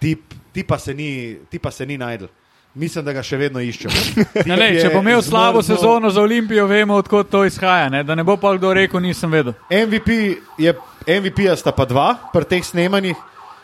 [0.00, 2.28] tip, ti pa se ni, ti pa se ni najdel.
[2.74, 3.94] Mislim, da ga še vedno iščemo.
[4.48, 5.76] Ne, ne, Tip če je bo imel slabo zmrznil.
[5.76, 7.90] sezono za Olimpijo, vemo, odkot to izhaja.
[7.92, 8.00] Ne?
[8.04, 9.52] Da ne bo pa kdo rekel, nisem vedel.
[9.68, 10.16] MVP
[10.58, 10.72] je,
[11.06, 13.16] MVP-ja sta pa dva pri teh snemanjih.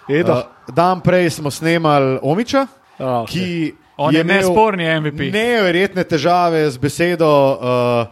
[0.08, 0.36] Edo.
[0.38, 2.66] Uh, dan prej smo snemali Omiča,
[2.98, 5.32] A, ki On je imel nesporni MVP.
[5.34, 8.06] Neverjetne težave z besedo uh,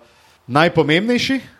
[0.49, 1.56] najpomembnejši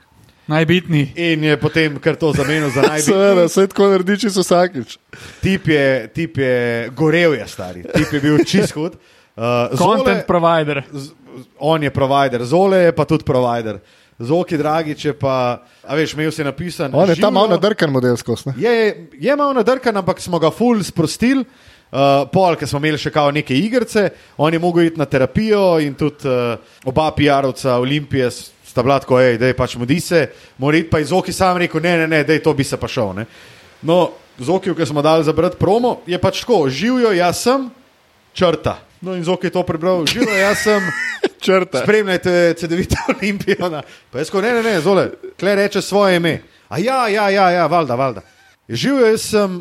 [0.47, 1.13] Najbitni.
[1.17, 3.47] in je potem kar to zamenil za Seveda, najbolj.
[3.47, 4.99] vse tako naredi čisto vsakič.
[5.41, 6.55] Tip je, tip je
[6.91, 8.95] gorel, je stari, tip je bil čist hud.
[9.35, 9.43] Uh,
[9.75, 10.83] Content provider.
[10.89, 11.11] z-
[11.59, 13.79] on je provider, Zole je pa tudi provider.
[14.19, 15.35] Zoki Dragič je pa,
[15.83, 16.89] a veš, imel si napisan.
[16.91, 18.43] On je tam malo živjo- nadrkan model skozi.
[18.47, 18.55] ne?
[18.57, 21.45] Je, je, je malo nadrkan, ampak smo ga full sprostili.
[21.87, 25.79] Uh, pol, ker smo imeli še kao neke igrice, on je mogel iti na terapijo
[25.79, 30.27] in tudi uh, oba PR-ovca Olimpije s- sta bila tako, da je pač mudi se,
[30.59, 32.77] mora iti pa iz oki sam rekel, ne, ne, ne, da je to bi se
[32.77, 33.15] pa šel.
[33.15, 33.25] Ne.
[33.83, 37.71] No, z oki, ki smo dali za brat promo, je pač tako, živijo, jaz sem,
[38.33, 38.77] črta.
[39.01, 40.83] No in z oki je to prebral, živijo, jaz sem.
[41.39, 41.83] Črta.
[41.83, 43.69] Spremljajte CD-vita Olimpijo.
[43.71, 45.09] na- Pa jaz ko ne, ne, ne, zole,
[45.39, 46.41] kle reče svoje ime.
[46.69, 48.23] A ja, ja, ja, ja valjda, valjda.
[48.69, 49.61] Živel jaz sem,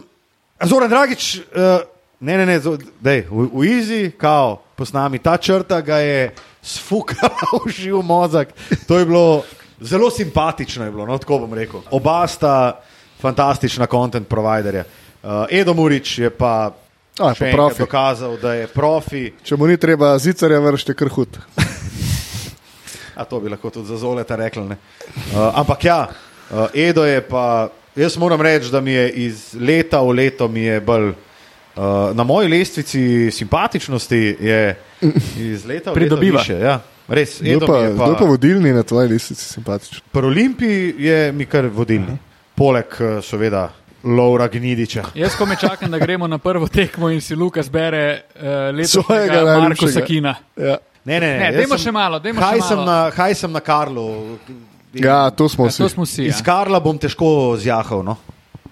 [0.60, 1.84] Zoran Dragič, uh,
[2.20, 6.32] ne, ne, ne, zo- dej, v, v Izi, kao, posnami ta črta ga je
[6.66, 7.30] sfukala
[7.66, 8.50] v živ mozak.
[8.88, 9.44] To je bilo
[9.80, 11.82] zelo simpatično, bilo, no, tako bom rekel.
[11.92, 12.82] Oba sta
[13.22, 14.84] fantastična content providerja.
[15.24, 16.72] Uh, Edo Murič je pa.
[17.20, 19.30] A, je pa dokazal, da je profi.
[19.44, 21.38] Če mu ni treba zicarja vršiti, kar hud.
[23.20, 24.66] A to bi lahko tudi za Zoleta rekli.
[24.68, 24.76] ne.
[25.16, 26.00] Uh, ampak ja,
[26.52, 30.68] uh, Edo je pa, jaz moram reči, da mi je iz leta v leto mi
[30.68, 31.14] je bolj.
[31.76, 34.76] Uh, na moji lestvici simpatičnosti je
[35.38, 36.54] iz leta v leto više.
[36.56, 40.00] Ja, res, Kdo Edo pa, je kdo pa pa, vodilni na tvoji listici simpatičen?
[40.12, 42.18] pri Olimpiji je mi kar vodilni.
[42.56, 43.70] Poleg uh, seveda
[44.04, 45.04] Laura Gnidiča.
[45.14, 48.72] Jaz, ko me čakam, da gremo na prvo tekmo in si Lukas bere uh, Svojega
[48.72, 49.92] letošnjega Marko najljubšega.
[49.92, 50.36] Sakina.
[50.58, 50.78] Ja.
[51.06, 52.86] Ne, ne, Ne, dajmo sem- še malo, dajmo Kaj še sem malo.
[52.86, 54.38] na, kaj sem na Karlu?
[54.94, 55.78] ja, to smo Ja, vsi.
[55.78, 56.04] to smo.
[56.04, 56.44] Iz Ja.
[56.44, 58.04] Karla bom težko zjahal.
[58.04, 58.18] No?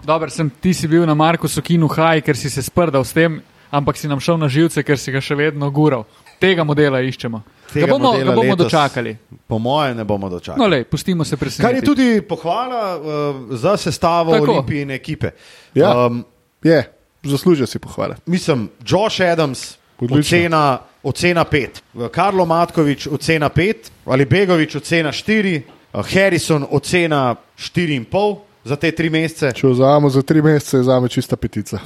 [0.04, 3.40] Dober, sem, ti si bil na Marku Sokinu haj, ker si se sprdal s tem,
[3.70, 6.04] ampak si nam šel na živce, ker si ga še vedno gural.
[6.40, 7.42] Tega modela iščemo.
[7.72, 9.16] Tega ga bomo, ga bomo letos dočakali.
[9.46, 10.62] Po mojem ne bomo dočakali.
[10.62, 11.86] No, lej, pustimo se Kar je presenetiti.
[11.86, 13.04] tudi pohvala uh,
[13.50, 14.52] za sestavo Tako.
[14.52, 15.30] Olimpijine ekipe.
[15.74, 16.06] Ja.
[16.06, 16.24] Um,
[16.62, 16.92] Je,
[17.22, 18.16] zaslužijo si pohvale.
[18.26, 20.18] mislim, Josh Adams, Odlično.
[20.38, 21.68] ocena, ocena 5,
[22.10, 23.74] Karlo Matkovič, ocena 5,
[24.06, 25.60] ali Begovič, ocena 4,
[25.92, 29.52] uh, Harrison, ocena 4,5 za te tri mesece.
[29.54, 31.78] Če vzamemo za tri mesece, je zame čista petica.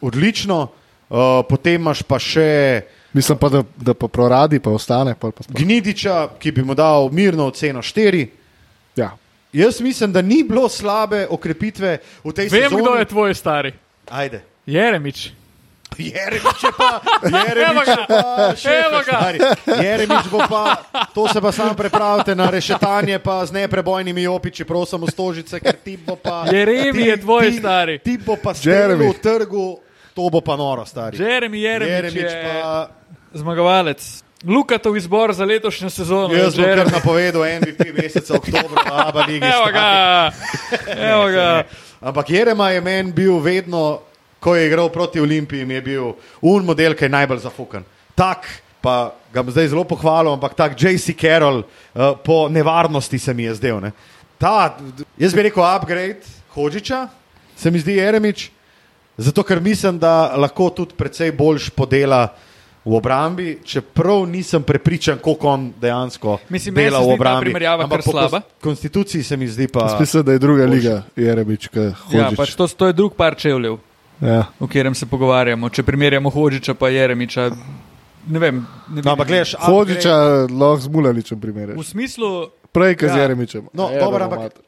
[0.00, 0.68] Odlično.
[1.08, 2.82] Uh, potem imaš pa še
[3.18, 5.14] Mislim pa, da, da pa proradi, pa ostane.
[5.14, 5.58] Pa, pa sploh.
[5.58, 8.26] Gnidiča, ki bi mu dal mirno oceno 4.
[8.96, 9.16] ja.
[9.50, 12.78] Jaz mislim, da ni bilo slabe okrepitve v tej Vem, sezoni.
[12.78, 13.72] kdo je tvoj stari.
[14.06, 14.42] Ajde.
[14.66, 15.30] Jeremič.
[15.96, 17.00] Jeremič je pa,
[17.48, 19.38] Jeremič je pa, stari.
[19.80, 20.76] Jeremič bo pa,
[21.10, 25.96] to se pa sam prepravite na rešetanje, pa z neprebojnimi opiči, prosim, stožice, ker ti
[25.96, 26.44] bo pa.
[26.46, 27.98] Jeremi je tvoj ti- stari.
[27.98, 29.80] Ti bo pa strelil v trgu,
[30.12, 31.16] to bo pa noro, stari.
[31.16, 32.88] Jeremi Jeremič, Jeremič je pa,
[33.32, 34.22] zmagovalec.
[34.44, 36.34] Lukatov izbor za letošnjo sezono.
[36.34, 36.84] jaz Jeremy.
[36.84, 39.46] kar napovedal MVP meseca oktobra, aba ligi.
[39.46, 40.30] Evo ga.
[41.12, 41.64] Evo ga.
[42.00, 44.00] Ampak Jerema je meni bil vedno,
[44.40, 47.84] ko je igral proti Olimpiji, je bil un model, ki je najbolj zafukan.
[48.14, 48.46] Tak,
[48.80, 51.12] pa ga bom zdaj zelo pohvalil, ampak tak J.C.
[51.18, 53.80] Carroll uh, po nevarnosti se mi je zdel.
[53.80, 53.90] Ne.
[54.38, 54.78] Ta,
[55.18, 56.22] jaz bi rekel, upgrade
[56.54, 57.08] Hodžiča,
[57.56, 58.50] se mi zdi Jeremič,
[59.18, 62.28] zato ker mislim, da lahko tudi precej boljš podela.
[62.88, 67.44] V obrambi, čeprav nisem prepričan, koliko on dejansko Mislim, dela v zdi ta obrambi.
[67.44, 68.38] primerjava Ampak kar po slaba.
[68.38, 69.96] kons- konstituciji se mi zdi pa.
[70.00, 70.74] Mislim, da je druga boljši.
[70.78, 73.76] liga, Jeremič, ki Ja, pač to, to je drug par čevljev,
[74.20, 74.44] Ja.
[74.56, 75.68] o katerem se pogovarjamo.
[75.68, 77.50] Če primerjamo Hodžiča pa Jeremiča,
[78.26, 78.66] ne vem.
[78.88, 80.14] Ne No, ampak gledaš, Hodiča
[80.50, 81.76] lahko z Mulaličem primerjaš.
[81.76, 83.22] V smislu, Prej, kot z Ja.
[83.22, 83.68] Jeremičem.
[83.72, 84.58] No, Je, dobro, da ampak bo mat-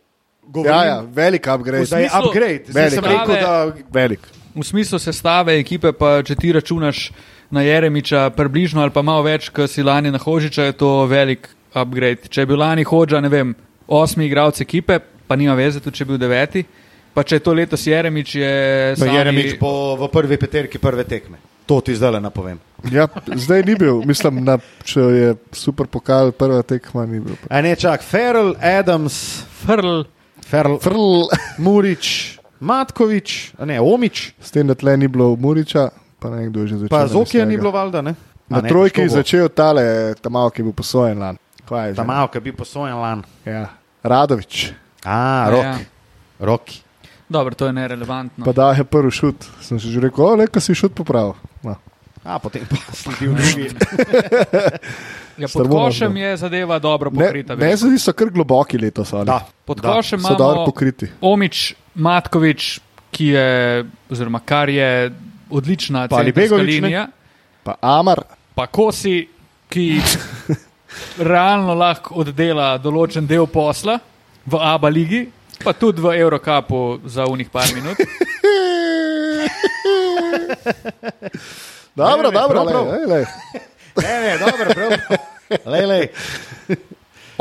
[0.44, 1.86] govorim, Ja, ja, velik upgrade.
[1.86, 2.64] da je smislu- upgrade.
[2.66, 2.94] Zdaj Velik.
[2.94, 4.20] sem rekel, da Velik.
[4.54, 7.12] v smislu sestave ekipe, pa če ti računaš
[7.50, 11.48] na Jeremiča približno ali pa malo več, kot si lani na Hodžiča, je to velik
[11.72, 12.28] upgrade.
[12.28, 13.54] Če je bil lani Hodža, ne vem,
[13.86, 16.64] osmi igralec ekipe, pa nima veze, tudi če je bil deveti.
[17.10, 18.50] Pa če je to letos Jeremič, je
[18.94, 21.38] Pa sami- Jeremič bo v prvi peterki prve tekme.
[21.66, 22.58] To ti zdaj le napovem.
[22.86, 27.34] Ja, zdaj ni bil, mislim, na, če je super pokal, prva tekma ni bil.
[27.46, 30.04] A ne čak, Ferrell, Adams, Frl,
[30.42, 31.26] Ferl, Frl,
[31.58, 35.90] Murič, Matkovič, a ne Omič, s tem, da tle ni bilo Muriča,
[36.20, 36.88] pa ne kdo je že začel.
[36.90, 38.02] pa na Zokija ni bilo valjda.
[38.02, 38.10] Ne?
[38.10, 38.16] A
[38.50, 39.84] Na ne, trojki je začel tale,
[40.14, 41.36] ta malo, ki je bil posojen lan.
[41.62, 41.94] Je?
[41.94, 43.22] Ta malo, ki bi posojen lan.
[43.42, 43.70] Ja.
[44.02, 45.48] Radovič, A, Ja.
[45.48, 45.66] rok.
[46.40, 46.82] Roki.
[47.26, 48.44] Dobro, to je nerelevantno.
[48.44, 49.46] pa da je prvi šut.
[49.60, 51.34] Sem si že rekel, o, le, ka si šut popravil.
[51.62, 51.76] No.
[52.20, 53.70] A, potem pa sledil drugi.
[55.38, 56.20] Ja, pod Strmo košem možno.
[56.20, 57.54] je zadeva dobro pokrita.
[57.54, 59.12] ne zdi so kar globoki letos.
[59.12, 59.24] ali?
[59.24, 59.92] Da, Pod da.
[59.92, 61.06] košem so dobro pokriti.
[61.22, 62.80] Omič, Matkovič,
[63.10, 63.48] ki je,
[64.10, 65.08] oziroma kar je
[65.50, 66.62] odlična ne?
[66.62, 67.06] linija,
[67.62, 68.22] Pa Amar,
[68.54, 69.28] pa Kosi,
[69.68, 70.00] ki
[71.32, 73.98] realno lahko oddela določen del posla
[74.48, 75.20] v ABA ligi,
[75.60, 78.00] pa tudi v Eurocupu za unih par minut.
[82.00, 82.84] dobro, dobro, prav, lej, prav.
[82.88, 83.24] lej, lej.
[84.00, 84.90] Ne, ne, dobro, prav.
[85.74, 86.04] Lej, lej.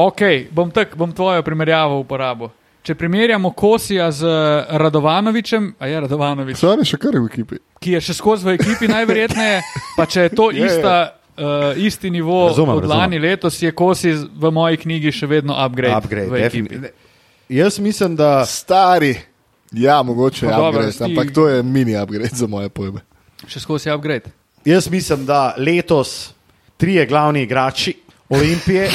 [0.02, 2.50] Ok, bom, tak, bom tvojo primerjavo uporabil.
[2.90, 4.26] Če primerjamo Kosija z
[4.72, 7.60] Radovanovičem, a je Radovanovič, So oni še kar v ekipi.
[7.78, 9.60] ki je še skozi v ekipi najverjetneje,
[9.94, 10.66] pa če je to Je, je.
[10.68, 10.94] ista,
[11.38, 11.46] uh,
[11.78, 12.98] isti nivo Razumem, od razumem.
[12.98, 15.94] lani letos, je Kosi v moji knjigi še vedno upgrade.
[15.96, 16.42] Upgrade, v ekipi.
[16.66, 16.88] definitivno.
[17.52, 19.14] Jaz mislim, da Stari.
[19.72, 23.06] Ja, mogoče je upgrade, ti- ampak to je mini upgrade za moje pojme.
[23.46, 24.34] Še skozi upgrade.
[24.66, 26.34] Jaz mislim, da letos
[26.76, 27.94] trije glavni igrači
[28.28, 28.90] Olimpije,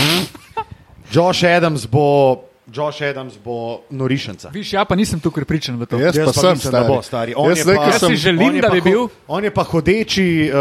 [1.14, 4.48] Josh Adams bo, Josh Adams bo norišenca.
[4.48, 5.98] Viš, ja pa nisem tukaj pripričan v to.
[5.98, 6.88] Jaz pa sem mislim, da stari.
[6.88, 7.32] bo stari.
[7.36, 9.08] On Jaz je pa- Jaz sem, si želim, da pa bi ho- bil.
[9.28, 10.56] On je pa hodeči, uh,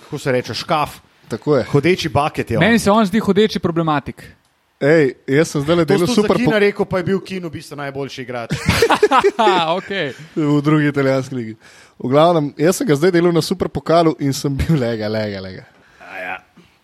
[0.00, 1.64] kako se reče, škaf, tako je.
[1.64, 2.50] hodeči bucket.
[2.50, 2.64] Je on.
[2.64, 4.22] Meni se on zdi hodeči problematik.
[4.76, 7.52] Ej, jaz sem zdaj delal super za Kina po, rekel, pa je bil Kino v
[7.52, 8.50] bistvu najboljši igrač.
[9.78, 10.12] Okay.
[10.36, 11.54] v drugi italijanski ligi.
[11.98, 15.40] V glavnem, jaz sem ga zdaj delal na super pokalu in sem bil lega, lega,
[15.40, 15.64] lega.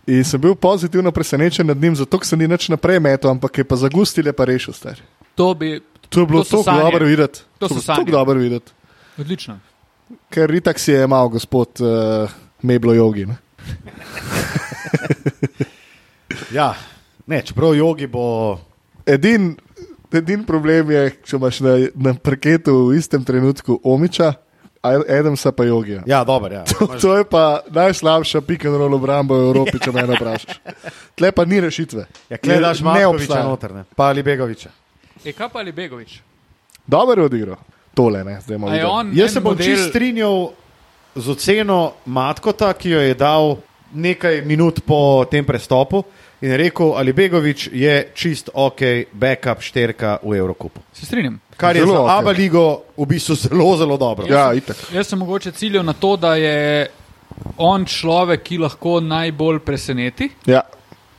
[0.06, 3.58] In sem bil pozitivno presenečen nad njim, zato ker se ni nič naprej metal, ampak
[3.58, 4.98] je pa zagustil, je pa rešil star.
[5.34, 5.80] To bi.
[6.08, 7.40] To je bilo To tako dobro videti.
[7.58, 8.72] To so je bilo tako dobro videti.
[9.18, 9.58] Odlično.
[10.30, 12.30] Ker itak si je imel gospod uh,
[12.62, 13.26] Meblo Jogi.
[13.26, 13.36] Ne?
[16.58, 16.74] ja.
[17.26, 18.58] Ne, čeprav jogi bo.
[19.06, 19.56] Edin,
[20.12, 24.34] edin problem je, če imaš na, na parketu v istem trenutku Omiča,
[24.82, 26.02] Adamsa pa Jogija.
[26.06, 26.64] Ja, dober, ja.
[26.64, 30.58] To, to je pa najslabša pick and roll obramba v Evropi, če me vprašaš.
[31.14, 32.06] Tle pa ni rešitve.
[32.30, 33.44] Ja, gledaš Ne Matkoviča obstaja.
[33.44, 33.84] noter, ne.
[33.96, 34.70] pa ali Begoviča.
[35.24, 36.18] E, kaj pa ali Begovič?
[36.86, 37.56] Dobro je odigral.
[37.94, 38.74] Tole, ne, zdaj imamo.
[39.12, 40.50] Jaz se bom model- čist strinjal
[41.14, 43.56] z oceno Matkota, ki jo je dal
[43.94, 46.02] nekaj minut po tem prestopu
[46.40, 48.80] in rekel, ali Begovič je čist ok,
[49.12, 50.80] backup šterka v Evrokupu.
[50.92, 51.38] Se strinjam.
[51.56, 52.18] Kar je Zelo za okej.
[52.18, 52.64] Aba ligo
[52.96, 54.26] v bistvu zelo, zelo dobro.
[54.26, 54.76] Ja, itak.
[54.92, 56.86] Jaz sem mogoče ciljal na to, da je
[57.56, 60.62] on človek, ki lahko najbolj preseneti, Ja.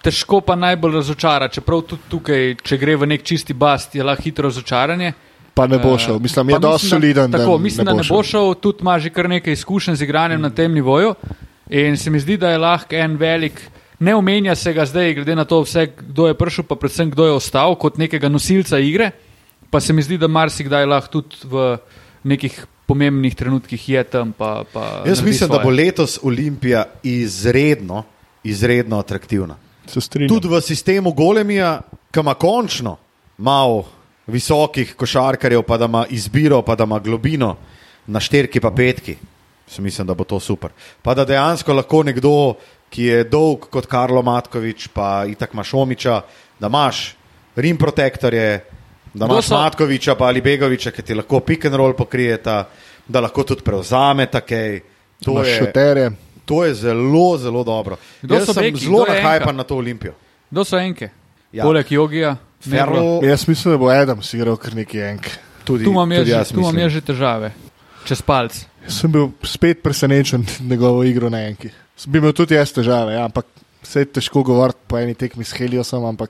[0.02, 1.48] težko pa najbolj razočara.
[1.48, 5.14] Čeprav tudi tukaj, če gre v nek čisti bast, je lahko hitro razočaranje.
[5.54, 6.20] Pa ne bo Eh, šel.
[6.20, 7.32] Mislim, je dosti soliden.
[7.32, 10.50] Tako, mislim, da ne bo šel, tudi ima že kar nekaj izkušenj z igranjem na
[10.50, 11.14] tem nivoju.
[11.70, 13.62] In se mi zdi, da je lahko en velik,
[14.00, 17.26] ne omenja se ga zdaj, glede na to, vse, kdo je prišel, pa predvsem kdo
[17.26, 19.12] je ostal kot nekega nosilca igre.
[19.74, 21.64] Pa se mi zdi, da marsikdaj lahko tudi v
[22.30, 24.30] nekih pomembnih trenutkih je tam.
[24.38, 25.58] Pa, pa Jaz mislim, svoje.
[25.58, 28.04] da bo letos Olimpija izredno,
[28.44, 29.58] izredno atraktivna.
[29.90, 30.30] Se strinjam.
[30.30, 31.80] Tudi v sistemu Golemija,
[32.14, 32.98] ki ima končno
[33.38, 33.88] malo
[34.28, 37.56] visokih košarkarjev, pa da ima izbiro, pa da ima globino
[38.08, 39.16] na šterki pa petki.
[39.68, 40.70] Se Mislim, da bo to super.
[41.02, 42.54] Pa da dejansko lahko nekdo,
[42.94, 46.22] ki je dolg kot Karlo Matkovič, pa itak imaš Omiča,
[46.60, 47.16] da imaš
[47.56, 48.62] rim protektorje,
[49.14, 52.68] da imaš so- Matkoviča pa ali Begoviča, ki ti lahko pick and roll pokrijeta,
[53.08, 54.82] da lahko tudi prevzame takej.
[55.22, 56.12] To je, šuterje.
[56.46, 57.96] to je zelo, zelo dobro.
[58.22, 58.80] Kdo Jaz sem beki?
[58.80, 60.14] zelo nahajpan na to Olimpijo.
[60.50, 61.10] Kdo so enke?
[61.52, 61.64] Ja.
[61.64, 62.36] Poleg jogija.
[62.62, 65.28] Ferlo, Jaz mislim, da bo Adams igral kar neki enk.
[65.64, 67.52] tudi, Tu imam jaz, tudi že, jaz tu imam jaz že težave.
[68.06, 68.56] Čez palc.
[68.84, 71.70] Jaz sem bil spet presenečen nad njegovo igro na enki.
[72.08, 73.46] Bi imel tudi jaz težave, ja, ampak
[73.84, 76.30] vse je težko govoriti po eni tekmi s Heliosom, ampak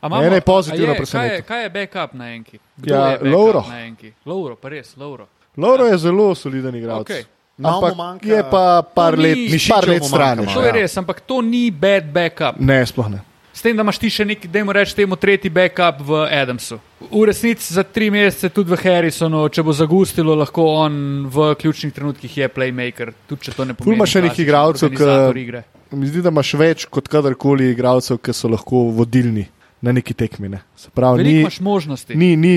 [0.00, 2.58] A Mene je pozitivno a je, kaj, je, kaj je backup na enki?
[2.76, 3.64] Kdo Ja, je backup Lovro.
[3.68, 4.12] Na enki?
[4.24, 5.26] Lovro, pa res, Lovro.
[5.56, 7.02] Lauro je zelo soliden igralec.
[7.02, 7.24] Okej.
[7.56, 10.38] Ampak manjka- je pa par To let, ni- par Mišičev let mu stran.
[10.38, 12.58] manjka To je res, ampak to ni bad backup.
[12.58, 13.20] Ne, sploh ne.
[13.52, 16.80] S tem, da imaš ti še neki, dajmo reči, temu tretji backup v Adamsu.
[17.02, 20.94] V resnici za tri mesece tudi v Harrisonu, če bo zagustilo, lahko on
[21.28, 23.84] v ključnih trenutkih je playmaker, tudi če to ne pomeni.
[23.84, 25.62] Ful imaš še nekih klasičen igralcev, organizator ki- igre.
[25.92, 29.46] Mi zdi, da imaš več kot kadarkoli igralcev, ki so lahko vodilni
[29.84, 30.48] na neki tekmi.
[30.48, 30.62] Ne.
[30.74, 32.14] Se pravi, Veliko ni, imaš možnosti.
[32.14, 32.54] ni, ni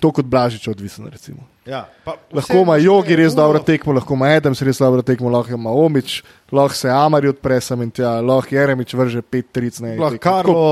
[0.00, 1.06] to kot Blažič odvisen.
[1.06, 1.44] Recimo.
[1.62, 5.52] Ja, pa Lahko ima Jogi res dobro tekmo, lahko ima Adams res dobro tekmo, lahko
[5.52, 9.78] ima Omič, lahko se Amari odpre sem in tja, lahko Jeremič vrže pet tric.
[9.78, 10.32] ne, Lahko tekmo.
[10.32, 10.64] Karlo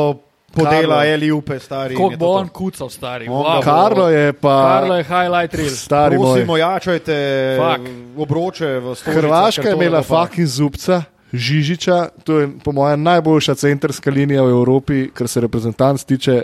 [0.51, 1.05] podela.
[1.07, 1.95] Eli upe, stari.
[1.95, 3.29] je bo on kucal, stari.
[3.29, 3.63] On Wow.
[3.63, 5.71] Karlo je pa Karlo je highlight reel.
[5.71, 6.25] stari moj.
[6.27, 7.15] Prosim, ojačajte
[7.55, 7.83] Fuck.
[8.19, 9.17] obroče v stvari.
[9.17, 11.03] Hrvaška je imela fucking zubca,
[11.33, 16.43] Žižiča, to je po mojem najboljša centrska linija v Evropi, kar se reprezentanc tiče.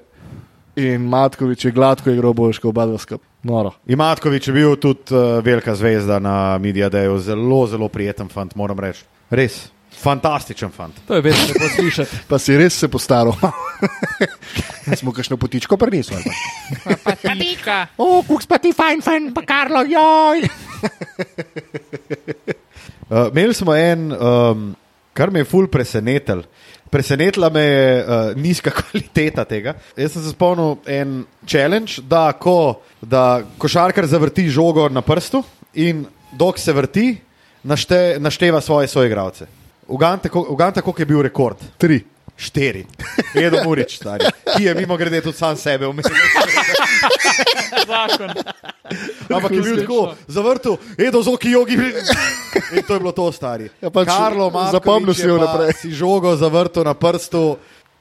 [0.77, 3.29] In Matkovič je gladko igral boljš kot oba dva skupaj.
[3.43, 3.71] Noro.
[3.87, 8.79] Imatkovič je bil tudi uh, velika zvezda na Media Dayu, zelo, zelo prijeten fant, moram
[8.79, 9.07] reči.
[9.31, 9.71] Res,
[10.03, 10.99] fantastičen fant.
[11.07, 12.17] To je vedno lepo slišati.
[12.31, 13.33] Pa si res se postaral.
[15.01, 16.21] Smo kakšno potičko prinesli.
[17.05, 17.87] Patika.
[17.97, 20.45] O, kuk pa ti fajn, fajn, pa Karlo, joj.
[23.09, 24.75] Uh, imeli smo en, um,
[25.15, 26.43] kar me je ful presenetil.
[26.91, 29.77] Presenetila me je uh, nizka kvaliteta tega.
[29.97, 36.05] Jaz sem se spomnil en challenge, da ko da košarkar zavrti žogo na prstu in
[36.33, 37.07] dok se vrti,
[37.63, 39.47] našte, našteva svoje soigralce.
[39.89, 40.29] Ugante,
[40.83, 41.63] koliko je bil rekord?
[41.79, 42.01] Tri.
[42.37, 42.85] Štiri.
[43.47, 44.29] Edo Murič, stari.
[44.57, 46.13] Ki je mimo grede tudi sam sebe umenil.
[47.89, 48.31] Zakon.
[49.33, 51.75] Ampak je bil tako, zavrtel, edo zoki jogi.
[52.73, 53.71] In to je bilo to, stari.
[53.81, 55.73] Ja, pač Karlo Markovič zapomnil si jo naprej.
[55.81, 57.57] Si žogo zavrtel na prstu,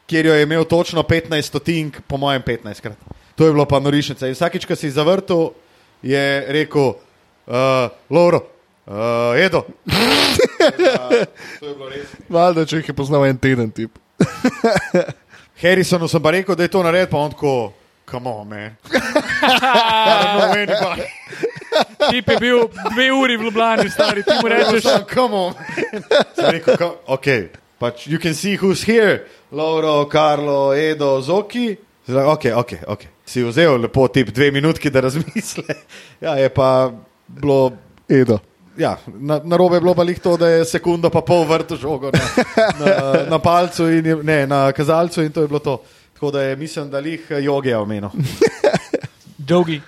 [0.07, 2.99] kjer jo je imel točno 15 stotink, po mojem 15 krat.
[3.35, 4.27] To je bilo pa norišnica.
[4.27, 5.51] In vsakič, ko si zavrtel,
[6.03, 6.95] je rekel,
[7.47, 8.43] uh, Loro,
[8.87, 9.65] uh, edo.
[9.87, 9.95] uh,
[11.59, 12.07] to je bilo res.
[12.29, 13.95] Valjda, če jih je poznal en teden, tip.
[15.61, 17.73] Harrisonu sem pa rekel, da je to naredil, pa on tako,
[18.05, 18.75] come on, man.
[18.91, 21.07] I don't know anybody.
[22.11, 24.23] Tip je bil dve uri v Ljubljani, stari.
[24.23, 25.53] Ti mu rečeš, Rečeš, come on.
[26.35, 27.27] Sem rekel, "Come- ok,
[27.79, 29.25] pač you can see who's here.
[29.51, 31.75] Lauro, Karlo, Edo, Zoki.
[32.07, 33.01] Zdaj, ok, ok, ok.
[33.25, 35.63] Si vzel lepo tip dve minutki, da razmisle.
[36.21, 36.91] Ja, je pa
[37.27, 37.71] bilo.
[38.09, 38.39] Edo.
[38.77, 41.77] Ja, na, na robe je bilo pa lih to, da je sekundo pa pol vrtu
[41.79, 42.19] žogo na,
[42.79, 42.95] na,
[43.29, 45.81] na palcu in je, ne, na kazalcu in to je bilo to.
[46.13, 48.09] Tako da je, mislim, da lih jogi je omenil.
[49.49, 49.81] jogi.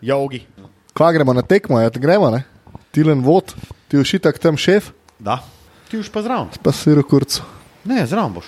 [0.00, 0.46] Jogi.
[0.92, 2.42] Kva gremo na tekmo, ja, gremo, ne?
[2.90, 3.54] Tilen vod,
[3.88, 5.42] ti ušitak tam šef, Da.
[5.90, 6.48] Ti už pa zraven.
[6.62, 7.42] pa si rokurcu.
[7.84, 8.46] Ne, zraven boš.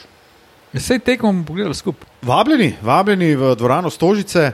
[0.72, 2.06] Vse tekmo bomo pogledali skupaj.
[2.22, 4.52] Vabljeni, vabljeni v dvorano Stožice.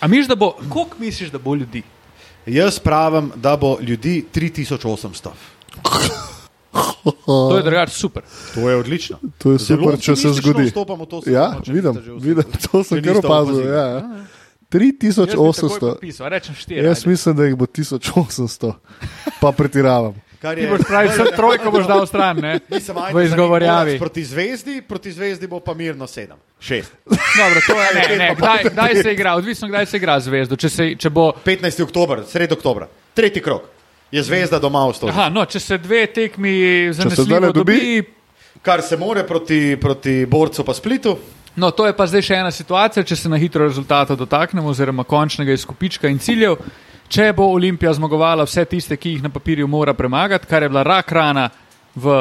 [0.00, 1.82] A misliš, da bo, koliko misliš, da bo ljudi?
[2.46, 5.28] Jaz pravim, da bo ljudi 3800.
[7.26, 8.22] To je drugače super.
[8.54, 9.18] To je odlično.
[9.38, 10.70] To je Zelo super, če se zgodi.
[10.70, 13.66] to Ja, sezono, če vidim, vidim, to sem kar opazil.
[13.68, 14.02] Ja, ja.
[14.70, 15.80] Jaz bi takoj 3800.
[15.80, 16.86] podpisal, Rečem štiri.
[16.86, 17.10] Jaz ajde.
[17.10, 18.72] mislim, da jih bo 1800,
[19.40, 20.14] pa pretiravam.
[20.46, 22.52] Kar Ti boš pravi, vse trojko boš dal stran, ne?
[22.68, 23.98] Nisem ajde V izgovorjavi.
[23.98, 26.38] Proti zvezdi, proti zvezdi bo pa mirno sedem.
[26.60, 26.92] Šest.
[27.40, 28.28] Dobro, to je ne, ne.
[28.34, 30.56] Kdaj, kdaj se igra, odvisno kdaj se igra zvezdo.
[30.56, 31.82] Če, se, če bo, 15.
[31.82, 33.66] oktober, sred oktobra, tretji krok.
[34.12, 35.10] Je zvezda doma v stolu.
[35.10, 36.52] aha, no, če se dve tekmi
[36.94, 38.04] zanesljivo dobi- dobi,
[38.62, 41.18] Kar se more proti, proti borcu pa splitu.
[41.56, 45.04] No, to je pa zdaj še ena situacija, če se na hitro rezultata dotaknemo, oziroma
[45.04, 46.56] končnega izkupička in ciljev.
[47.08, 50.82] Če bo Olimpija zmagovala vse tiste, ki jih na papirju mora premagati, kar je bila
[50.82, 51.50] rak rana
[51.94, 52.16] v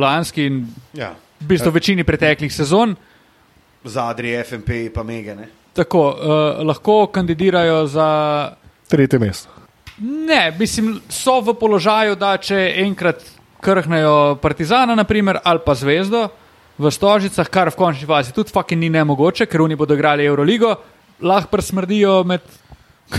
[0.00, 1.12] lanski in Ja.
[1.40, 2.96] v bistvu večini preteklih sezon,
[3.84, 5.34] Zadri, FMP pa Mege.
[5.34, 5.48] Ne?
[5.74, 8.08] tako uh, lahko kandidirajo za.
[8.88, 9.48] Tretje mesto.
[10.00, 13.22] Ne, mislim, so v položaju, da če enkrat
[13.62, 16.28] krhnejo Partizana, naprimer, ali pa Zvezdo
[16.78, 20.74] v Stožicah, kar v končni fazi tudi fucking ni nemogoče, ker oni bodo igrali Euroligo,
[21.22, 22.42] lahko prsmrdijo med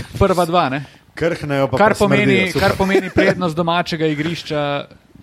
[0.20, 0.68] prva dva.
[0.68, 0.84] Ne?
[1.16, 2.68] Krhnejo pa Kar presmrdijo, pomeni, super.
[2.68, 4.62] kar pomeni prednost domačega igrišča,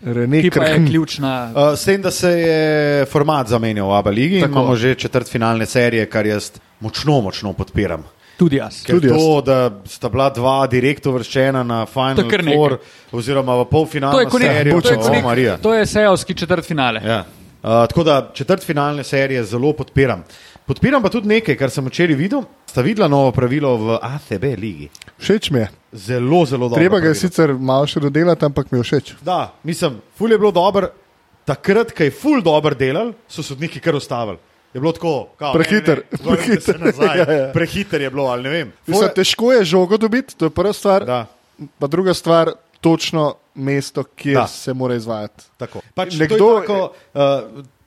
[0.03, 1.51] Rene ki pa je ključna.
[1.55, 4.51] Uh, s tem, da se je format zamenjal v Abu Leiji, Tako.
[4.51, 8.03] imamo že četrt finalne serije, kar jaz močno, močno podpiram.
[8.37, 8.81] Tudi jaz.
[8.83, 12.55] Ker Tudi to, da sta bila dva direktno vrščena na Final nekaj.
[12.55, 12.77] Four,
[13.11, 15.57] oziroma v polfinalno To je kot serijo, nek, to je če kot o, nek, Marija.
[15.61, 17.01] to je sejovski četrt finale.
[17.05, 17.23] Ja.
[17.63, 20.25] Uh, tako da četrt finalne serije zelo podpiram.
[20.65, 22.43] Podpiram pa tudi nekaj, kar sem včeraj videl.
[22.65, 24.87] Sta videla novo pravilo v ACB ligi.
[25.17, 25.67] Všeč mi je.
[25.93, 26.79] Zelo, zelo dobro.
[26.79, 29.11] Treba ga je sicer malo še dodelati, ampak mi je všeč.
[29.21, 30.89] Da, mislim, ful je bilo dobro.
[31.43, 34.39] Takrat, ko je ful dobro delal, so sodniki kar ustavili.
[34.73, 36.77] Je bilo tako, kao, Prehiter, ne, ne, prehiter.
[37.03, 37.51] Ja, ja.
[37.53, 38.71] Prehiter je bilo, ali ne vem.
[38.87, 41.05] Mislim, Ful- težko je žogo dobiti, to je prva stvar.
[41.05, 41.25] Da,
[41.77, 42.49] Pa druga stvar,
[42.81, 44.47] točno mesto, kjer Da.
[44.47, 45.43] se mora izvajati.
[45.57, 45.81] tako.
[45.93, 46.79] Pač Nekdo, tako,
[47.13, 47.21] uh,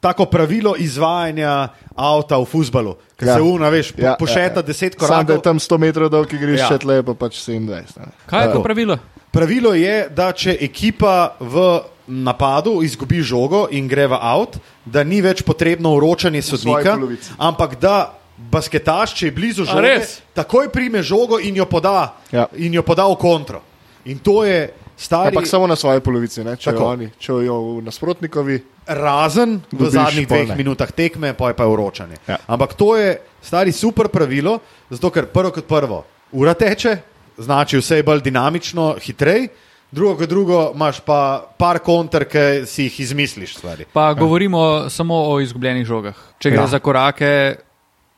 [0.00, 3.28] tako pravilo izvajanja avta v fusbalu, ki Ja.
[3.28, 3.34] ja.
[3.34, 4.62] se una, veš, po, Ja, ja, pošeta ja, ja, ja.
[4.62, 5.42] deset Sam da je korakov.
[5.42, 6.72] tam 100 metrov dolg igrišče, Ja.
[6.72, 6.78] ja.
[6.78, 7.60] tle pa pač 27.
[7.60, 7.82] ne.
[8.26, 8.62] Kaj je to Tako.
[8.62, 8.98] pravilo?
[9.30, 15.20] Pravilo je, da če ekipa v napadu izgubi žogo in gre v avt, da ni
[15.20, 16.94] več potrebno uročanje sodnika,
[17.36, 19.96] ampak da basketaš, če je blizu žoge,
[20.32, 22.46] takoj prime žogo in jo poda, Ja.
[22.54, 23.60] in jo poda v kontro.
[24.04, 25.28] In to je stari.
[25.28, 26.56] Ampak samo na svoji polovici, ne?
[26.56, 26.82] če Tako.
[26.82, 28.56] jo oni, če jo v nasprotnikovi.
[28.86, 30.56] Razen v zadnjih dveh ne.
[30.56, 32.16] minutah tekme, pa je pa vročanje.
[32.24, 32.38] Ja.
[32.46, 34.58] Ampak to je stari super pravilo,
[34.90, 36.96] zato ker prvo kot prvo ura teče,
[37.36, 39.48] znači vse je bolj dinamično, hitrej,
[39.90, 41.18] drugo kot drugo imaš pa
[41.58, 43.84] par konter, ki si jih izmisliš stvari.
[43.92, 46.14] Pa govorimo samo o izgubljenih žogah.
[46.38, 46.66] Če gre Ja.
[46.66, 47.56] za korake,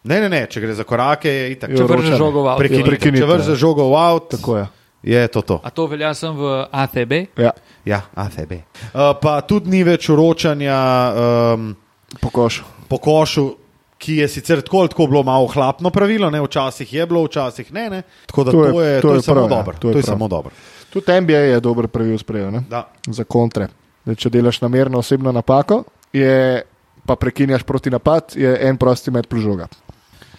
[0.05, 1.73] Ne, ne, ne, če gre za korake, je itak.
[1.75, 2.59] Če vržeš žogo v avto.
[2.59, 2.87] Prekinitev.
[2.87, 4.67] prekinitev, Če vržeš žogo v avt, Tako je.
[5.09, 5.57] Je to to.
[5.59, 7.13] A to velja sem v ATB?
[7.37, 7.51] Ja,
[7.85, 8.53] Ja, AFB.
[8.53, 10.77] Uh, pa tudi ni več uročanja
[11.55, 11.71] um,
[12.21, 12.65] po košu.
[12.85, 13.45] po košu,
[13.99, 16.41] ki je sicer tako ali tako bilo malo hlapno pravilo, ne?
[16.41, 17.91] včasih je bilo, včasih ne.
[17.91, 18.03] ne?
[18.27, 19.75] Tako da To to je- je, to je, to je je samo prav, ja, dobro.
[19.75, 20.53] to je To je samo dobro.
[20.91, 22.53] Tudi NBA je dober pravil sprejel
[23.07, 23.69] za kontre.
[24.05, 25.83] Da, če delaš namerno osebno napako,
[26.13, 26.63] je,
[27.03, 29.67] pa prekinjaš proti napad, je en prosti med plus žoga.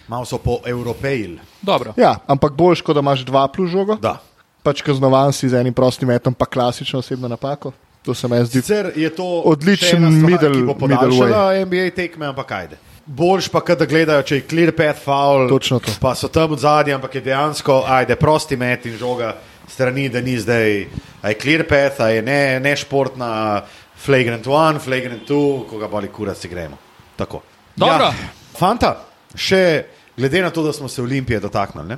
[0.08, 1.38] Malo so po evropejili.
[1.62, 1.92] Dobro.
[1.96, 3.94] Ja, ampak boljš, kot da imaš dva plus žogo.
[3.96, 4.18] Da.
[4.62, 7.72] Pač kaznovan si z enim prostim metom, pa klasično osebno napako.
[8.02, 8.60] To se meni zdi.
[8.60, 12.76] Sicer je to Odličen middle- ki bo middle podaljšala NBA tekme, ampak ajde.
[13.06, 15.90] Boljš pa, da gledajo, če je clear path foul, Točno to.
[16.00, 19.34] pa so tam od zadnje, ampak je dejansko, ajde, prosti met in žoga
[19.68, 20.86] strani, da ni zdaj,
[21.22, 23.62] a je clear path, a je ne, ne športna,
[23.96, 26.78] flagrant one, flagrant two, koga boli kurac si gremo.
[27.16, 27.42] Tako.
[27.76, 28.04] Dobro.
[28.04, 28.12] Ja,
[28.58, 28.94] fanta,
[29.34, 29.84] še
[30.16, 31.96] glede na to, da smo se Olimpije dotaknili, ne?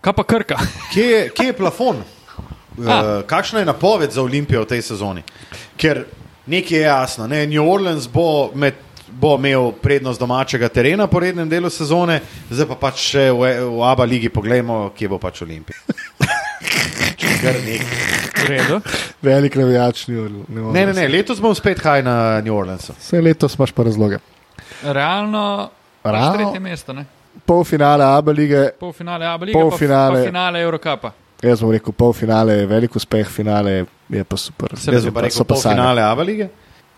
[0.00, 0.56] Kaj pa krka?
[0.92, 1.96] Kje je, kje je plafon?
[1.96, 2.80] A.
[2.80, 5.22] Uh, kakšna je napoved za Olimpijo v tej sezoni?
[5.76, 6.04] Ker
[6.46, 7.46] nekaj je jasno, ne?
[7.46, 8.74] New Orleans bo, med,
[9.08, 12.20] bo imel prednost domačega terena po rednem delu sezone,
[12.50, 15.80] zdaj pa pač še v, v Abu Leigi pogledamo, kje bo pač Olimpija.
[17.42, 18.80] Kar nekaj.
[19.22, 22.94] Velik navijač, ni ne, Ne, ne, ne, letos bom spet haj na New Orleansu.
[23.00, 24.20] Vse letos imaš pa razloge.
[24.84, 25.70] Realno,
[26.04, 26.36] Realno?
[26.36, 27.06] tretje mesto, ne?
[27.46, 30.14] Polfinale Abu lige, Polfinale Abu Lige, Polfinale.
[30.14, 31.12] pa, pa finale Eurocapa.
[31.42, 33.70] jaz bom rekel, polfinale je velik uspeh, finale
[34.08, 34.68] je pa super.
[34.74, 35.62] Se Jaz je bom pa pa- rekel pa sanje.
[35.76, 36.48] polfinale Abu Lige,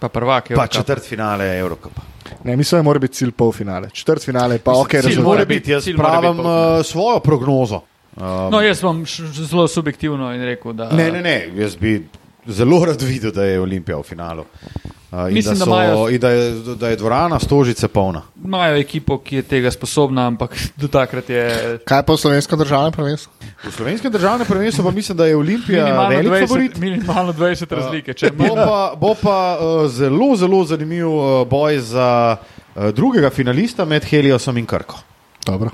[0.00, 0.66] Pa prvak pa Eurocapa.
[0.68, 2.00] četrt finale Eurocupa.
[2.44, 3.90] Ne, mislim, da mora biti cilj polfinale.
[3.90, 5.24] Četrt finale pa ok, cilj rezultat.
[5.24, 7.80] mora biti- jaz cilj pravim biti uh, svojo prognozo.
[8.16, 12.06] Um, No, jaz bom zelo subjektivno in rekel, da Ne, ne, ne, jaz bi
[12.46, 14.44] zelo rad videl, da je Olimpija v finalu.
[15.12, 18.22] Uh, in Mislim, da, da so, imajo- in da, je, da je dvorana stožice polna.
[18.48, 21.42] Imajo ekipo, ki je tega sposobna, ampak do takrat je
[21.84, 23.30] Kaj pa v slovenskem državnem prvenstvu?
[23.64, 26.78] V slovenskem državnem prvenstvu pa mislim, da je Olimpija minimalno velik 20, favorit.
[26.78, 28.14] minimalno 20 razlike.
[28.14, 32.08] Če Bo pa, bo pa uh, zelo, zelo zanimiv uh, boj za
[32.40, 34.98] uh, drugega finalista med Heliosom in Krko.
[35.46, 35.70] Dobro.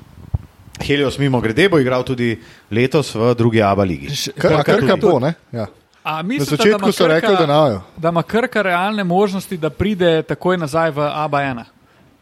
[0.82, 2.34] Helios, mimo grede, bo igral tudi
[2.70, 4.10] letos v drugi Abu ligi.
[4.34, 5.06] Kar, Krka krka tudi.
[5.06, 5.34] bo, ne?
[5.52, 5.66] Ja.
[6.05, 7.78] A Na mislite, začetku da so Krka- rekli, da ne.
[7.96, 11.62] Da ima Krka realne možnosti, da pride takoj nazaj v ABA1.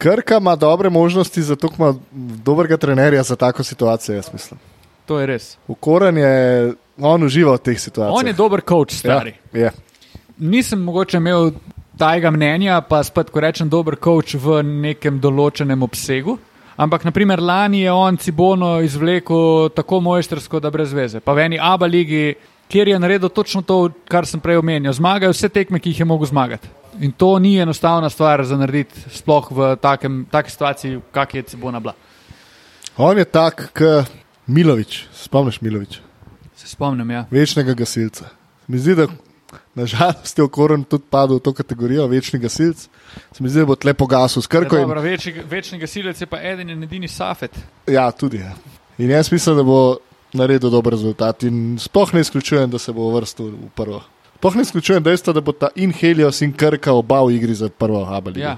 [0.03, 1.93] Krka ima dobre možnosti, zato ima
[2.43, 4.59] dobrega trenerja za tako situacijo, jaz mislim.
[5.05, 5.57] To je res.
[5.67, 8.19] Ukoren je, on uživa v teh situacijah.
[8.19, 9.33] On je dober coach, stari.
[9.53, 9.71] Ja, je.
[10.37, 11.51] Nisem mogoče imel
[11.97, 16.35] tajega mnenja, pa spet, ko rečem, dober coach v nekem določenem obsegu.
[16.75, 21.23] Ampak, naprimer, lani je on Cibono izvlekel tako mojstersko, da brez veze.
[21.23, 22.35] Pa v eni ABA ligi,
[22.67, 24.91] kjer je naredil točno to, kar sem prej omenil.
[24.91, 26.82] Zmagajo vse tekme, ki jih je mogel zmagati.
[26.99, 31.79] In to ni enostavna stvar za narediti, sploh v takem, taki situaciji, kak je Cibona
[31.79, 31.93] bila.
[32.97, 34.11] On je tak, kot
[34.47, 35.99] Milovič, spomniš Milovič,
[36.55, 37.25] Se spomnim, ja.
[37.31, 38.25] večnega gasilca.
[38.67, 39.07] Mi zdi, da
[39.75, 42.87] nažalost je okoren tudi padel v to kategorijo, večni gasilc.
[43.31, 44.75] Se mi zdi, da bo tle pogasil s krko.
[44.75, 47.51] Ja, In, dobro, večni, večni gasilec je pa eden in edini Safet.
[47.87, 48.37] ja, tudi.
[48.37, 48.53] Ja.
[48.97, 49.97] In jaz mislim, da bo
[50.33, 51.43] naredil dober rezultat.
[51.43, 54.03] In sploh ne izključujem, da se bo vrstil v prvo.
[54.43, 57.69] Sploh ne izključujem dejstva, da bo ta in Helios in Krka oba v igri za
[57.69, 58.41] prvo Habali.
[58.41, 58.57] Ja.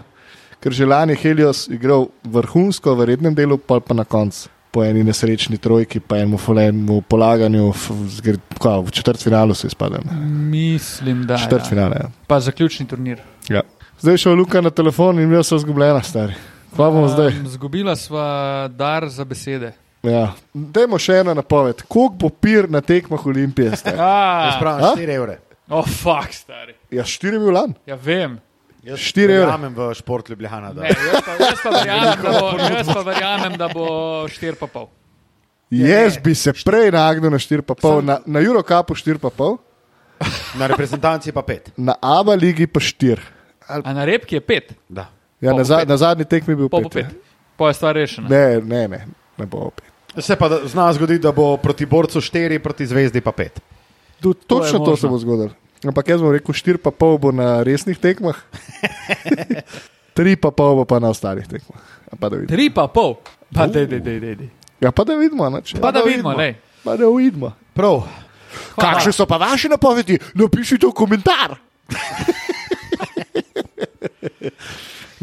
[0.60, 4.49] Ker že lani je Helios igral vrhunsko v rednem delu, pa, pa na koncu.
[4.74, 10.02] Po eni nesrečni trojki, pa enemu folenemu polaganju, v, v, v, v četrtfinalu se izpadel.
[10.49, 11.38] Mislim, da.
[11.38, 11.45] Ja.
[11.45, 12.02] Četrtfinale.
[12.02, 12.10] Ja.
[12.28, 13.22] Pa zaključni turnir.
[13.49, 13.62] Ja.
[14.02, 16.34] Zdaj šel Luka na telefon in jaz sem zgubljena, stari.
[16.74, 17.28] Kva bomo zdaj?
[17.28, 19.76] Um, zgubila sva dar za besede.
[20.02, 20.32] Ja.
[20.53, 21.86] Dajmo še eno napoved.
[21.86, 23.78] Koliko bo pir na tekmah Olimpije?
[23.78, 23.98] stari?
[23.98, 24.95] Jaz Ah, pravim A?
[24.98, 25.44] 4 evre.
[25.69, 26.75] Oh, fuck, stari.
[26.91, 27.73] Ja, štiri je bil lan.
[27.85, 28.39] Ja, vem.
[28.83, 29.45] Jaz Štiri evre.
[29.45, 30.69] verjamem v šport Ljubljana.
[30.69, 30.81] Da.
[30.81, 33.85] Ne, jaz, pa, jaz, pa verjamem, da bo, jaz pa verjamem, da bo
[34.27, 34.87] 4,5.
[35.71, 39.57] Jaz bi se prej nagnil na 4,5, na, na Eurocupu 4,5,
[40.55, 41.73] Na reprezentanci pa 5.
[41.75, 43.19] na Aba ligi pa 4.
[43.67, 45.09] A na repki je 5, Da.
[45.41, 45.87] Ja, Pa na, za, pet.
[45.87, 46.93] na zadnji tekmi je bil pa bo 5.
[47.03, 47.05] 5.
[47.57, 48.27] Pa je stvar rešena.
[48.29, 48.99] Ne, ne, ne,
[49.35, 49.71] ne bo
[50.13, 50.21] 5.
[50.21, 53.59] Se pa da- zna zgoditi, da bo proti borcu 4, proti zvezdi pa 5.
[54.21, 55.53] Tudi to Točno to se bo zgodilo.
[55.85, 58.37] Ampak jaz bom rekel, štiri pa pol bo na resnih tekmah,
[60.17, 61.81] tri pa pol bo pa na ostalih tekmah.
[62.49, 63.19] Tri pa pol,
[63.53, 63.71] pa uh.
[63.71, 64.49] da vidimo.
[64.81, 65.75] Ja, pa da vidimo, noč.
[65.81, 66.55] Pa da vidimo, ne.
[66.83, 67.51] Pa da vidimo.
[67.73, 68.03] Prav.
[68.79, 70.19] Kakšne so pa vaše napovedi?
[70.33, 71.55] Napišite v komentar.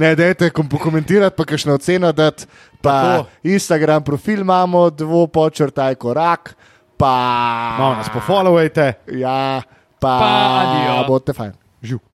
[0.01, 2.47] ne, dajte kom komentirati, pa kakšno oceno dati.
[2.83, 3.27] Pa Tako.
[3.43, 6.55] Instagram profil imamo, dvo počrtaj korak
[7.03, 7.75] pa.
[7.79, 8.87] Malo nas pofollowajte.
[9.19, 9.63] Ja,
[9.99, 10.31] pa, pa
[10.63, 10.97] adijo.
[11.11, 11.53] bote fajn.
[11.83, 12.03] Živ.